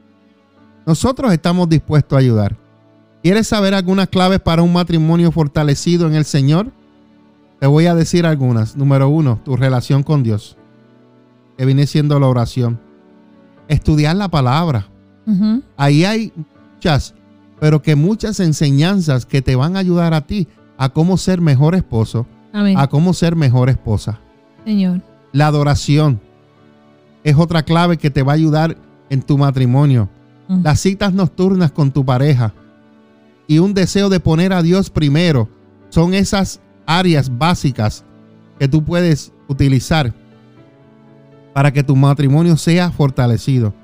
Nosotros 0.84 1.32
estamos 1.32 1.70
dispuestos 1.70 2.16
a 2.16 2.20
ayudar. 2.20 2.58
¿Quieres 3.22 3.48
saber 3.48 3.72
algunas 3.72 4.08
claves 4.08 4.40
para 4.40 4.60
un 4.60 4.74
matrimonio 4.74 5.32
fortalecido 5.32 6.06
en 6.06 6.14
el 6.14 6.26
Señor? 6.26 6.70
Te 7.60 7.66
voy 7.66 7.86
a 7.86 7.94
decir 7.94 8.26
algunas. 8.26 8.76
Número 8.76 9.08
uno, 9.08 9.40
tu 9.42 9.56
relación 9.56 10.02
con 10.02 10.22
Dios, 10.22 10.58
que 11.56 11.64
viene 11.64 11.86
siendo 11.86 12.20
la 12.20 12.26
oración. 12.26 12.78
Estudiar 13.68 14.16
la 14.16 14.28
palabra. 14.28 14.88
Ahí 15.76 16.04
hay 16.04 16.32
muchas, 16.74 17.14
pero 17.60 17.82
que 17.82 17.96
muchas 17.96 18.40
enseñanzas 18.40 19.26
que 19.26 19.42
te 19.42 19.56
van 19.56 19.76
a 19.76 19.80
ayudar 19.80 20.14
a 20.14 20.22
ti 20.22 20.48
a 20.78 20.88
cómo 20.88 21.16
ser 21.16 21.40
mejor 21.40 21.74
esposo, 21.74 22.26
Amén. 22.52 22.78
a 22.78 22.86
cómo 22.86 23.12
ser 23.12 23.36
mejor 23.36 23.68
esposa. 23.68 24.20
Señor. 24.64 25.02
La 25.32 25.48
adoración 25.48 26.20
es 27.24 27.36
otra 27.36 27.62
clave 27.62 27.98
que 27.98 28.10
te 28.10 28.22
va 28.22 28.32
a 28.32 28.36
ayudar 28.36 28.76
en 29.10 29.22
tu 29.22 29.36
matrimonio. 29.38 30.08
Las 30.48 30.80
citas 30.80 31.12
nocturnas 31.12 31.72
con 31.72 31.90
tu 31.90 32.06
pareja 32.06 32.54
y 33.46 33.58
un 33.58 33.74
deseo 33.74 34.08
de 34.08 34.18
poner 34.18 34.54
a 34.54 34.62
Dios 34.62 34.88
primero 34.88 35.50
son 35.90 36.14
esas 36.14 36.60
áreas 36.86 37.36
básicas 37.36 38.04
que 38.58 38.66
tú 38.66 38.82
puedes 38.82 39.30
utilizar 39.46 40.14
para 41.52 41.70
que 41.70 41.82
tu 41.82 41.96
matrimonio 41.96 42.56
sea 42.56 42.90
fortalecido. 42.90 43.74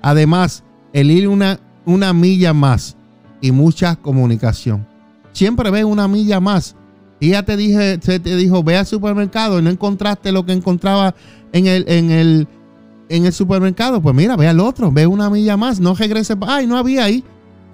Además, 0.00 0.64
el 0.96 1.10
ir 1.10 1.28
una, 1.28 1.60
una 1.84 2.14
milla 2.14 2.54
más 2.54 2.96
y 3.42 3.52
mucha 3.52 3.96
comunicación. 3.96 4.86
Siempre 5.32 5.70
ve 5.70 5.84
una 5.84 6.08
milla 6.08 6.40
más. 6.40 6.74
Y 7.20 7.30
ya 7.30 7.42
te 7.42 7.54
dije, 7.58 7.98
se 8.00 8.18
te 8.18 8.34
dijo, 8.34 8.62
ve 8.62 8.78
al 8.78 8.86
supermercado 8.86 9.58
y 9.58 9.62
no 9.62 9.68
encontraste 9.68 10.32
lo 10.32 10.46
que 10.46 10.54
encontraba 10.54 11.14
en 11.52 11.66
el, 11.66 11.84
en 11.86 12.10
el, 12.10 12.48
en 13.10 13.26
el 13.26 13.32
supermercado. 13.34 14.00
Pues 14.00 14.14
mira, 14.14 14.36
ve 14.36 14.48
al 14.48 14.58
otro, 14.58 14.90
ve 14.90 15.06
una 15.06 15.28
milla 15.28 15.58
más. 15.58 15.80
No 15.80 15.94
regrese. 15.94 16.34
Ay, 16.46 16.66
no 16.66 16.78
había 16.78 17.04
ahí. 17.04 17.22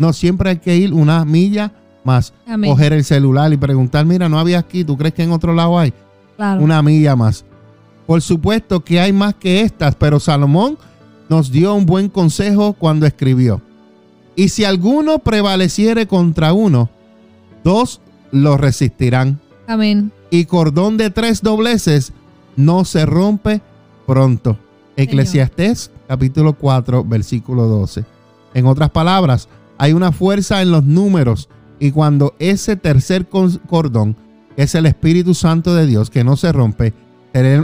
No, 0.01 0.13
siempre 0.13 0.51
hay 0.51 0.59
que 0.59 0.77
ir 0.77 0.93
una 0.93 1.25
milla 1.25 1.73
más. 2.03 2.35
Amén. 2.45 2.73
Coger 2.73 2.93
el 2.93 3.05
celular 3.05 3.53
y 3.53 3.57
preguntar, 3.57 4.05
mira, 4.05 4.29
no 4.29 4.41
había 4.41 4.59
aquí. 4.59 4.83
¿Tú 4.83 4.99
crees 4.99 5.15
que 5.15 5.23
en 5.23 5.31
otro 5.31 5.55
lado 5.55 5.79
hay? 5.79 5.95
Claro. 6.35 6.61
una 6.61 6.83
milla 6.83 7.15
más. 7.15 7.45
Por 8.05 8.21
supuesto 8.21 8.83
que 8.83 8.99
hay 8.99 9.13
más 9.13 9.35
que 9.35 9.61
estas, 9.61 9.95
pero 9.95 10.19
Salomón 10.19 10.77
nos 11.33 11.51
dio 11.51 11.73
un 11.73 11.87
buen 11.87 12.11
consejo 12.11 12.75
cuando 12.75 13.07
escribió. 13.07 13.63
Y 14.37 14.51
si 14.51 14.67
alguno 14.67 15.21
prevaleciere 15.21 16.07
contra 16.07 16.53
uno, 16.53 16.91
dos 17.65 18.03
lo 18.33 18.59
resistirán. 18.59 19.41
Amén. 19.67 20.13
Y 20.29 20.45
cordón 20.45 20.99
de 20.99 21.09
tres 21.09 21.41
dobleces 21.41 22.13
no 22.55 22.85
se 22.85 23.07
rompe 23.07 23.63
pronto. 24.07 24.59
Eclesiastés 24.97 25.91
capítulo 26.07 26.53
4, 26.53 27.03
versículo 27.03 27.67
12. 27.67 28.05
En 28.53 28.67
otras 28.67 28.91
palabras, 28.91 29.49
hay 29.79 29.95
una 29.95 30.13
fuerza 30.13 30.61
en 30.61 30.71
los 30.71 30.85
números 30.85 31.49
y 31.79 31.93
cuando 31.93 32.35
ese 32.41 32.77
tercer 32.77 33.27
cordón, 33.27 34.17
que 34.55 34.65
es 34.65 34.75
el 34.75 34.85
Espíritu 34.85 35.33
Santo 35.33 35.75
de 35.75 35.87
Dios, 35.87 36.11
que 36.11 36.25
no 36.25 36.37
se 36.37 36.53
rompe, 36.53 36.93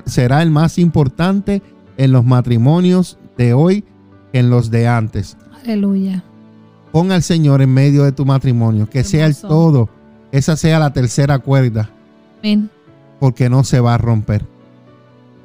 será 0.06 0.40
el 0.40 0.50
más 0.50 0.78
importante 0.78 1.60
en 1.98 2.12
los 2.12 2.24
matrimonios 2.24 3.18
de 3.38 3.54
hoy 3.54 3.84
que 4.32 4.38
en 4.40 4.50
los 4.50 4.70
de 4.70 4.86
antes. 4.86 5.36
Aleluya. 5.64 6.22
Pon 6.92 7.12
al 7.12 7.22
Señor 7.22 7.62
en 7.62 7.72
medio 7.72 8.04
de 8.04 8.12
tu 8.12 8.26
matrimonio, 8.26 8.88
que 8.90 9.04
sea 9.04 9.26
el 9.26 9.36
todo, 9.36 9.88
esa 10.32 10.56
sea 10.56 10.78
la 10.78 10.92
tercera 10.92 11.38
cuerda 11.38 11.90
Amén. 12.40 12.68
porque 13.20 13.48
no 13.48 13.64
se 13.64 13.80
va 13.80 13.94
a 13.94 13.98
romper. 13.98 14.44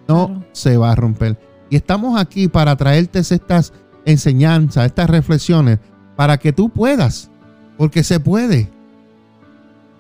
No 0.08 0.28
Claro. 0.28 0.46
se 0.52 0.78
va 0.78 0.92
a 0.92 0.96
romper. 0.96 1.40
Y 1.70 1.76
estamos 1.78 2.20
aquí 2.20 2.48
para 2.48 2.76
traerte 2.76 3.20
estas 3.20 3.72
enseñanzas, 4.06 4.86
estas 4.86 5.10
reflexiones, 5.10 5.80
para 6.16 6.38
que 6.38 6.52
tú 6.54 6.70
puedas, 6.70 7.30
porque 7.78 8.04
se 8.04 8.20
puede. 8.20 8.70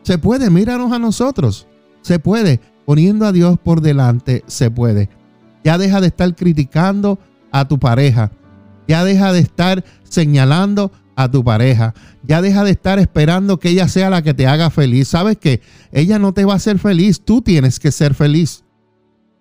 Se 0.03 0.17
puede, 0.17 0.49
míranos 0.49 0.91
a 0.91 0.99
nosotros. 0.99 1.67
Se 2.01 2.19
puede, 2.19 2.59
poniendo 2.85 3.25
a 3.25 3.31
Dios 3.31 3.57
por 3.57 3.79
delante, 3.81 4.43
se 4.47 4.69
puede. 4.69 5.09
Ya 5.63 5.77
deja 5.77 6.01
de 6.01 6.07
estar 6.07 6.35
criticando 6.35 7.17
a 7.53 7.65
tu 7.67 7.79
pareja. 7.79 8.31
Ya 8.87 9.05
deja 9.05 9.31
de 9.31 9.39
estar 9.39 9.85
señalando 10.03 10.91
a 11.15 11.31
tu 11.31 11.43
pareja. 11.43 11.93
Ya 12.23 12.41
deja 12.41 12.65
de 12.65 12.71
estar 12.71 12.99
esperando 12.99 13.59
que 13.59 13.69
ella 13.69 13.87
sea 13.87 14.09
la 14.09 14.21
que 14.21 14.33
te 14.33 14.47
haga 14.47 14.69
feliz. 14.69 15.07
¿Sabes 15.07 15.37
qué? 15.37 15.61
Ella 15.93 16.19
no 16.19 16.33
te 16.33 16.43
va 16.43 16.53
a 16.53 16.57
hacer 16.57 16.79
feliz. 16.79 17.21
Tú 17.23 17.41
tienes 17.41 17.79
que 17.79 17.91
ser 17.91 18.13
feliz. 18.13 18.63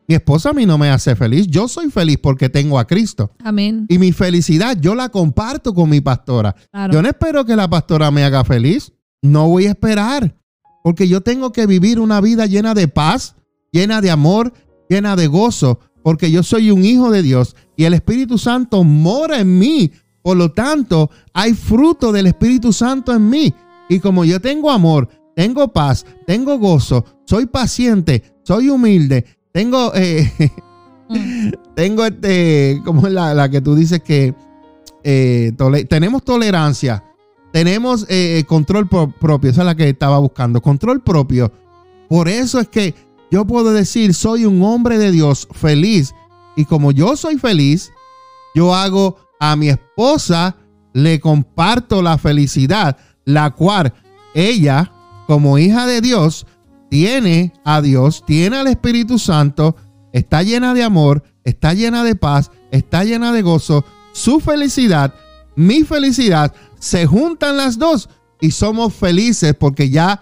Mi 0.06 0.14
esposa 0.16 0.50
a 0.50 0.52
mí 0.52 0.66
no 0.66 0.78
me 0.78 0.90
hace 0.90 1.16
feliz. 1.16 1.46
Yo 1.46 1.68
soy 1.68 1.90
feliz 1.90 2.18
porque 2.22 2.48
tengo 2.48 2.78
a 2.78 2.86
Cristo. 2.86 3.32
Amén. 3.42 3.86
Y 3.88 3.98
mi 3.98 4.12
felicidad 4.12 4.76
yo 4.78 4.94
la 4.94 5.08
comparto 5.08 5.72
con 5.74 5.88
mi 5.88 6.00
pastora. 6.00 6.54
Claro. 6.70 6.92
Yo 6.92 7.02
no 7.02 7.08
espero 7.08 7.44
que 7.44 7.56
la 7.56 7.68
pastora 7.68 8.10
me 8.10 8.24
haga 8.24 8.44
feliz. 8.44 8.92
No 9.22 9.48
voy 9.48 9.66
a 9.66 9.70
esperar. 9.70 10.36
Porque 10.82 11.08
yo 11.08 11.20
tengo 11.20 11.52
que 11.52 11.66
vivir 11.66 12.00
una 12.00 12.20
vida 12.20 12.46
llena 12.46 12.74
de 12.74 12.88
paz, 12.88 13.36
llena 13.70 14.00
de 14.00 14.10
amor, 14.10 14.52
llena 14.88 15.14
de 15.14 15.28
gozo. 15.28 15.78
Porque 16.02 16.30
yo 16.30 16.42
soy 16.42 16.70
un 16.70 16.84
hijo 16.84 17.10
de 17.10 17.22
Dios 17.22 17.54
y 17.76 17.84
el 17.84 17.94
Espíritu 17.94 18.38
Santo 18.38 18.82
mora 18.84 19.40
en 19.40 19.58
mí. 19.58 19.90
Por 20.22 20.36
lo 20.36 20.52
tanto, 20.52 21.10
hay 21.32 21.54
fruto 21.54 22.12
del 22.12 22.26
Espíritu 22.26 22.72
Santo 22.72 23.12
en 23.14 23.28
mí. 23.28 23.52
Y 23.88 23.98
como 24.00 24.24
yo 24.24 24.40
tengo 24.40 24.70
amor, 24.70 25.08
tengo 25.34 25.68
paz, 25.68 26.04
tengo 26.26 26.58
gozo, 26.58 27.04
soy 27.26 27.46
paciente, 27.46 28.22
soy 28.42 28.68
humilde, 28.68 29.24
tengo, 29.52 29.92
eh, 29.94 30.30
tengo 31.74 32.04
este, 32.04 32.80
como 32.84 33.06
es 33.06 33.12
la, 33.12 33.34
la 33.34 33.48
que 33.50 33.60
tú 33.60 33.74
dices 33.74 34.00
que 34.02 34.34
eh, 35.04 35.52
tole- 35.56 35.84
tenemos 35.86 36.22
tolerancia, 36.24 37.04
tenemos 37.52 38.06
eh, 38.08 38.44
control 38.46 38.88
pro- 38.88 39.12
propio, 39.20 39.50
esa 39.50 39.62
es 39.62 39.66
la 39.66 39.74
que 39.74 39.88
estaba 39.88 40.18
buscando, 40.18 40.60
control 40.60 41.02
propio. 41.02 41.52
Por 42.08 42.28
eso 42.28 42.60
es 42.60 42.68
que 42.68 42.94
yo 43.32 43.46
puedo 43.46 43.72
decir, 43.72 44.12
soy 44.12 44.44
un 44.44 44.62
hombre 44.62 44.98
de 44.98 45.10
Dios 45.10 45.48
feliz. 45.52 46.14
Y 46.54 46.66
como 46.66 46.92
yo 46.92 47.16
soy 47.16 47.38
feliz, 47.38 47.90
yo 48.54 48.74
hago 48.74 49.16
a 49.40 49.56
mi 49.56 49.70
esposa, 49.70 50.56
le 50.92 51.18
comparto 51.18 52.02
la 52.02 52.18
felicidad, 52.18 52.98
la 53.24 53.52
cual 53.52 53.94
ella, 54.34 54.92
como 55.26 55.56
hija 55.56 55.86
de 55.86 56.02
Dios, 56.02 56.46
tiene 56.90 57.54
a 57.64 57.80
Dios, 57.80 58.22
tiene 58.26 58.58
al 58.58 58.66
Espíritu 58.66 59.18
Santo, 59.18 59.76
está 60.12 60.42
llena 60.42 60.74
de 60.74 60.82
amor, 60.82 61.22
está 61.42 61.72
llena 61.72 62.04
de 62.04 62.14
paz, 62.14 62.50
está 62.70 63.02
llena 63.02 63.32
de 63.32 63.40
gozo. 63.40 63.82
Su 64.12 64.40
felicidad, 64.40 65.14
mi 65.56 65.84
felicidad, 65.84 66.54
se 66.78 67.06
juntan 67.06 67.56
las 67.56 67.78
dos 67.78 68.10
y 68.42 68.50
somos 68.50 68.92
felices 68.92 69.54
porque 69.58 69.88
ya 69.88 70.20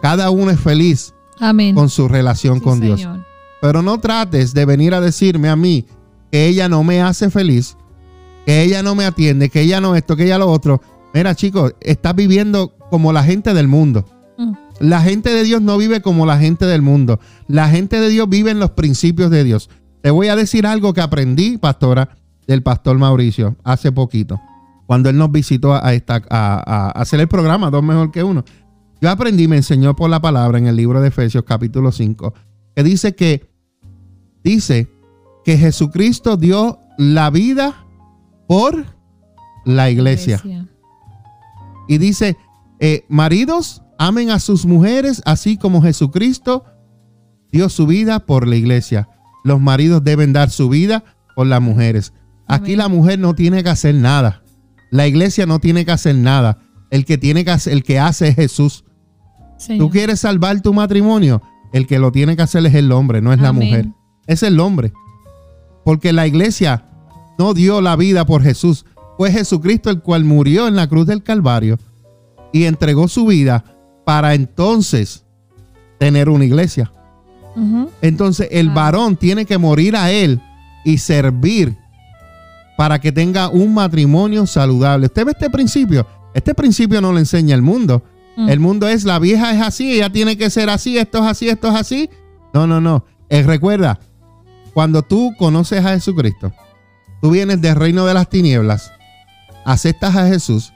cada 0.00 0.30
uno 0.30 0.52
es 0.52 0.60
feliz 0.60 1.13
Amén. 1.40 1.74
con 1.74 1.88
su 1.88 2.08
relación 2.08 2.58
Sí, 2.58 2.64
con 2.64 2.80
Dios. 2.80 3.00
Señor. 3.00 3.24
Pero 3.60 3.82
no 3.82 3.98
trates 3.98 4.52
de 4.54 4.64
venir 4.64 4.94
a 4.94 5.00
decirme 5.00 5.48
a 5.48 5.56
mí 5.56 5.86
que 6.30 6.46
ella 6.46 6.68
no 6.68 6.84
me 6.84 7.00
hace 7.00 7.30
feliz, 7.30 7.76
que 8.44 8.62
ella 8.62 8.82
no 8.82 8.94
me 8.94 9.04
atiende, 9.04 9.48
que 9.48 9.62
ella 9.62 9.80
no 9.80 9.94
esto, 9.96 10.16
que 10.16 10.24
ella 10.24 10.38
lo 10.38 10.50
otro. 10.50 10.80
Mira, 11.14 11.34
chicos, 11.34 11.74
estás 11.80 12.14
viviendo 12.14 12.76
como 12.90 13.12
la 13.12 13.22
gente 13.24 13.54
del 13.54 13.68
mundo. 13.68 14.04
La 14.80 15.00
gente 15.00 15.30
de 15.30 15.44
Dios 15.44 15.62
no 15.62 15.78
vive 15.78 16.02
como 16.02 16.26
la 16.26 16.38
gente 16.38 16.66
del 16.66 16.82
mundo. 16.82 17.20
La 17.46 17.68
gente 17.68 18.00
de 18.00 18.08
Dios 18.08 18.28
vive 18.28 18.50
en 18.50 18.58
los 18.58 18.72
principios 18.72 19.30
de 19.30 19.44
Dios. 19.44 19.70
Te 20.02 20.10
voy 20.10 20.28
a 20.28 20.36
decir 20.36 20.66
algo 20.66 20.92
que 20.92 21.00
aprendí, 21.00 21.56
pastora, 21.58 22.10
del 22.46 22.62
pastor 22.62 22.98
Mauricio 22.98 23.56
hace 23.64 23.92
poquito, 23.92 24.40
cuando 24.86 25.08
él 25.08 25.16
nos 25.16 25.32
visitó 25.32 25.74
a, 25.74 25.94
esta, 25.94 26.22
a, 26.28 26.90
hacer 26.90 27.20
el 27.20 27.28
programa 27.28 27.70
Dos 27.70 27.82
Mejor 27.82 28.10
que 28.10 28.22
Uno. 28.22 28.44
Yo 29.04 29.10
aprendí, 29.10 29.48
me 29.48 29.56
enseñó 29.56 29.94
por 29.94 30.08
la 30.08 30.22
palabra 30.22 30.56
en 30.56 30.66
el 30.66 30.76
libro 30.76 31.02
de 31.02 31.08
Efesios 31.08 31.44
capítulo 31.44 31.92
5, 31.92 32.32
que 32.74 32.82
dice 32.82 33.14
que, 33.14 33.50
dice 34.42 34.88
que 35.44 35.58
Jesucristo 35.58 36.38
dio 36.38 36.78
la 36.96 37.28
vida 37.28 37.86
por 38.48 38.86
la 39.66 39.90
iglesia. 39.90 40.42
Y 41.86 41.98
dice, 41.98 42.38
eh, 42.80 43.04
maridos, 43.10 43.82
amen 43.98 44.30
a 44.30 44.38
sus 44.38 44.64
mujeres 44.64 45.20
así 45.26 45.58
como 45.58 45.82
Jesucristo 45.82 46.64
dio 47.52 47.68
su 47.68 47.86
vida 47.86 48.20
por 48.20 48.48
la 48.48 48.56
iglesia. 48.56 49.10
Los 49.44 49.60
maridos 49.60 50.02
deben 50.02 50.32
dar 50.32 50.48
su 50.48 50.70
vida 50.70 51.04
por 51.36 51.46
las 51.46 51.60
mujeres. 51.60 52.14
Aquí 52.46 52.74
la 52.74 52.88
mujer 52.88 53.18
no 53.18 53.34
tiene 53.34 53.62
que 53.62 53.68
hacer 53.68 53.96
nada. 53.96 54.42
La 54.90 55.06
iglesia 55.06 55.44
no 55.44 55.58
tiene 55.58 55.84
que 55.84 55.92
hacer 55.92 56.14
nada. 56.14 56.62
El 56.90 57.04
que 57.04 57.18
tiene 57.18 57.44
que 57.44 57.50
hacer, 57.50 57.74
el 57.74 57.82
que 57.82 57.98
hace 57.98 58.28
es 58.28 58.36
Jesús. 58.36 58.84
Tú 59.78 59.90
quieres 59.90 60.20
salvar 60.20 60.60
tu 60.60 60.74
matrimonio, 60.74 61.42
el 61.72 61.86
que 61.86 61.98
lo 61.98 62.12
tiene 62.12 62.36
que 62.36 62.42
hacer 62.42 62.64
es 62.66 62.74
el 62.74 62.92
hombre, 62.92 63.20
no 63.20 63.32
es 63.32 63.40
la 63.40 63.52
mujer. 63.52 63.88
Es 64.26 64.42
el 64.42 64.60
hombre. 64.60 64.92
Porque 65.84 66.12
la 66.12 66.26
iglesia 66.26 66.86
no 67.38 67.54
dio 67.54 67.80
la 67.80 67.96
vida 67.96 68.24
por 68.26 68.42
Jesús. 68.42 68.84
Fue 69.16 69.30
Jesucristo 69.30 69.90
el 69.90 70.00
cual 70.00 70.24
murió 70.24 70.66
en 70.66 70.76
la 70.76 70.88
cruz 70.88 71.06
del 71.06 71.22
Calvario 71.22 71.78
y 72.52 72.64
entregó 72.64 73.08
su 73.08 73.26
vida 73.26 73.64
para 74.04 74.34
entonces 74.34 75.24
tener 75.98 76.28
una 76.28 76.44
iglesia. 76.44 76.92
Entonces 78.02 78.48
el 78.50 78.70
varón 78.70 79.16
tiene 79.16 79.44
que 79.44 79.58
morir 79.58 79.96
a 79.96 80.10
él 80.10 80.40
y 80.84 80.98
servir 80.98 81.76
para 82.76 83.00
que 83.00 83.12
tenga 83.12 83.48
un 83.48 83.74
matrimonio 83.74 84.46
saludable. 84.46 85.06
Usted 85.06 85.24
ve 85.24 85.32
este 85.32 85.50
principio. 85.50 86.06
Este 86.34 86.54
principio 86.54 87.00
no 87.00 87.12
le 87.12 87.20
enseña 87.20 87.54
el 87.54 87.62
mundo. 87.62 88.02
El 88.36 88.58
mundo 88.58 88.88
es 88.88 89.04
la 89.04 89.18
vieja 89.18 89.54
es 89.54 89.62
así, 89.62 89.92
ella 89.92 90.10
tiene 90.10 90.36
que 90.36 90.50
ser 90.50 90.68
así, 90.68 90.98
esto 90.98 91.18
es 91.18 91.24
así, 91.24 91.48
esto 91.48 91.68
es 91.68 91.74
así. 91.74 92.10
No, 92.52 92.66
no, 92.66 92.80
no. 92.80 93.04
Eh, 93.28 93.42
recuerda, 93.42 94.00
cuando 94.72 95.02
tú 95.02 95.32
conoces 95.38 95.84
a 95.84 95.90
Jesucristo, 95.90 96.52
tú 97.22 97.30
vienes 97.30 97.60
del 97.60 97.76
reino 97.76 98.06
de 98.06 98.14
las 98.14 98.28
tinieblas, 98.28 98.92
aceptas 99.64 100.16
a 100.16 100.26
Jesús 100.26 100.72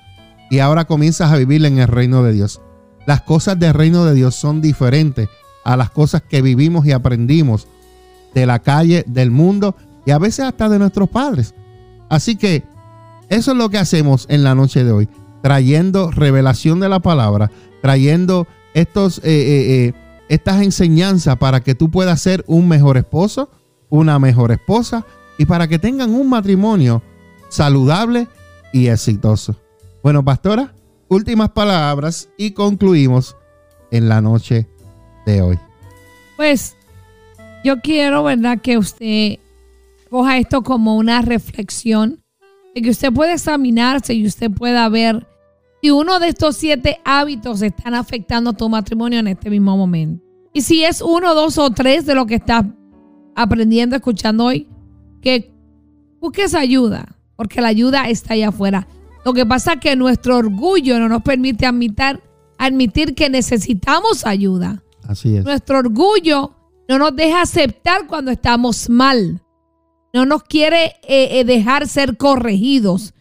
y 0.50 0.60
ahora 0.60 0.84
comienzas 0.84 1.32
a 1.32 1.36
vivir 1.36 1.64
en 1.64 1.78
el 1.78 1.88
reino 1.88 2.22
de 2.22 2.32
Dios. 2.32 2.60
Las 3.06 3.22
cosas 3.22 3.58
del 3.58 3.74
reino 3.74 4.04
de 4.04 4.14
Dios 4.14 4.34
son 4.34 4.60
diferentes 4.60 5.28
a 5.64 5.76
las 5.76 5.90
cosas 5.90 6.22
que 6.22 6.42
vivimos 6.42 6.86
y 6.86 6.92
aprendimos 6.92 7.66
de 8.34 8.46
la 8.46 8.60
calle, 8.60 9.04
del 9.06 9.30
mundo 9.30 9.76
y 10.06 10.10
a 10.10 10.18
veces 10.18 10.44
hasta 10.44 10.68
de 10.68 10.78
nuestros 10.78 11.08
padres. 11.08 11.54
Así 12.08 12.36
que 12.36 12.64
eso 13.28 13.52
es 13.52 13.56
lo 13.56 13.68
que 13.68 13.78
hacemos 13.78 14.26
en 14.30 14.44
la 14.44 14.54
noche 14.54 14.84
de 14.84 14.92
hoy, 14.92 15.08
trayendo 15.42 16.10
revelación 16.10 16.80
de 16.80 16.88
la 16.88 17.00
palabra, 17.00 17.50
trayendo 17.80 18.46
estos, 18.74 19.18
eh, 19.18 19.22
eh, 19.24 19.84
eh, 19.86 19.94
estas 20.28 20.62
enseñanzas 20.62 21.36
para 21.36 21.60
que 21.60 21.74
tú 21.74 21.90
puedas 21.90 22.20
ser 22.20 22.44
un 22.46 22.68
mejor 22.68 22.96
esposo, 22.96 23.50
una 23.88 24.18
mejor 24.18 24.52
esposa 24.52 25.04
y 25.38 25.46
para 25.46 25.68
que 25.68 25.78
tengan 25.78 26.14
un 26.14 26.28
matrimonio 26.28 27.02
saludable 27.48 28.28
y 28.72 28.88
exitoso. 28.88 29.56
Bueno, 30.02 30.24
pastora, 30.24 30.74
últimas 31.08 31.50
palabras 31.50 32.28
y 32.36 32.52
concluimos 32.52 33.36
en 33.90 34.08
la 34.08 34.20
noche 34.20 34.68
de 35.24 35.42
hoy. 35.42 35.58
Pues 36.36 36.76
yo 37.64 37.80
quiero, 37.80 38.24
¿verdad? 38.24 38.60
Que 38.60 38.78
usted 38.78 39.38
coja 40.10 40.38
esto 40.38 40.62
como 40.62 40.96
una 40.96 41.22
reflexión, 41.22 42.22
de 42.78 42.82
que 42.82 42.90
usted 42.90 43.12
pueda 43.12 43.32
examinarse 43.32 44.14
y 44.14 44.24
usted 44.24 44.52
pueda 44.52 44.88
ver 44.88 45.26
si 45.82 45.90
uno 45.90 46.20
de 46.20 46.28
estos 46.28 46.56
siete 46.56 47.00
hábitos 47.04 47.60
están 47.62 47.94
afectando 47.94 48.52
tu 48.52 48.68
matrimonio 48.68 49.18
en 49.18 49.26
este 49.26 49.50
mismo 49.50 49.76
momento. 49.76 50.24
Y 50.52 50.62
si 50.62 50.84
es 50.84 51.02
uno, 51.02 51.34
dos 51.34 51.58
o 51.58 51.70
tres 51.70 52.06
de 52.06 52.14
lo 52.14 52.26
que 52.26 52.36
estás 52.36 52.64
aprendiendo, 53.34 53.96
escuchando 53.96 54.44
hoy, 54.44 54.68
que 55.20 55.52
busques 56.20 56.54
ayuda, 56.54 57.16
porque 57.34 57.60
la 57.60 57.68
ayuda 57.68 58.08
está 58.08 58.34
allá 58.34 58.50
afuera. 58.50 58.86
Lo 59.24 59.34
que 59.34 59.44
pasa 59.44 59.74
es 59.74 59.80
que 59.80 59.96
nuestro 59.96 60.36
orgullo 60.36 61.00
no 61.00 61.08
nos 61.08 61.22
permite 61.22 61.66
admitir, 61.66 62.20
admitir 62.58 63.16
que 63.16 63.28
necesitamos 63.28 64.24
ayuda. 64.24 64.84
Así 65.02 65.36
es. 65.36 65.44
Nuestro 65.44 65.78
orgullo 65.78 66.54
no 66.88 66.98
nos 66.98 67.14
deja 67.16 67.42
aceptar 67.42 68.06
cuando 68.06 68.30
estamos 68.30 68.88
mal 68.88 69.42
no 70.12 70.26
nos 70.26 70.42
quiere 70.42 70.96
eh, 71.06 71.40
eh, 71.40 71.44
dejar 71.44 71.88
ser 71.88 72.16
corregidos. 72.16 73.14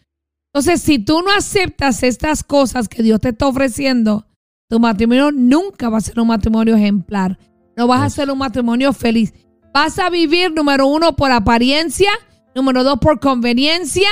Entonces, 0.52 0.82
si 0.82 0.98
tú 0.98 1.22
no 1.22 1.30
aceptas 1.30 2.02
estas 2.02 2.42
cosas 2.42 2.88
que 2.88 3.02
Dios 3.02 3.20
te 3.20 3.30
está 3.30 3.46
ofreciendo, 3.46 4.26
tu 4.68 4.80
matrimonio 4.80 5.30
nunca 5.30 5.88
va 5.88 5.98
a 5.98 6.02
ser 6.02 6.18
un 6.18 6.28
matrimonio 6.28 6.76
ejemplar. 6.76 7.38
No 7.76 7.86
vas 7.86 8.02
a 8.02 8.10
ser 8.10 8.30
un 8.30 8.38
matrimonio 8.38 8.92
feliz. 8.92 9.32
Vas 9.72 9.98
a 9.98 10.10
vivir, 10.10 10.52
número 10.52 10.86
uno, 10.86 11.14
por 11.14 11.30
apariencia, 11.30 12.10
número 12.54 12.82
dos, 12.82 12.98
por 12.98 13.20
conveniencia, 13.20 14.08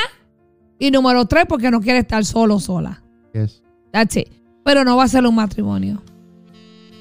y 0.79 0.91
número 0.91 1.25
tres, 1.27 1.47
porque 1.49 1.71
no 1.71 1.81
quieres 1.81 2.03
estar 2.03 2.25
solo 2.25 2.61
sola. 2.61 3.03
Yes. 3.33 3.63
That's 3.93 4.17
it. 4.17 4.29
Pero 4.65 4.85
no 4.85 4.97
va 4.97 5.05
a 5.05 5.09
ser 5.09 5.27
un 5.27 5.35
matrimonio. 5.35 6.03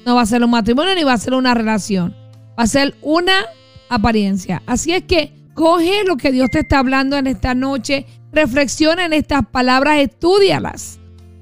No 0.04 0.14
va 0.14 0.22
a 0.22 0.26
ser 0.26 0.42
un 0.42 0.50
matrimonio 0.50 0.94
ni 0.94 1.04
va 1.04 1.12
a 1.12 1.18
ser 1.18 1.34
una 1.34 1.52
relación. 1.52 2.14
Va 2.58 2.62
a 2.62 2.66
ser 2.66 2.96
una 3.02 3.44
apariencia. 3.88 4.62
Así 4.66 4.92
es 4.92 5.04
que 5.04 5.35
Coge 5.56 6.04
lo 6.04 6.18
que 6.18 6.32
Dios 6.32 6.50
te 6.50 6.60
está 6.60 6.80
hablando 6.80 7.16
en 7.16 7.26
esta 7.26 7.54
noche, 7.54 8.04
reflexiona 8.30 9.06
en 9.06 9.14
estas 9.14 9.46
palabras, 9.46 10.00
estudialas 10.00 11.00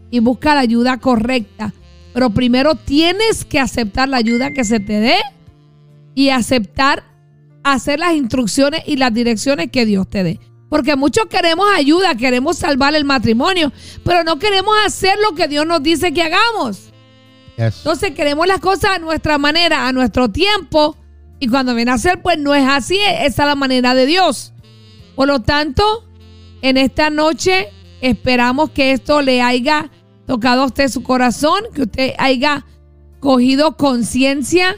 y 0.09 0.21
busca 0.21 0.55
la 0.55 0.61
ayuda 0.61 0.99
correcta. 1.01 1.75
Pero 2.12 2.31
primero 2.31 2.77
tienes 2.77 3.45
que 3.45 3.59
aceptar 3.59 4.09
la 4.09 4.19
ayuda 4.19 4.53
que 4.53 4.62
se 4.62 4.79
te 4.79 5.01
dé 5.01 5.17
y 6.15 6.29
aceptar 6.29 7.03
hacer 7.65 7.99
las 7.99 8.15
instrucciones 8.15 8.83
y 8.87 8.99
las 8.99 9.12
direcciones 9.12 9.73
que 9.73 9.85
Dios 9.85 10.09
te 10.09 10.23
dé. 10.23 10.41
Porque 10.69 10.95
muchos 10.95 11.27
queremos 11.27 11.67
ayuda, 11.77 12.15
queremos 12.15 12.57
salvar 12.57 12.95
el 12.95 13.05
matrimonio, 13.05 13.73
pero 14.05 14.23
no 14.23 14.39
queremos 14.39 14.77
hacer 14.87 15.19
lo 15.29 15.35
que 15.35 15.49
Dios 15.49 15.67
nos 15.67 15.83
dice 15.83 16.12
que 16.12 16.23
hagamos. 16.23 16.93
Entonces 17.57 18.12
queremos 18.12 18.47
las 18.47 18.61
cosas 18.61 18.93
a 18.93 18.99
nuestra 19.01 19.39
manera, 19.39 19.89
a 19.89 19.93
nuestro 19.93 20.29
tiempo, 20.31 20.97
y 21.39 21.49
cuando 21.49 21.74
viene 21.74 21.91
a 21.91 21.99
ser, 21.99 22.22
pues 22.22 22.39
no 22.39 22.55
es 22.55 22.66
así, 22.66 22.99
esa 23.20 23.43
es 23.43 23.49
la 23.49 23.55
manera 23.55 23.95
de 23.95 24.07
Dios. 24.07 24.53
Por 25.14 25.28
lo 25.28 25.41
tanto, 25.41 26.05
en 26.62 26.76
esta 26.76 27.11
noche 27.11 27.68
esperamos 28.01 28.70
que 28.70 28.93
esto 28.93 29.22
le 29.22 29.43
haya 29.43 29.91
tocado 30.26 30.62
a 30.62 30.66
usted 30.66 30.89
su 30.89 31.03
corazón, 31.03 31.61
que 31.74 31.82
usted 31.82 32.12
haya 32.18 32.64
cogido 33.20 33.76
conciencia 33.76 34.76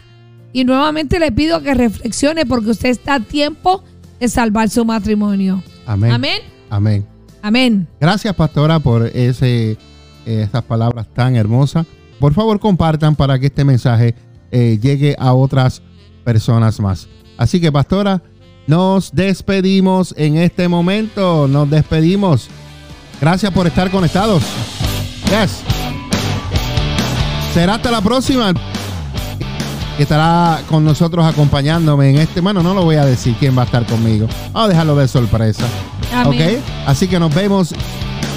y 0.52 0.64
nuevamente 0.64 1.18
le 1.18 1.32
pido 1.32 1.62
que 1.62 1.74
reflexione 1.74 2.46
porque 2.46 2.70
usted 2.70 2.88
está 2.88 3.14
a 3.14 3.20
tiempo 3.20 3.84
de 4.20 4.28
salvar 4.28 4.70
su 4.70 4.84
matrimonio. 4.84 5.62
Amén. 5.86 6.12
Amén. 6.12 6.40
Amén. 6.70 7.06
Amén. 7.42 7.88
Gracias, 8.00 8.34
pastora, 8.34 8.80
por 8.80 9.06
ese, 9.06 9.72
eh, 9.72 9.78
esas 10.24 10.62
palabras 10.64 11.06
tan 11.12 11.36
hermosas. 11.36 11.86
Por 12.18 12.34
favor, 12.34 12.58
compartan 12.58 13.14
para 13.14 13.38
que 13.38 13.46
este 13.46 13.64
mensaje 13.64 14.14
eh, 14.50 14.78
llegue 14.80 15.14
a 15.18 15.32
otras 15.32 15.82
personas 16.26 16.80
más. 16.80 17.06
Así 17.38 17.60
que, 17.60 17.70
pastora, 17.70 18.20
nos 18.66 19.12
despedimos 19.12 20.12
en 20.18 20.36
este 20.36 20.66
momento. 20.66 21.46
Nos 21.46 21.70
despedimos. 21.70 22.48
Gracias 23.20 23.52
por 23.52 23.68
estar 23.68 23.92
conectados. 23.92 24.42
Yes. 25.26 25.60
Será 27.54 27.76
hasta 27.76 27.92
la 27.92 28.00
próxima. 28.00 28.52
estará 29.98 30.62
con 30.68 30.84
nosotros 30.84 31.24
acompañándome 31.24 32.10
en 32.10 32.16
este. 32.16 32.40
Bueno, 32.40 32.60
no 32.60 32.74
lo 32.74 32.82
voy 32.82 32.96
a 32.96 33.04
decir 33.04 33.36
quién 33.38 33.56
va 33.56 33.62
a 33.62 33.66
estar 33.66 33.86
conmigo. 33.86 34.26
Vamos 34.52 34.66
a 34.66 34.68
dejarlo 34.68 34.96
de 34.96 35.06
sorpresa. 35.06 35.64
Ok. 36.26 36.60
Así 36.86 37.06
que 37.06 37.20
nos 37.20 37.32
vemos. 37.32 37.72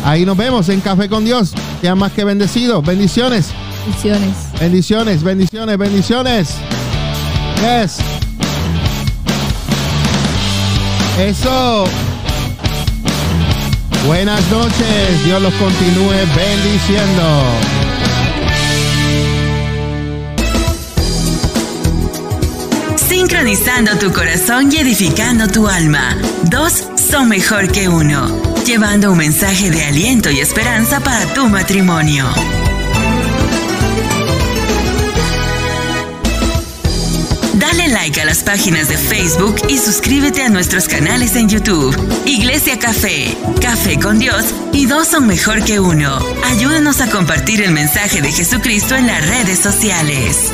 Ahí 0.05 0.25
nos 0.25 0.37
vemos 0.37 0.69
en 0.69 0.79
Café 0.79 1.09
con 1.09 1.25
Dios. 1.25 1.53
Sean 1.81 1.97
más 1.97 2.11
que 2.11 2.23
bendecidos. 2.23 2.85
Bendiciones. 2.85 3.49
Bendiciones. 3.83 4.35
Bendiciones, 4.59 5.23
bendiciones, 5.23 5.77
bendiciones. 5.77 6.55
Yes. 7.59 7.97
Eso. 11.19 11.83
Buenas 14.05 14.41
noches. 14.49 15.25
Dios 15.25 15.41
los 15.41 15.53
continúe 15.55 16.13
bendiciendo. 16.37 17.43
Sincronizando 22.95 23.97
tu 23.97 24.13
corazón 24.13 24.71
y 24.71 24.77
edificando 24.77 25.49
tu 25.49 25.67
alma. 25.67 26.17
Dos 26.43 26.85
son 26.95 27.27
mejor 27.27 27.69
que 27.69 27.89
uno. 27.89 28.41
Llevando 28.65 29.11
un 29.11 29.17
mensaje 29.17 29.69
de 29.69 29.83
aliento 29.83 30.29
y 30.29 30.39
esperanza 30.39 31.01
para 31.01 31.25
tu 31.33 31.49
matrimonio. 31.49 32.25
Dale 37.59 37.89
like 37.89 38.21
a 38.21 38.25
las 38.25 38.41
páginas 38.41 38.87
de 38.87 38.97
Facebook 38.97 39.57
y 39.67 39.77
suscríbete 39.77 40.43
a 40.43 40.49
nuestros 40.49 40.87
canales 40.87 41.35
en 41.35 41.49
YouTube. 41.49 41.93
Iglesia 42.25 42.79
Café, 42.79 43.37
Café 43.61 43.99
con 43.99 44.17
Dios 44.17 44.45
y 44.71 44.85
dos 44.85 45.09
son 45.09 45.27
mejor 45.27 45.65
que 45.65 45.77
uno. 45.79 46.19
Ayúdanos 46.45 47.01
a 47.01 47.09
compartir 47.09 47.61
el 47.61 47.71
mensaje 47.71 48.21
de 48.21 48.31
Jesucristo 48.31 48.95
en 48.95 49.07
las 49.07 49.27
redes 49.27 49.59
sociales. 49.59 50.53